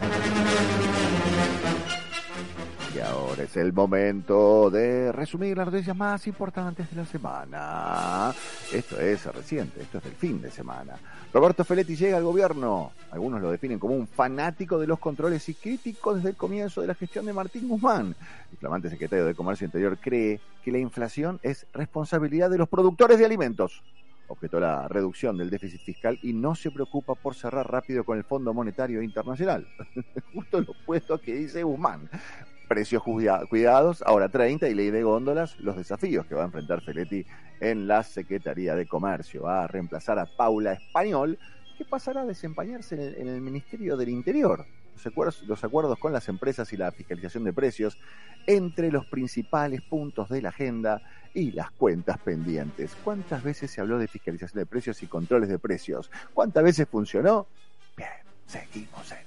Ahora 3.07 3.45
es 3.45 3.57
el 3.57 3.73
momento 3.73 4.69
de 4.69 5.13
resumir 5.13 5.57
las 5.57 5.67
noticias 5.67 5.97
más 5.97 6.27
importantes 6.27 6.91
de 6.91 6.97
la 6.97 7.05
semana. 7.05 8.35
Esto 8.73 9.01
es 9.01 9.25
reciente, 9.27 9.83
esto 9.83 9.99
es 9.99 10.05
del 10.05 10.15
fin 10.15 10.43
de 10.43 10.51
semana. 10.51 10.95
Roberto 11.33 11.65
Feletti 11.65 11.95
llega 11.95 12.17
al 12.17 12.25
gobierno. 12.25 12.93
Algunos 13.13 13.41
lo 13.41 13.53
definen 13.53 13.79
como 13.79 13.95
un 13.95 14.09
fanático 14.09 14.79
de 14.79 14.89
los 14.89 14.99
controles 14.99 15.49
y 15.49 15.55
crítico 15.55 16.15
desde 16.15 16.31
el 16.31 16.37
comienzo 16.37 16.81
de 16.81 16.89
la 16.89 16.95
gestión 16.95 17.27
de 17.27 17.33
Martín 17.33 17.69
Guzmán. 17.69 18.17
El 18.51 18.59
flamante 18.59 18.91
secretario 18.91 19.25
de 19.25 19.35
Comercio 19.35 19.67
Interior 19.67 19.99
cree 19.99 20.41
que 20.65 20.73
la 20.73 20.79
inflación 20.79 21.39
es 21.45 21.67
responsabilidad 21.73 22.51
de 22.51 22.59
los 22.59 22.69
productores 22.69 23.19
de 23.19 23.25
alimentos. 23.25 23.85
Objetó 24.27 24.59
la 24.59 24.89
reducción 24.89 25.37
del 25.37 25.51
déficit 25.51 25.81
fiscal 25.81 26.19
y 26.23 26.33
no 26.33 26.57
se 26.57 26.73
preocupa 26.73 27.15
por 27.15 27.37
cerrar 27.37 27.71
rápido 27.71 28.03
con 28.03 28.19
el 28.19 28.25
Fondo 28.25 28.53
Monetario 28.53 29.01
Internacional. 29.01 29.65
Justo 30.35 30.61
lo 30.61 30.73
opuesto 30.73 31.15
a 31.15 31.21
que 31.21 31.35
dice 31.35 31.63
Guzmán 31.63 32.11
precios 32.67 33.03
cuida- 33.03 33.47
cuidados, 33.47 34.03
ahora 34.07 34.29
30 34.29 34.69
y 34.69 34.75
ley 34.75 34.91
de 34.91 35.03
góndolas, 35.03 35.59
los 35.61 35.77
desafíos 35.77 36.27
que 36.27 36.35
va 36.35 36.43
a 36.43 36.47
enfrentar 36.47 36.83
Feletti 36.83 37.25
en 37.61 37.87
la 37.87 38.03
Secretaría 38.03 38.75
de 38.75 38.87
Comercio. 38.87 39.43
Va 39.43 39.65
a 39.65 39.67
reemplazar 39.67 40.19
a 40.19 40.27
Paula 40.27 40.73
Español, 40.73 41.39
que 41.79 41.85
pasará 41.85 42.23
a 42.23 42.27
desempeñarse 42.27 42.95
en 42.95 43.01
el, 43.01 43.15
en 43.17 43.29
el 43.29 43.41
Ministerio 43.41 43.97
del 43.97 44.09
Interior. 44.09 44.67
Los 44.95 45.07
acuerdos, 45.07 45.43
los 45.43 45.63
acuerdos 45.63 45.99
con 45.99 46.13
las 46.13 46.27
empresas 46.29 46.73
y 46.73 46.77
la 46.79 46.91
fiscalización 46.91 47.45
de 47.45 47.53
precios 47.53 47.99
entre 48.47 48.91
los 48.91 49.05
principales 49.07 49.83
puntos 49.83 50.29
de 50.31 50.41
la 50.41 50.49
agenda 50.49 51.03
y 51.35 51.53
las 51.53 51.71
cuentas 51.73 52.17
pendientes. 52.19 52.97
¿Cuántas 53.05 53.43
veces 53.43 53.71
se 53.71 53.83
habló 53.83 53.99
de 53.99 54.09
fiscalización 54.09 54.59
de 54.59 54.67
precios 54.67 55.03
y 55.03 55.07
controles 55.07 55.51
de 55.51 55.59
precios? 55.59 56.11
¿Cuántas 56.33 56.65
veces 56.65 56.89
funcionó? 56.89 57.47
Bien, 57.95 58.09
seguimos 58.47 59.13
en 59.13 59.26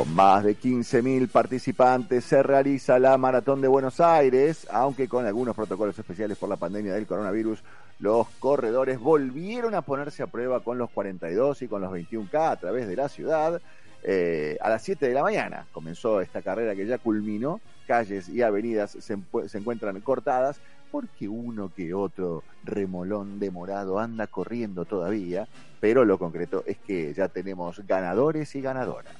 Con 0.00 0.14
más 0.14 0.44
de 0.44 0.56
15.000 0.56 1.28
participantes 1.28 2.24
se 2.24 2.42
realiza 2.42 2.98
la 2.98 3.18
Maratón 3.18 3.60
de 3.60 3.68
Buenos 3.68 4.00
Aires, 4.00 4.66
aunque 4.70 5.08
con 5.08 5.26
algunos 5.26 5.54
protocolos 5.54 5.98
especiales 5.98 6.38
por 6.38 6.48
la 6.48 6.56
pandemia 6.56 6.94
del 6.94 7.06
coronavirus, 7.06 7.62
los 7.98 8.26
corredores 8.38 8.98
volvieron 8.98 9.74
a 9.74 9.82
ponerse 9.82 10.22
a 10.22 10.26
prueba 10.26 10.60
con 10.60 10.78
los 10.78 10.88
42 10.88 11.60
y 11.60 11.68
con 11.68 11.82
los 11.82 11.92
21K 11.92 12.50
a 12.50 12.56
través 12.56 12.88
de 12.88 12.96
la 12.96 13.10
ciudad. 13.10 13.60
Eh, 14.02 14.56
a 14.62 14.70
las 14.70 14.82
7 14.84 15.06
de 15.06 15.12
la 15.12 15.22
mañana 15.22 15.66
comenzó 15.70 16.22
esta 16.22 16.40
carrera 16.40 16.74
que 16.74 16.86
ya 16.86 16.96
culminó, 16.96 17.60
calles 17.86 18.30
y 18.30 18.40
avenidas 18.40 18.92
se, 18.92 19.18
se 19.48 19.58
encuentran 19.58 20.00
cortadas 20.00 20.62
porque 20.90 21.28
uno 21.28 21.74
que 21.76 21.92
otro 21.92 22.42
remolón 22.64 23.38
demorado 23.38 23.98
anda 23.98 24.26
corriendo 24.28 24.86
todavía, 24.86 25.46
pero 25.78 26.06
lo 26.06 26.16
concreto 26.16 26.64
es 26.66 26.78
que 26.78 27.12
ya 27.12 27.28
tenemos 27.28 27.86
ganadores 27.86 28.54
y 28.54 28.62
ganadoras. 28.62 29.14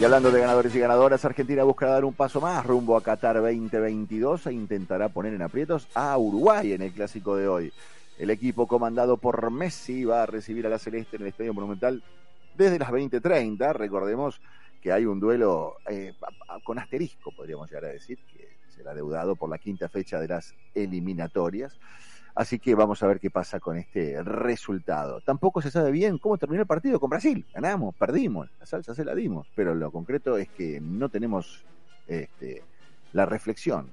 Y 0.00 0.04
hablando 0.04 0.30
de 0.30 0.40
ganadores 0.40 0.74
y 0.74 0.78
ganadoras, 0.78 1.26
Argentina 1.26 1.62
buscará 1.62 1.92
dar 1.92 2.06
un 2.06 2.14
paso 2.14 2.40
más 2.40 2.64
rumbo 2.64 2.96
a 2.96 3.02
Qatar 3.02 3.36
2022 3.36 4.46
e 4.46 4.54
intentará 4.54 5.10
poner 5.10 5.34
en 5.34 5.42
aprietos 5.42 5.88
a 5.94 6.16
Uruguay 6.16 6.72
en 6.72 6.80
el 6.80 6.92
clásico 6.92 7.36
de 7.36 7.46
hoy. 7.46 7.70
El 8.18 8.30
equipo 8.30 8.66
comandado 8.66 9.18
por 9.18 9.50
Messi 9.50 10.06
va 10.06 10.22
a 10.22 10.26
recibir 10.26 10.66
a 10.66 10.70
la 10.70 10.78
Celeste 10.78 11.16
en 11.16 11.22
el 11.22 11.28
Estadio 11.28 11.52
Monumental 11.52 12.02
desde 12.56 12.78
las 12.78 12.90
20:30. 12.90 13.74
Recordemos 13.74 14.40
que 14.80 14.90
hay 14.90 15.04
un 15.04 15.20
duelo 15.20 15.76
eh, 15.86 16.14
con 16.64 16.78
asterisco, 16.78 17.30
podríamos 17.36 17.68
llegar 17.68 17.84
a 17.84 17.88
decir, 17.88 18.20
que 18.32 18.56
será 18.74 18.94
deudado 18.94 19.36
por 19.36 19.50
la 19.50 19.58
quinta 19.58 19.90
fecha 19.90 20.18
de 20.18 20.28
las 20.28 20.54
eliminatorias. 20.74 21.78
Así 22.34 22.58
que 22.58 22.74
vamos 22.74 23.02
a 23.02 23.06
ver 23.06 23.20
qué 23.20 23.30
pasa 23.30 23.60
con 23.60 23.76
este 23.76 24.22
resultado. 24.22 25.20
Tampoco 25.20 25.60
se 25.62 25.70
sabe 25.70 25.90
bien 25.90 26.18
cómo 26.18 26.38
terminó 26.38 26.62
el 26.62 26.66
partido 26.66 27.00
con 27.00 27.10
Brasil. 27.10 27.44
Ganamos, 27.52 27.94
perdimos, 27.94 28.48
la 28.58 28.66
salsa 28.66 28.94
se 28.94 29.04
la 29.04 29.14
dimos, 29.14 29.48
pero 29.54 29.74
lo 29.74 29.90
concreto 29.90 30.36
es 30.36 30.48
que 30.48 30.80
no 30.80 31.08
tenemos 31.08 31.64
este, 32.06 32.62
la 33.12 33.26
reflexión. 33.26 33.88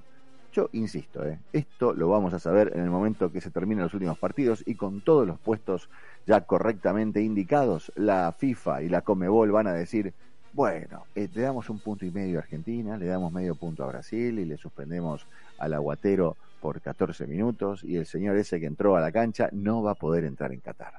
Yo 0.52 0.70
insisto, 0.72 1.24
¿eh? 1.26 1.38
esto 1.52 1.92
lo 1.92 2.08
vamos 2.08 2.32
a 2.32 2.38
saber 2.38 2.72
en 2.74 2.82
el 2.82 2.90
momento 2.90 3.30
que 3.30 3.40
se 3.40 3.50
terminen 3.50 3.84
los 3.84 3.94
últimos 3.94 4.18
partidos 4.18 4.62
y 4.66 4.76
con 4.76 5.02
todos 5.02 5.26
los 5.26 5.38
puestos 5.38 5.90
ya 6.26 6.40
correctamente 6.40 7.20
indicados, 7.20 7.92
la 7.96 8.32
FIFA 8.32 8.82
y 8.82 8.88
la 8.88 9.02
Comebol 9.02 9.52
van 9.52 9.66
a 9.66 9.72
decir, 9.72 10.14
bueno, 10.52 11.04
eh, 11.14 11.28
le 11.32 11.42
damos 11.42 11.68
un 11.68 11.78
punto 11.78 12.06
y 12.06 12.10
medio 12.10 12.38
a 12.38 12.42
Argentina, 12.42 12.96
le 12.96 13.06
damos 13.06 13.30
medio 13.30 13.54
punto 13.54 13.84
a 13.84 13.88
Brasil 13.88 14.38
y 14.38 14.46
le 14.46 14.56
suspendemos 14.56 15.26
al 15.58 15.74
aguatero 15.74 16.36
por 16.60 16.80
14 16.80 17.26
minutos 17.26 17.84
y 17.84 17.96
el 17.96 18.06
señor 18.06 18.36
ese 18.36 18.60
que 18.60 18.66
entró 18.66 18.96
a 18.96 19.00
la 19.00 19.12
cancha 19.12 19.48
no 19.52 19.82
va 19.82 19.92
a 19.92 19.94
poder 19.94 20.24
entrar 20.24 20.52
en 20.52 20.60
Qatar. 20.60 20.94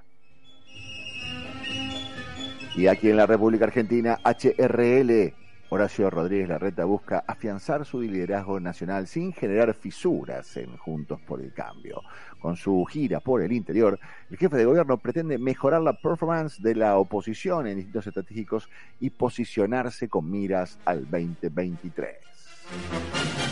Y 2.75 2.87
aquí 2.87 3.09
en 3.09 3.17
la 3.17 3.25
República 3.25 3.65
Argentina, 3.65 4.17
HRL, 4.23 5.33
Horacio 5.71 6.09
Rodríguez 6.09 6.49
Larreta 6.49 6.83
busca 6.85 7.23
afianzar 7.27 7.85
su 7.85 8.01
liderazgo 8.01 8.59
nacional 8.59 9.05
sin 9.05 9.33
generar 9.33 9.75
fisuras 9.75 10.57
en 10.57 10.75
Juntos 10.77 11.21
por 11.21 11.41
el 11.41 11.53
Cambio. 11.53 12.01
Con 12.39 12.55
su 12.55 12.83
gira 12.85 13.19
por 13.19 13.43
el 13.43 13.51
interior, 13.51 13.99
el 14.31 14.37
jefe 14.37 14.57
de 14.57 14.65
gobierno 14.65 14.97
pretende 14.97 15.37
mejorar 15.37 15.81
la 15.81 15.93
performance 15.93 16.59
de 16.61 16.73
la 16.73 16.97
oposición 16.97 17.67
en 17.67 17.77
distintos 17.77 18.07
estratégicos 18.07 18.67
y 18.99 19.11
posicionarse 19.11 20.09
con 20.09 20.29
miras 20.29 20.79
al 20.85 21.07
2023. 21.09 23.48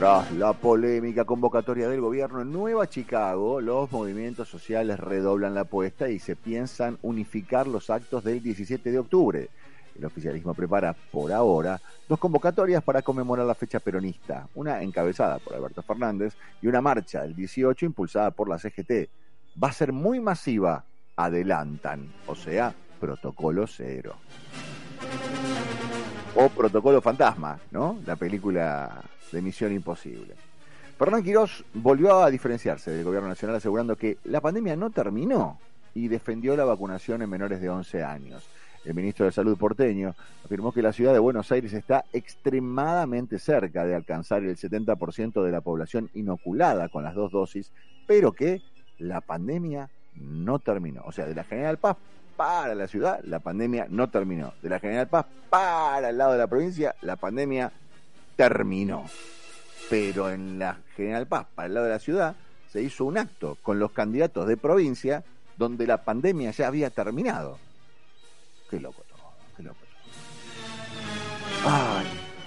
Tras 0.00 0.32
la 0.32 0.54
polémica 0.54 1.26
convocatoria 1.26 1.86
del 1.86 2.00
gobierno 2.00 2.40
en 2.40 2.50
Nueva 2.50 2.88
Chicago, 2.88 3.60
los 3.60 3.92
movimientos 3.92 4.48
sociales 4.48 4.98
redoblan 4.98 5.52
la 5.54 5.60
apuesta 5.60 6.08
y 6.08 6.18
se 6.18 6.36
piensan 6.36 6.96
unificar 7.02 7.66
los 7.66 7.90
actos 7.90 8.24
del 8.24 8.42
17 8.42 8.92
de 8.92 8.98
octubre. 8.98 9.50
El 9.98 10.06
oficialismo 10.06 10.54
prepara, 10.54 10.96
por 11.12 11.30
ahora, 11.32 11.78
dos 12.08 12.18
convocatorias 12.18 12.82
para 12.82 13.02
conmemorar 13.02 13.44
la 13.44 13.54
fecha 13.54 13.78
peronista, 13.78 14.48
una 14.54 14.82
encabezada 14.82 15.38
por 15.38 15.54
Alberto 15.54 15.82
Fernández 15.82 16.34
y 16.62 16.68
una 16.68 16.80
marcha 16.80 17.22
el 17.22 17.36
18 17.36 17.84
impulsada 17.84 18.30
por 18.30 18.48
la 18.48 18.58
CGT. 18.58 19.10
Va 19.62 19.68
a 19.68 19.72
ser 19.72 19.92
muy 19.92 20.18
masiva, 20.18 20.82
adelantan, 21.14 22.10
o 22.26 22.34
sea, 22.34 22.74
protocolo 22.98 23.66
cero. 23.66 24.16
O 26.36 26.48
protocolo 26.48 27.00
fantasma, 27.00 27.58
¿no? 27.72 27.98
La 28.06 28.16
película 28.16 29.02
de 29.32 29.42
Misión 29.42 29.72
Imposible. 29.72 30.34
Fernán 30.96 31.22
Quirós 31.22 31.64
volvió 31.74 32.22
a 32.22 32.30
diferenciarse 32.30 32.90
del 32.90 33.04
gobierno 33.04 33.28
nacional 33.28 33.56
asegurando 33.56 33.96
que 33.96 34.18
la 34.24 34.40
pandemia 34.40 34.76
no 34.76 34.90
terminó 34.90 35.58
y 35.94 36.08
defendió 36.08 36.56
la 36.56 36.64
vacunación 36.64 37.22
en 37.22 37.30
menores 37.30 37.60
de 37.60 37.68
11 37.68 38.04
años. 38.04 38.48
El 38.84 38.94
ministro 38.94 39.26
de 39.26 39.32
Salud 39.32 39.58
porteño 39.58 40.14
afirmó 40.44 40.72
que 40.72 40.82
la 40.82 40.92
ciudad 40.92 41.12
de 41.12 41.18
Buenos 41.18 41.50
Aires 41.52 41.72
está 41.72 42.04
extremadamente 42.12 43.38
cerca 43.38 43.84
de 43.84 43.94
alcanzar 43.94 44.42
el 44.44 44.56
70% 44.56 45.42
de 45.42 45.50
la 45.50 45.60
población 45.60 46.10
inoculada 46.14 46.88
con 46.88 47.02
las 47.02 47.14
dos 47.14 47.32
dosis, 47.32 47.72
pero 48.06 48.32
que 48.32 48.62
la 48.98 49.20
pandemia 49.20 49.90
no 50.14 50.58
terminó. 50.60 51.02
O 51.04 51.12
sea, 51.12 51.26
de 51.26 51.34
la 51.34 51.44
General 51.44 51.76
Paz 51.76 51.96
para 52.40 52.74
la 52.74 52.88
ciudad, 52.88 53.20
la 53.24 53.40
pandemia 53.40 53.86
no 53.90 54.08
terminó. 54.08 54.54
De 54.62 54.70
la 54.70 54.80
General 54.80 55.06
Paz 55.06 55.26
para 55.50 56.08
el 56.08 56.16
lado 56.16 56.32
de 56.32 56.38
la 56.38 56.46
provincia, 56.46 56.94
la 57.02 57.16
pandemia 57.16 57.70
terminó. 58.34 59.04
Pero 59.90 60.30
en 60.30 60.58
la 60.58 60.78
General 60.96 61.26
Paz, 61.26 61.48
para 61.54 61.66
el 61.66 61.74
lado 61.74 61.84
de 61.84 61.92
la 61.92 61.98
ciudad, 61.98 62.34
se 62.72 62.80
hizo 62.80 63.04
un 63.04 63.18
acto 63.18 63.58
con 63.60 63.78
los 63.78 63.92
candidatos 63.92 64.48
de 64.48 64.56
provincia 64.56 65.22
donde 65.58 65.86
la 65.86 66.02
pandemia 66.02 66.50
ya 66.52 66.68
había 66.68 66.88
terminado. 66.88 67.58
Qué 68.70 68.80
loco 68.80 69.02
todo, 69.06 69.32
qué 69.54 69.62
loco 69.62 69.80
todo. 71.62 71.70
Ay. 71.70 72.06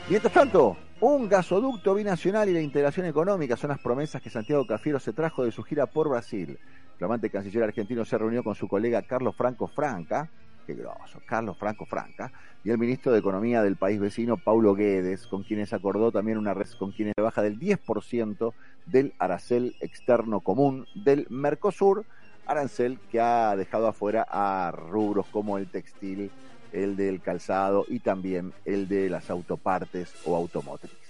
Mientras 0.10 0.34
tanto, 0.34 0.76
un 1.02 1.30
gasoducto 1.30 1.94
binacional 1.94 2.50
y 2.50 2.54
la 2.54 2.62
integración 2.62 3.06
económica 3.06 3.56
son 3.56 3.70
las 3.70 3.80
promesas 3.80 4.24
que 4.24 4.32
Santiago 4.32 4.66
Cafiero 4.66 5.00
se 5.00 5.14
trajo 5.14 5.46
de 5.46 5.52
su 5.52 5.62
gira 5.62 5.86
por 5.86 6.10
Brasil. 6.10 6.58
Flamante 6.98 7.30
canciller 7.30 7.64
argentino 7.64 8.06
se 8.06 8.18
reunió 8.18 8.44
con 8.44 8.56
su 8.56 8.68
colega 8.68 9.02
Carlos 9.02 9.36
Franco 9.36 9.68
Franca, 9.68 10.30
qué 10.66 10.76
groso, 10.76 11.20
Carlos 11.26 11.58
Franco 11.58 11.86
Franca, 11.86 12.32
y 12.64 12.70
el 12.70 12.78
ministro 12.78 13.12
de 13.12 13.20
Economía 13.20 13.62
del 13.62 13.76
país 13.76 14.00
vecino, 14.00 14.38
Paulo 14.38 14.74
Guedes, 14.74 15.28
con 15.28 15.44
quienes 15.44 15.74
acordó 15.74 16.12
también 16.12 16.38
una 16.38 16.54
red 16.54 16.68
con 16.80 16.92
quienes 16.92 17.14
baja 17.18 17.42
del 17.42 17.60
10% 17.60 18.54
del 18.86 19.14
arancel 19.20 19.76
externo 19.82 20.40
común 20.40 20.88
del 20.96 21.28
Mercosur, 21.30 22.06
arancel 22.46 23.00
que 23.12 23.20
ha 23.20 23.56
dejado 23.56 23.88
afuera 23.88 24.26
a 24.30 24.72
rubros 24.72 25.26
como 25.28 25.58
el 25.58 25.68
textil, 25.68 26.32
el 26.72 26.96
del 26.96 27.22
calzado 27.22 27.86
y 27.88 28.00
también 28.00 28.54
el 28.66 28.88
de 28.88 29.10
las 29.10 29.30
autopartes 29.30 30.14
o 30.26 30.36
automotrices. 30.36 31.03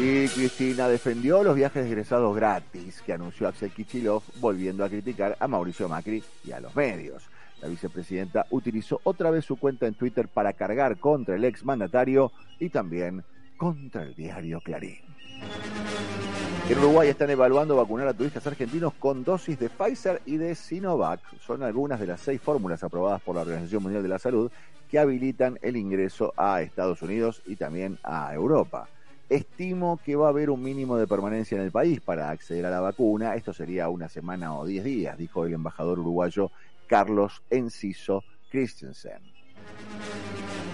Y 0.00 0.28
Cristina 0.28 0.86
defendió 0.86 1.42
los 1.42 1.56
viajes 1.56 1.84
egresados 1.84 2.36
gratis 2.36 3.02
que 3.02 3.12
anunció 3.12 3.48
Axel 3.48 3.72
Kichilov, 3.72 4.22
volviendo 4.38 4.84
a 4.84 4.88
criticar 4.88 5.36
a 5.40 5.48
Mauricio 5.48 5.88
Macri 5.88 6.22
y 6.44 6.52
a 6.52 6.60
los 6.60 6.76
medios. 6.76 7.24
La 7.60 7.66
vicepresidenta 7.66 8.46
utilizó 8.50 9.00
otra 9.02 9.32
vez 9.32 9.44
su 9.44 9.56
cuenta 9.56 9.88
en 9.88 9.94
Twitter 9.94 10.28
para 10.28 10.52
cargar 10.52 10.98
contra 10.98 11.34
el 11.34 11.44
exmandatario 11.44 12.30
y 12.60 12.68
también 12.68 13.24
contra 13.56 14.04
el 14.04 14.14
diario 14.14 14.60
Clarín. 14.60 15.00
En 16.68 16.78
Uruguay 16.78 17.08
están 17.08 17.30
evaluando 17.30 17.74
vacunar 17.74 18.06
a 18.06 18.14
turistas 18.14 18.46
argentinos 18.46 18.92
con 19.00 19.24
dosis 19.24 19.58
de 19.58 19.68
Pfizer 19.68 20.22
y 20.26 20.36
de 20.36 20.54
Sinovac. 20.54 21.22
Son 21.40 21.64
algunas 21.64 21.98
de 21.98 22.06
las 22.06 22.20
seis 22.20 22.40
fórmulas 22.40 22.84
aprobadas 22.84 23.20
por 23.20 23.34
la 23.34 23.42
Organización 23.42 23.82
Mundial 23.82 24.04
de 24.04 24.10
la 24.10 24.20
Salud 24.20 24.48
que 24.88 25.00
habilitan 25.00 25.58
el 25.60 25.76
ingreso 25.76 26.32
a 26.36 26.62
Estados 26.62 27.02
Unidos 27.02 27.42
y 27.46 27.56
también 27.56 27.98
a 28.04 28.32
Europa. 28.32 28.88
Estimo 29.28 30.00
que 30.02 30.16
va 30.16 30.26
a 30.26 30.30
haber 30.30 30.48
un 30.48 30.62
mínimo 30.62 30.96
de 30.96 31.06
permanencia 31.06 31.56
en 31.56 31.62
el 31.62 31.70
país 31.70 32.00
para 32.00 32.30
acceder 32.30 32.64
a 32.64 32.70
la 32.70 32.80
vacuna. 32.80 33.34
Esto 33.34 33.52
sería 33.52 33.88
una 33.90 34.08
semana 34.08 34.56
o 34.56 34.64
diez 34.64 34.84
días, 34.84 35.18
dijo 35.18 35.44
el 35.44 35.52
embajador 35.52 35.98
uruguayo 35.98 36.50
Carlos 36.86 37.42
Enciso 37.50 38.24
Christensen. 38.50 39.20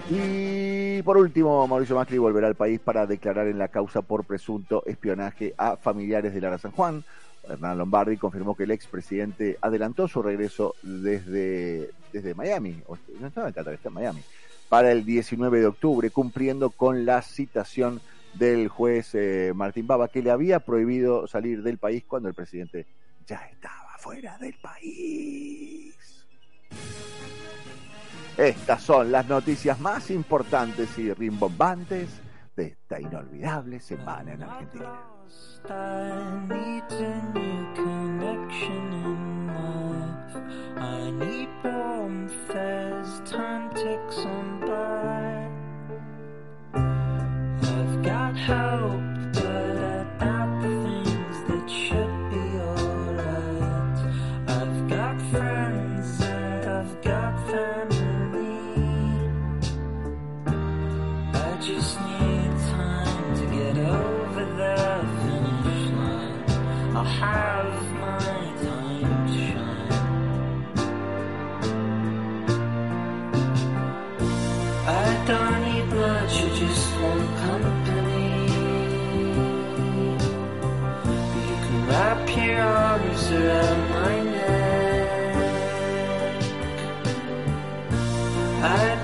Y 0.08 1.02
por 1.02 1.16
último, 1.16 1.66
Mauricio 1.66 1.96
Macri 1.96 2.18
volverá 2.18 2.46
al 2.46 2.54
país 2.54 2.78
para 2.78 3.06
declarar 3.06 3.48
en 3.48 3.58
la 3.58 3.68
causa 3.68 4.02
por 4.02 4.24
presunto 4.24 4.84
espionaje 4.86 5.54
a 5.56 5.76
familiares 5.76 6.32
de 6.32 6.40
Lara 6.40 6.58
San 6.58 6.72
Juan. 6.72 7.02
Hernán 7.48 7.78
Lombardi 7.78 8.16
confirmó 8.16 8.54
que 8.54 8.64
el 8.64 8.70
expresidente 8.70 9.58
adelantó 9.60 10.06
su 10.06 10.22
regreso 10.22 10.74
desde, 10.82 11.90
desde 12.12 12.34
Miami, 12.34 12.82
no 13.20 13.26
estaba 13.26 13.48
en 13.48 13.54
Qatar, 13.54 13.74
está 13.74 13.88
en 13.88 13.94
Miami, 13.94 14.20
para 14.68 14.92
el 14.92 15.04
19 15.04 15.60
de 15.60 15.66
octubre, 15.66 16.10
cumpliendo 16.10 16.70
con 16.70 17.04
la 17.04 17.20
citación 17.20 18.00
del 18.34 18.68
juez 18.68 19.14
eh, 19.14 19.52
Martín 19.54 19.86
Baba, 19.86 20.08
que 20.08 20.22
le 20.22 20.30
había 20.30 20.60
prohibido 20.60 21.26
salir 21.26 21.62
del 21.62 21.78
país 21.78 22.04
cuando 22.06 22.28
el 22.28 22.34
presidente 22.34 22.86
ya 23.26 23.36
estaba 23.50 23.96
fuera 23.98 24.36
del 24.38 24.54
país. 24.54 26.26
Estas 28.36 28.82
son 28.82 29.12
las 29.12 29.28
noticias 29.28 29.78
más 29.78 30.10
importantes 30.10 30.98
y 30.98 31.12
rimbombantes 31.12 32.20
de 32.56 32.66
esta 32.66 33.00
inolvidable 33.00 33.78
semana 33.80 34.32
en 34.32 34.42
Argentina. 34.42 35.00
Got 48.04 48.36
hope, 48.36 49.13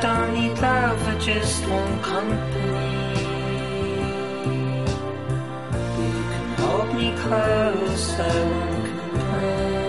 don't 0.00 0.32
need 0.32 0.58
love, 0.58 1.08
I 1.08 1.18
just 1.18 1.66
want 1.68 2.02
company. 2.02 2.90
You 5.98 6.22
can 6.32 6.48
hold 6.58 6.94
me 6.94 7.14
close, 7.16 8.18
I 8.18 8.44
won't 8.50 8.84
complain. 8.86 9.79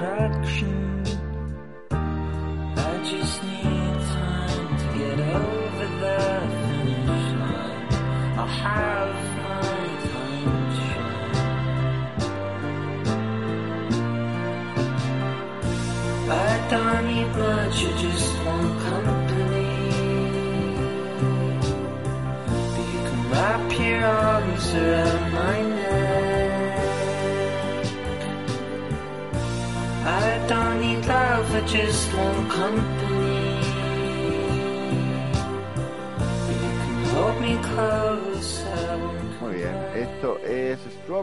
Attraction. 0.00 0.79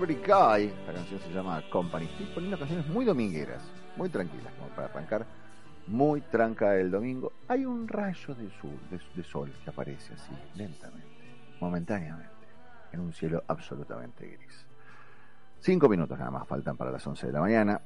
Strawberry 0.08 0.16
Guy. 0.16 0.74
La 0.88 0.94
canción 0.94 1.20
se 1.20 1.34
llama 1.34 1.62
Company. 1.70 2.06
Estoy 2.06 2.28
poniendo 2.28 2.58
canciones 2.58 2.88
muy 2.88 3.04
domingueras, 3.04 3.62
muy 3.98 4.10
tranquilas, 4.10 4.54
como 4.54 4.70
para 4.70 4.88
arrancar. 4.88 5.26
Muy 5.88 6.22
tranca 6.22 6.76
el 6.76 6.92
domingo. 6.92 7.34
Hay 7.48 7.66
un 7.66 7.88
rayo 7.88 8.36
de 8.36 9.24
sol 9.24 9.52
que 9.64 9.70
aparece 9.70 10.14
así, 10.14 10.32
lentamente, 10.56 11.08
momentáneamente, 11.60 12.48
en 12.92 13.00
un 13.00 13.14
cielo 13.14 13.44
absolutamente 13.48 14.28
gris. 14.28 14.66
Cinco 15.60 15.88
minutos 15.90 16.18
nada 16.18 16.32
más 16.32 16.48
faltan 16.48 16.78
para 16.78 16.92
las 16.92 17.06
11 17.06 17.28
de 17.28 17.34
la 17.34 17.40
mañana. 17.40 17.82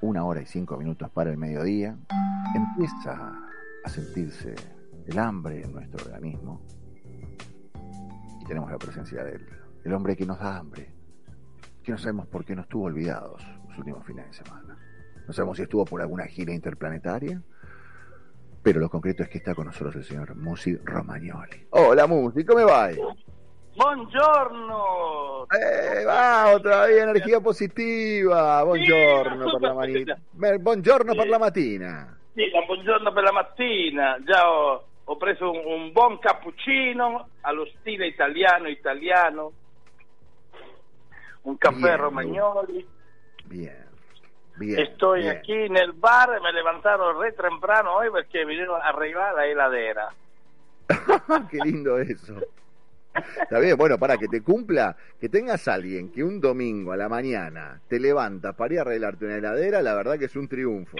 Una 0.00 0.24
hora 0.24 0.42
y 0.42 0.46
cinco 0.46 0.76
minutos 0.76 1.10
para 1.10 1.30
el 1.30 1.36
mediodía. 1.36 1.96
Empieza 2.54 3.32
a 3.84 3.88
sentirse 3.88 4.54
el 5.06 5.18
hambre 5.18 5.62
en 5.62 5.72
nuestro 5.72 6.04
organismo 6.04 6.62
y 8.40 8.44
tenemos 8.44 8.70
la 8.70 8.78
presencia 8.78 9.24
de 9.24 9.36
él. 9.36 9.46
El 9.84 9.92
hombre 9.92 10.16
que 10.16 10.24
nos 10.24 10.38
da 10.38 10.56
hambre, 10.56 10.93
que 11.84 11.92
no 11.92 11.98
sabemos 11.98 12.26
por 12.26 12.44
qué 12.44 12.56
no 12.56 12.62
estuvo 12.62 12.84
olvidados 12.86 13.46
los 13.68 13.78
últimos 13.78 14.04
fines 14.06 14.26
de 14.26 14.32
semana. 14.32 14.76
No 15.26 15.32
sabemos 15.32 15.56
si 15.56 15.62
estuvo 15.62 15.84
por 15.84 16.00
alguna 16.00 16.24
gira 16.26 16.52
interplanetaria, 16.52 17.40
pero 18.62 18.80
lo 18.80 18.88
concreto 18.88 19.22
es 19.22 19.28
que 19.28 19.38
está 19.38 19.54
con 19.54 19.66
nosotros 19.66 19.94
el 19.96 20.04
señor 20.04 20.34
Musi 20.34 20.76
Romagnoli. 20.76 21.66
Hola 21.70 22.06
Musi, 22.06 22.44
¿cómo 22.44 22.66
va? 22.66 22.88
Buongiorno! 23.76 25.46
Eh, 25.50 26.04
va, 26.04 26.58
todavía 26.62 27.02
energia 27.02 27.40
positiva. 27.40 28.62
Buongiorno 28.64 29.52
per 29.52 29.60
la 29.60 29.74
mattina. 29.74 30.18
Buongiorno 30.32 31.14
per 31.14 31.28
la 31.28 31.38
mattina. 31.38 32.18
Sì, 32.34 32.50
buongiorno 32.66 33.12
per 33.12 33.22
la 33.24 33.32
mattina. 33.32 34.18
Già 34.24 34.50
ho, 34.50 34.84
ho 35.04 35.16
preso 35.16 35.50
un, 35.50 35.60
un 35.66 35.92
buon 35.92 36.18
cappuccino 36.18 37.28
allo 37.42 37.66
stile 37.78 38.06
italiano, 38.06 38.68
italiano. 38.68 39.52
Un 41.44 41.56
caffè 41.56 41.78
Bien, 41.78 41.98
romagnoli. 41.98 42.86
Bien, 43.46 43.86
bien. 44.56 44.78
Estoy 44.80 45.22
bien. 45.22 45.36
aquí 45.36 45.52
en 45.52 45.76
el 45.76 45.92
bar, 45.92 46.40
me 46.42 46.52
levantaron 46.52 47.20
re 47.20 47.32
temprano 47.32 47.94
hoy 47.96 48.08
porque 48.10 48.44
vinieron 48.44 48.80
a 48.80 48.88
arreglar 48.88 49.34
la 49.34 49.46
heladera. 49.46 50.08
Qué 51.50 51.58
lindo 51.64 51.98
eso. 51.98 52.36
Está 53.14 53.60
bien, 53.60 53.76
bueno, 53.76 53.96
para 53.98 54.16
que 54.16 54.26
te 54.26 54.42
cumpla, 54.42 54.96
que 55.20 55.28
tengas 55.28 55.68
alguien 55.68 56.10
que 56.10 56.24
un 56.24 56.40
domingo 56.40 56.90
a 56.92 56.96
la 56.96 57.08
mañana 57.08 57.80
te 57.88 58.00
levanta 58.00 58.54
para 58.54 58.74
ir 58.74 58.78
a 58.80 58.82
arreglarte 58.82 59.24
una 59.26 59.36
heladera, 59.36 59.82
la 59.82 59.94
verdad 59.94 60.18
que 60.18 60.24
es 60.24 60.34
un 60.34 60.48
triunfo. 60.48 60.96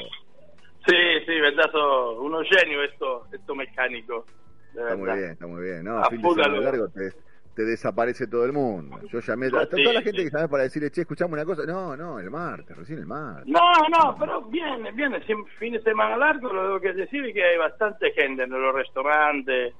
Sì, 0.86 0.94
sì, 1.26 1.40
verdad, 1.40 1.70
so 1.72 2.20
uno 2.20 2.42
genio 2.44 2.82
esto, 2.82 3.26
esto 3.32 3.54
mecánico. 3.54 4.26
Está 4.74 4.94
muy 4.96 5.12
bien, 5.12 5.30
está 5.30 5.46
muy 5.46 5.62
bien. 5.62 5.82
No, 5.82 5.98
Ah, 5.98 6.08
fin 6.10 6.20
de 6.20 6.60
largo 6.60 6.88
te, 6.88 7.12
te 7.54 7.64
desaparece 7.64 8.26
todo 8.26 8.44
el 8.44 8.52
mundo. 8.52 9.00
Yo 9.08 9.20
llamé 9.20 9.46
a 9.46 9.66
toda 9.66 9.92
la 9.92 10.02
gente 10.02 10.24
que 10.24 10.30
llamé 10.30 10.48
para 10.48 10.64
decirle, 10.64 10.90
che, 10.90 11.02
escuchame 11.02 11.34
una 11.34 11.44
cosa. 11.44 11.64
No, 11.64 11.96
no, 11.96 12.18
el 12.18 12.30
martes, 12.30 12.76
recién 12.76 12.98
el 12.98 13.06
martes. 13.06 13.46
No, 13.46 13.60
no, 13.88 14.16
pero 14.18 14.42
viene, 14.42 14.90
viene, 14.92 15.20
fin 15.58 15.72
de 15.72 15.80
semana 15.82 16.16
largo, 16.16 16.52
lo 16.52 16.62
tengo 16.62 16.80
que 16.80 16.92
decir 16.92 17.32
que 17.32 17.44
hay 17.44 17.56
bastante 17.56 18.10
gente 18.12 18.42
en 18.42 18.50
los 18.50 18.74
restaurantes. 18.74 19.74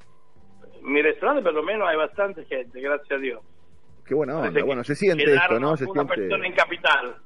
En 0.83 0.93
mi 0.93 1.03
restaurante 1.03 1.43
por 1.43 1.55
lo 1.55 1.63
menos 1.63 1.89
hay 1.89 1.97
bastante 1.97 2.45
gente, 2.45 2.81
gracias 2.81 3.11
a 3.11 3.21
Dios. 3.21 3.43
Qué 4.07 4.15
buena 4.15 4.39
onda. 4.39 4.63
Bueno, 4.65 4.85
se 4.85 4.95
siente 4.95 5.35
esto, 5.35 5.59
¿no? 5.59 5.77
Se 5.77 5.85
una 5.85 6.05
persona 6.05 6.29
siente... 6.29 6.47
en 6.47 6.53
capital. 6.55 7.17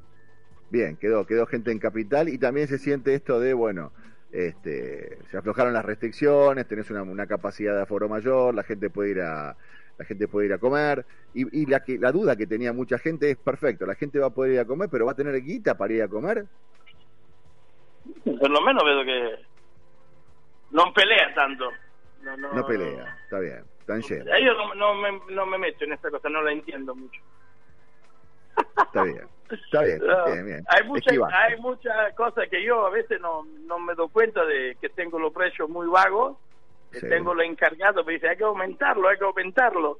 Bien, 0.70 0.96
quedó, 0.96 1.26
quedó 1.26 1.46
gente 1.46 1.72
en 1.72 1.78
capital 1.78 2.28
y 2.28 2.38
también 2.38 2.68
se 2.68 2.78
siente 2.78 3.14
esto 3.14 3.40
de, 3.40 3.54
bueno, 3.54 3.92
este, 4.32 5.18
se 5.30 5.38
aflojaron 5.38 5.72
las 5.72 5.84
restricciones, 5.84 6.68
tenés 6.68 6.90
una, 6.90 7.02
una 7.02 7.26
capacidad 7.26 7.74
de 7.74 7.82
aforo 7.82 8.08
mayor, 8.08 8.54
la 8.54 8.62
gente 8.62 8.90
puede 8.90 9.10
ir 9.10 9.20
a 9.22 9.56
la 9.98 10.04
gente 10.04 10.28
puede 10.28 10.46
ir 10.46 10.52
a 10.52 10.58
comer 10.58 11.04
y, 11.34 11.62
y 11.62 11.66
la 11.66 11.80
que 11.80 11.98
la 11.98 12.12
duda 12.12 12.36
que 12.36 12.46
tenía 12.46 12.72
mucha 12.72 12.98
gente 12.98 13.30
es 13.30 13.36
perfecto, 13.36 13.84
la 13.84 13.96
gente 13.96 14.18
va 14.18 14.26
a 14.28 14.30
poder 14.30 14.52
ir 14.52 14.60
a 14.60 14.64
comer, 14.64 14.88
pero 14.90 15.04
va 15.06 15.12
a 15.12 15.16
tener 15.16 15.40
guita 15.42 15.76
para 15.76 15.92
ir 15.92 16.02
a 16.02 16.08
comer. 16.08 16.46
Per 18.24 18.48
lo 18.50 18.60
meno 18.62 18.84
vedo 18.84 19.04
che 19.04 19.44
non 20.70 20.92
pelea 20.92 21.32
tanto. 21.34 21.72
No, 22.22 22.36
no, 22.36 22.52
No 22.52 22.66
pelea, 22.66 23.16
está 23.24 23.38
bien, 23.38 23.64
están 23.80 24.02
llenos, 24.02 24.26
Eh, 24.28 24.42
Io 24.42 24.52
non, 24.54 24.76
non 24.76 24.98
me, 25.00 25.20
non 25.34 25.48
me 25.48 25.56
metto 25.58 25.84
en 25.84 25.92
esta 25.92 26.10
cosa, 26.10 26.28
no 26.28 26.42
la 26.42 26.50
entiendo 26.52 26.94
mucho. 26.94 27.20
está 28.84 29.02
bien, 29.04 29.28
está 29.50 29.82
bien, 29.82 29.98
No, 30.00 30.24
bien, 30.26 30.46
bien. 30.46 30.64
Hay 30.68 30.84
muchas 30.86 31.16
hay 31.32 31.56
muchas 31.60 32.14
cosas 32.14 32.48
que 32.48 32.62
yo 32.64 32.86
a 32.86 32.90
veces 32.90 33.20
no, 33.20 33.44
no 33.66 33.78
me 33.78 33.94
doy 33.94 34.08
cuenta 34.10 34.44
de 34.44 34.76
que 34.80 34.88
tengo 34.88 35.18
los 35.18 35.32
precios 35.32 35.68
muy 35.68 35.86
vagos. 35.86 36.36
Sí. 36.92 37.08
Tengo 37.08 37.34
lo 37.34 37.42
encargado, 37.42 38.04
me 38.04 38.14
dice 38.14 38.28
hay 38.28 38.36
que 38.36 38.44
aumentarlo, 38.44 39.08
hay 39.08 39.18
que 39.18 39.24
aumentarlo. 39.24 39.98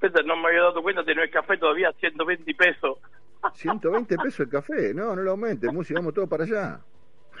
Pero 0.00 0.22
no 0.24 0.36
me 0.36 0.48
había 0.48 0.62
dado 0.62 0.82
cuenta 0.82 1.02
no 1.02 1.22
el 1.22 1.30
café 1.30 1.56
todavía 1.56 1.88
a 1.88 1.92
120 1.92 2.54
pesos. 2.54 2.98
120 3.54 4.16
pesos 4.16 4.40
el 4.40 4.48
café, 4.48 4.94
no, 4.94 5.14
no 5.14 5.22
lo 5.22 5.32
aumentes, 5.32 5.72
Musi, 5.72 5.94
vamos 5.94 6.14
todos 6.14 6.28
para 6.28 6.44
allá. 6.44 6.80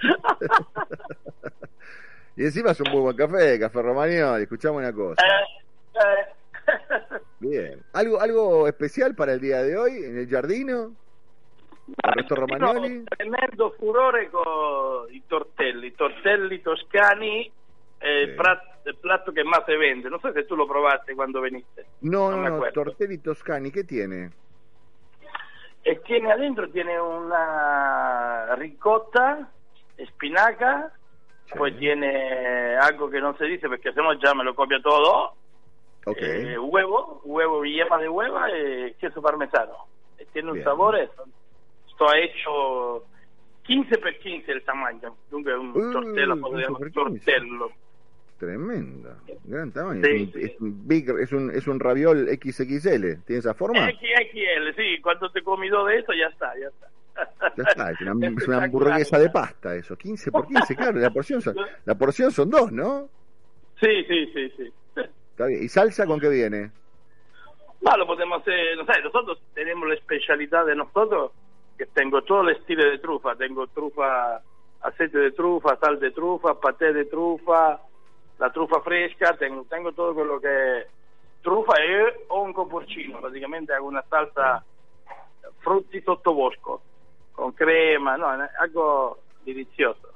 y 2.36 2.44
encima 2.44 2.70
es 2.70 2.80
un 2.80 2.90
muy 2.92 3.00
buen 3.00 3.16
café, 3.16 3.58
café 3.58 3.82
Romagnoli, 3.82 4.42
escuchamos 4.42 4.78
una 4.78 4.92
cosa. 4.92 5.20
Eh, 5.26 6.34
Bien. 7.40 7.82
¿Algo, 7.92 8.20
¿Algo 8.20 8.68
especial 8.68 9.14
para 9.14 9.32
el 9.32 9.40
día 9.40 9.62
de 9.62 9.76
hoy 9.76 10.04
en 10.04 10.18
el 10.18 10.28
Giardino? 10.28 10.94
¿El 12.04 12.12
resto 12.12 12.34
Romagnoli? 12.34 13.04
tremendo 13.04 13.70
furore 13.78 14.28
con 14.28 15.10
i 15.10 15.22
tortelli, 15.22 15.92
tortelli 15.92 16.60
toscani 16.60 17.50
prat- 17.98 18.86
il 18.86 18.96
platto 18.96 19.32
che 19.32 19.42
más 19.44 19.64
se 19.64 19.76
vende. 19.76 20.08
Non 20.08 20.18
so 20.20 20.32
se 20.32 20.46
tu 20.46 20.54
lo 20.54 20.66
provaste 20.66 21.14
quando 21.14 21.40
veniste. 21.40 21.86
No, 22.00 22.30
no, 22.30 22.48
no. 22.48 22.70
Tortelli 22.70 23.20
Toscani, 23.20 23.70
¿qué 23.70 23.84
tiene? 23.84 24.32
E 25.82 26.00
tiene 26.02 26.30
adentro 26.32 26.68
tiene 26.70 26.98
una 26.98 28.54
ricotta, 28.56 29.50
espinaca, 29.96 30.92
poi 31.54 31.74
tiene 31.76 32.76
algo 32.76 33.08
que 33.08 33.20
no 33.20 33.34
se 33.36 33.44
dice 33.46 33.68
porque 33.68 33.92
si 33.92 33.98
no 33.98 34.12
ya 34.14 34.34
me 34.34 34.44
lo 34.44 34.54
copia 34.54 34.80
todo. 34.80 35.34
Ok. 36.04 36.16
eh, 36.20 36.58
huevo, 36.58 37.20
huevo 37.24 37.64
y 37.64 37.74
yema 37.76 37.98
de 37.98 38.08
hueva 38.08 38.48
y 38.50 38.94
queso 38.94 39.20
parmesano. 39.20 39.86
E 40.16 40.26
tiene 40.32 40.48
un 40.48 40.54
Bien. 40.54 40.64
sabore, 40.64 41.10
sto 41.92 42.12
hecho 42.14 43.04
15 43.64 43.98
per 43.98 44.18
15 44.18 44.50
il 44.50 44.62
tamaño, 44.64 45.16
dunque 45.28 45.52
un 45.54 45.70
Uh, 45.74 45.92
tortello, 45.92 46.34
15 46.36 46.40
podríamos 46.40 46.78
per 46.80 46.90
15. 46.92 47.24
tortello. 47.24 47.72
Tremendo. 48.38 49.16
Gran 49.44 49.72
tamaño. 49.72 50.02
Sí, 50.04 50.30
es, 50.34 50.34
un, 50.34 50.42
es 50.42 50.60
un 50.60 50.88
big, 50.88 51.10
es, 51.20 51.32
un, 51.32 51.50
es 51.50 51.66
un 51.66 51.80
raviol 51.80 52.28
XXL. 52.28 53.24
¿Tiene 53.26 53.40
esa 53.40 53.54
forma? 53.54 53.90
XXL, 53.90 54.76
sí, 54.76 55.00
cuando 55.02 55.28
te 55.30 55.42
comi 55.42 55.68
dos 55.68 55.88
de 55.88 55.98
eso 55.98 56.12
ya 56.12 56.26
está, 56.26 56.52
ya 56.58 56.68
está. 56.68 56.88
Ya 57.56 57.64
está, 57.68 57.90
es 57.90 58.00
una, 58.00 58.26
es 58.38 58.48
una 58.48 58.64
hamburguesa 58.64 59.18
de 59.18 59.30
pasta 59.30 59.74
eso, 59.74 59.96
15 59.96 60.30
por 60.30 60.46
15, 60.46 60.76
claro, 60.76 60.98
la 61.00 61.10
porción 61.10 61.42
son, 61.42 61.56
la 61.84 61.96
porción 61.96 62.30
son 62.30 62.48
dos, 62.48 62.70
¿no? 62.70 63.08
Sí, 63.80 64.04
sí, 64.06 64.26
sí, 64.32 64.52
sí. 64.56 64.72
Está 65.30 65.46
bien. 65.46 65.62
¿Y 65.62 65.68
salsa 65.68 66.06
con 66.06 66.20
qué 66.20 66.28
viene? 66.28 66.70
Ma 67.80 67.96
lo 67.96 68.06
podemos 68.06 68.40
hacer, 68.40 68.76
no 68.76 68.84
sé, 68.84 69.00
nosotros 69.02 69.40
tenemos 69.54 69.88
la 69.88 69.94
especialidad 69.94 70.66
de 70.66 70.76
nosotros, 70.76 71.32
que 71.76 71.86
tengo 71.86 72.22
todo 72.22 72.42
el 72.42 72.56
estilo 72.56 72.88
de 72.88 72.98
trufa, 72.98 73.36
tengo 73.36 73.66
trufa, 73.68 74.40
aceite 74.82 75.18
de 75.18 75.30
trufa, 75.32 75.76
sal 75.76 75.98
de 76.00 76.10
trufa, 76.10 76.60
paté 76.60 76.92
de 76.92 77.04
trufa, 77.04 77.80
la 78.38 78.50
trufa 78.50 78.80
fresca, 78.80 79.34
tengo, 79.36 79.64
tengo 79.68 79.92
todo 79.92 80.14
quello 80.14 80.38
che 80.40 80.48
è 80.80 80.86
trufa 81.40 81.74
e 81.76 82.24
o 82.28 82.42
un 82.42 82.52
coporcino, 82.52 83.18
praticamente 83.20 83.72
hago 83.72 83.86
una 83.86 84.04
salsa 84.08 84.64
frutti 85.58 86.00
sottobosco, 86.02 86.80
con 87.32 87.54
crema, 87.54 88.16
no, 88.16 88.32
è 88.42 88.48
algo 88.60 89.18
delizioso. 89.42 90.12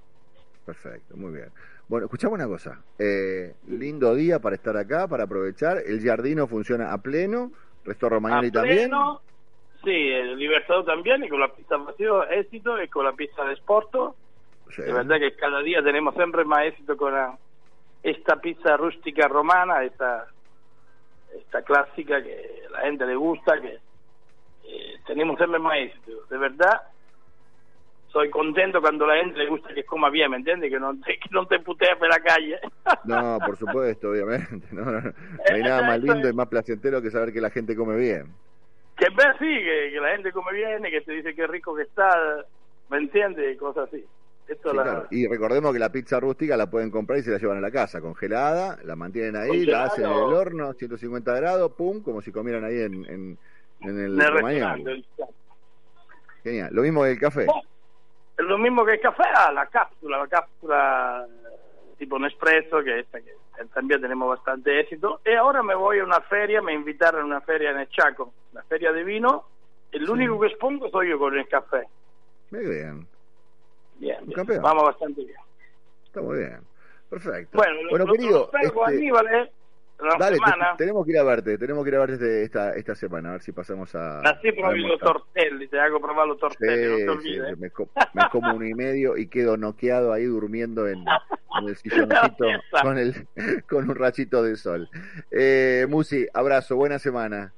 Perfecto, 0.64 1.16
muy 1.16 1.33
bien. 1.33 1.51
Bueno, 1.87 2.07
escuchame 2.07 2.35
una 2.35 2.47
cosa. 2.47 2.81
Eh, 2.99 3.55
lindo 3.66 4.14
día 4.14 4.39
para 4.39 4.55
estar 4.55 4.77
acá, 4.77 5.09
para 5.09 5.25
aprovechar. 5.25 5.79
El 5.85 6.01
Giardino 6.01 6.47
funciona 6.47 6.93
a 6.93 6.99
pleno. 6.99 7.51
Resto 7.85 8.09
Romagnoli 8.09 8.49
A 8.49 8.53
también. 8.53 8.77
pleno, 8.89 9.20
Sì, 9.83 9.91
el 9.91 10.37
Libertador 10.39 10.85
también, 10.85 11.25
y 11.25 11.29
con 11.29 11.41
la 11.41 11.49
pizza 11.53 11.77
vacío 11.77 12.23
éxito, 12.31 12.81
y 12.81 12.87
con 12.89 13.05
la 13.05 13.12
pizza 13.14 13.43
de 13.45 13.57
Sporto. 13.57 14.14
Sí. 14.70 14.81
De 14.83 14.93
verdad 14.93 15.18
que 15.18 15.35
cada 15.35 15.61
día 15.61 15.83
tenemos 15.83 16.14
siempre 16.14 16.45
más 16.45 16.64
éxito 16.66 16.97
con 16.97 17.12
la- 17.12 17.37
esta 18.03 18.36
pizza 18.36 18.76
rústica 18.76 19.28
romana, 19.28 19.84
esta, 19.84 20.26
esta 21.36 21.62
clásica 21.62 22.22
que 22.22 22.62
la 22.70 22.80
gente 22.80 23.07
le 23.07 23.14
gusta, 23.14 23.61
que 23.61 23.78
eh, 24.64 24.98
tenemos 25.07 25.38
más 25.61 25.76
éxito. 25.78 26.26
De 26.28 26.38
verdad, 26.38 26.82
soy 28.09 28.28
contento 28.28 28.80
cuando 28.80 29.07
la 29.07 29.16
gente 29.16 29.38
le 29.38 29.48
gusta 29.48 29.72
que 29.74 29.84
coma 29.84 30.11
bien, 30.11 30.30
¿me 30.30 30.36
entiendes? 30.36 30.70
Que 30.70 30.78
no 30.78 30.94
te, 31.00 31.18
que 31.18 31.28
no 31.30 31.46
te 31.46 31.61
putea 31.61 31.96
por 31.96 32.09
la 32.09 32.20
calle. 32.20 32.59
No, 33.05 33.38
por 33.44 33.57
supuesto, 33.57 34.11
obviamente. 34.11 34.66
No, 34.72 34.84
no, 34.84 35.00
no. 35.00 35.12
No 35.48 35.55
hay 35.55 35.62
nada 35.62 35.82
más 35.82 36.00
lindo 36.00 36.28
y 36.28 36.32
más 36.32 36.48
placentero 36.48 37.00
que 37.00 37.11
saber 37.11 37.32
que 37.32 37.40
la 37.40 37.50
gente 37.50 37.76
come 37.76 37.96
bien. 37.96 38.26
Que 38.96 39.07
ve 39.11 39.24
sí, 39.38 39.46
que, 39.46 39.90
que 39.92 40.00
la 40.00 40.11
gente 40.11 40.32
come 40.32 40.53
bien, 40.53 40.84
y 40.86 40.90
que 40.90 41.00
te 41.00 41.12
dice 41.12 41.34
qué 41.34 41.46
rico 41.46 41.74
que 41.74 41.82
está, 41.82 42.44
¿me 42.90 42.98
entiendes? 42.98 43.59
Cosas 43.59 43.88
así. 43.88 44.05
Esto 44.53 44.70
Sí, 44.70 44.76
la... 44.76 44.82
claro. 44.82 45.07
Y 45.11 45.26
recordemos 45.26 45.72
que 45.72 45.78
la 45.78 45.90
pizza 45.90 46.20
rústica 46.20 46.57
la 46.57 46.70
pueden 46.70 46.90
comprar 46.90 47.18
y 47.18 47.22
se 47.22 47.30
la 47.30 47.38
llevan 47.38 47.59
a 47.59 47.61
la 47.62 47.70
casa, 47.70 48.00
congelada, 48.00 48.78
la 48.84 48.96
mantienen 48.96 49.36
ahí, 49.36 49.64
la 49.64 49.84
hacen 49.84 50.05
en 50.05 50.11
el 50.12 50.18
horno, 50.18 50.72
150 50.72 51.34
grados, 51.34 51.72
pum, 51.72 52.03
como 52.03 52.20
si 52.20 52.32
comieran 52.32 52.64
ahí 52.64 52.80
en, 52.80 52.94
en, 53.07 53.38
en 53.80 53.98
el 53.98 54.14
en 54.14 54.20
el 54.20 54.28
Romagnoli. 54.28 54.84
restaurante. 54.84 55.05
Genial. 56.42 56.68
Lo 56.72 56.82
mismo 56.82 57.03
que 57.03 57.11
el 57.12 57.20
café. 57.20 57.46
Es 58.38 58.44
lo 58.44 58.59
mismo 58.59 58.84
que 58.84 58.94
el 58.94 59.00
café, 59.00 59.22
ah, 59.34 59.53
la 59.53 59.66
cápsula, 59.66 60.18
la 60.18 60.26
cápsula 60.26 61.26
tipo 61.98 62.18
Nespresso, 62.18 62.82
que 62.82 63.00
esta 63.00 63.20
que 63.20 63.32
también 63.72 64.00
tenemos 64.00 64.28
bastante 64.28 64.80
éxito. 64.80 65.20
Y 65.24 65.34
ahora 65.34 65.62
me 65.62 65.74
voy 65.74 66.00
a 66.00 66.05
una 66.05 66.20
feria, 66.22 66.61
me 66.61 66.72
invitaron 66.74 67.22
a 67.22 67.24
una 67.24 67.40
feria 67.42 67.70
en 67.70 67.78
el 67.78 67.88
Chaco, 67.90 68.32
una 68.53 68.62
feria 68.64 68.90
de 68.92 69.05
vino. 69.05 69.44
El 69.92 70.09
único 70.09 70.40
que 70.40 70.48
expongo 70.48 70.88
soy 70.90 71.11
yo 71.11 71.18
con 71.18 71.38
el 71.38 71.46
café. 71.48 71.86
Muy 72.50 72.64
bien. 72.66 73.07
Bien, 74.03 74.18
Un 74.18 74.26
bien. 74.26 74.36
campeón. 74.36 74.62
vamos 74.62 74.82
bastante 74.84 75.24
bien. 75.24 75.36
Está 76.05 76.20
muy 76.20 76.38
bien. 76.38 76.59
Perfecto. 77.09 77.57
Bueno, 77.59 77.76
bueno 77.88 78.07
querido, 78.07 78.50
este, 78.61 78.84
Aníbal, 78.84 79.26
¿eh? 79.34 79.53
Dale, 80.18 80.36
te- 80.38 80.76
tenemos 80.78 81.05
que 81.07 81.12
ir 81.12 81.18
a 81.18 81.22
verte, 81.22 81.57
tenemos 81.57 81.84
que 81.84 81.90
ir 81.90 81.96
a 81.96 82.00
verte 82.00 82.14
este- 82.14 82.42
esta, 82.42 82.74
esta 82.74 82.94
semana, 82.96 83.28
a 83.28 83.32
ver 83.32 83.42
si 83.42 83.53
pasamos 83.53 83.94
a... 83.94 84.20
Así 84.20 84.48
a 84.48 84.53
provi 84.57 84.82
los 84.82 84.98
tortelli, 84.98 85.68
te 85.68 85.78
hago 85.78 86.00
probar 86.00 86.26
los 86.26 86.36
Sí, 86.38 86.44
tortelli, 86.48 86.88
no 86.88 86.96
te 86.96 87.03
sí, 87.22 87.28
olvides. 87.28 87.55
sí, 87.55 87.61
me, 87.61 87.70
co- 87.70 87.90
me 88.12 88.28
como 88.28 88.57
uno 88.57 88.66
y 88.66 88.74
medio 88.74 89.16
y 89.16 89.28
quedo 89.28 89.57
noqueado 89.57 90.12
ahí 90.12 90.24
durmiendo 90.24 90.88
en, 90.88 91.05
en 91.07 91.68
el 91.68 91.76
silloncito 91.76 92.46
con, 92.82 92.98
el, 92.98 93.14
con 93.68 93.88
un 93.88 93.94
rachito 93.94 94.42
de 94.42 94.57
sol. 94.57 94.88
Eh, 95.30 95.86
Musi, 95.88 96.26
abrazo, 96.34 96.74
buena 96.74 96.98
semana. 96.98 97.55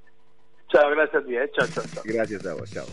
Chao, 0.68 0.90
gracias 0.90 1.22
a 1.22 1.26
ti, 1.26 1.36
¿eh? 1.36 1.50
Chao, 1.54 1.66
chao, 1.68 1.84
chao. 1.94 2.02
Gracias 2.04 2.44
a 2.44 2.54
vos, 2.54 2.70
chao. 2.70 2.86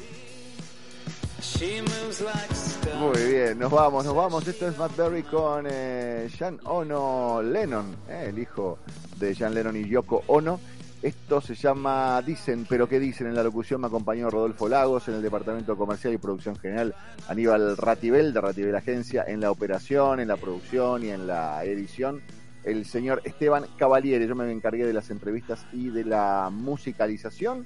Muy 2.99 3.31
bien, 3.31 3.57
nos 3.57 3.71
vamos, 3.71 4.05
nos 4.05 4.15
vamos. 4.15 4.47
Esto 4.47 4.67
es 4.67 4.77
Matt 4.77 4.95
Berry 4.95 5.23
con 5.23 5.65
eh, 5.67 6.29
Ono 6.65 7.41
Lennon, 7.41 7.95
eh, 8.07 8.27
el 8.29 8.37
hijo 8.37 8.77
de 9.17 9.33
Jean 9.33 9.53
Lennon 9.53 9.75
y 9.75 9.89
Yoko 9.89 10.23
Ono. 10.27 10.59
Esto 11.01 11.41
se 11.41 11.55
llama 11.55 12.21
Dicen, 12.21 12.67
pero 12.69 12.87
¿qué 12.87 12.99
dicen? 12.99 13.25
En 13.25 13.33
la 13.33 13.41
locución 13.41 13.81
me 13.81 13.87
acompañó 13.87 14.29
Rodolfo 14.29 14.69
Lagos, 14.69 15.07
en 15.07 15.15
el 15.15 15.23
departamento 15.23 15.75
comercial 15.75 16.13
y 16.13 16.17
producción 16.17 16.55
general 16.57 16.93
Aníbal 17.27 17.75
Ratibel, 17.75 18.33
de 18.33 18.41
Ratibel 18.41 18.75
Agencia, 18.75 19.25
en 19.27 19.41
la 19.41 19.49
operación, 19.49 20.19
en 20.19 20.27
la 20.27 20.37
producción 20.37 21.03
y 21.03 21.09
en 21.09 21.25
la 21.25 21.65
edición 21.65 22.21
el 22.63 22.85
señor 22.85 23.21
Esteban 23.23 23.65
Cavaliere. 23.77 24.27
Yo 24.27 24.35
me 24.35 24.51
encargué 24.51 24.85
de 24.85 24.93
las 24.93 25.09
entrevistas 25.09 25.65
y 25.73 25.89
de 25.89 26.05
la 26.05 26.49
musicalización. 26.51 27.65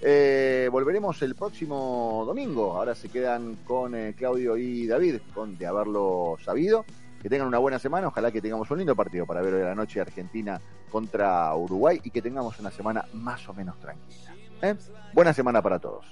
Eh, 0.00 0.68
volveremos 0.70 1.20
el 1.22 1.34
próximo 1.34 2.24
domingo. 2.26 2.76
Ahora 2.76 2.94
se 2.94 3.08
quedan 3.08 3.56
con 3.66 3.94
eh, 3.94 4.14
Claudio 4.16 4.56
y 4.56 4.86
David, 4.86 5.16
con 5.34 5.56
de 5.56 5.66
haberlo 5.66 6.36
sabido. 6.44 6.84
Que 7.22 7.28
tengan 7.30 7.48
una 7.48 7.58
buena 7.58 7.78
semana. 7.78 8.08
Ojalá 8.08 8.30
que 8.30 8.42
tengamos 8.42 8.70
un 8.70 8.78
lindo 8.78 8.94
partido 8.94 9.24
para 9.24 9.40
ver 9.40 9.54
hoy 9.54 9.62
a 9.62 9.66
la 9.66 9.74
noche 9.74 10.00
Argentina 10.00 10.60
contra 10.90 11.54
Uruguay 11.56 12.00
y 12.04 12.10
que 12.10 12.20
tengamos 12.20 12.58
una 12.60 12.70
semana 12.70 13.04
más 13.14 13.48
o 13.48 13.54
menos 13.54 13.78
tranquila. 13.80 14.34
¿eh? 14.62 14.76
Buena 15.12 15.32
semana 15.32 15.62
para 15.62 15.78
todos. 15.78 16.04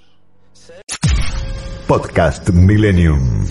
Podcast 1.87 2.49
Millennium. 2.51 3.47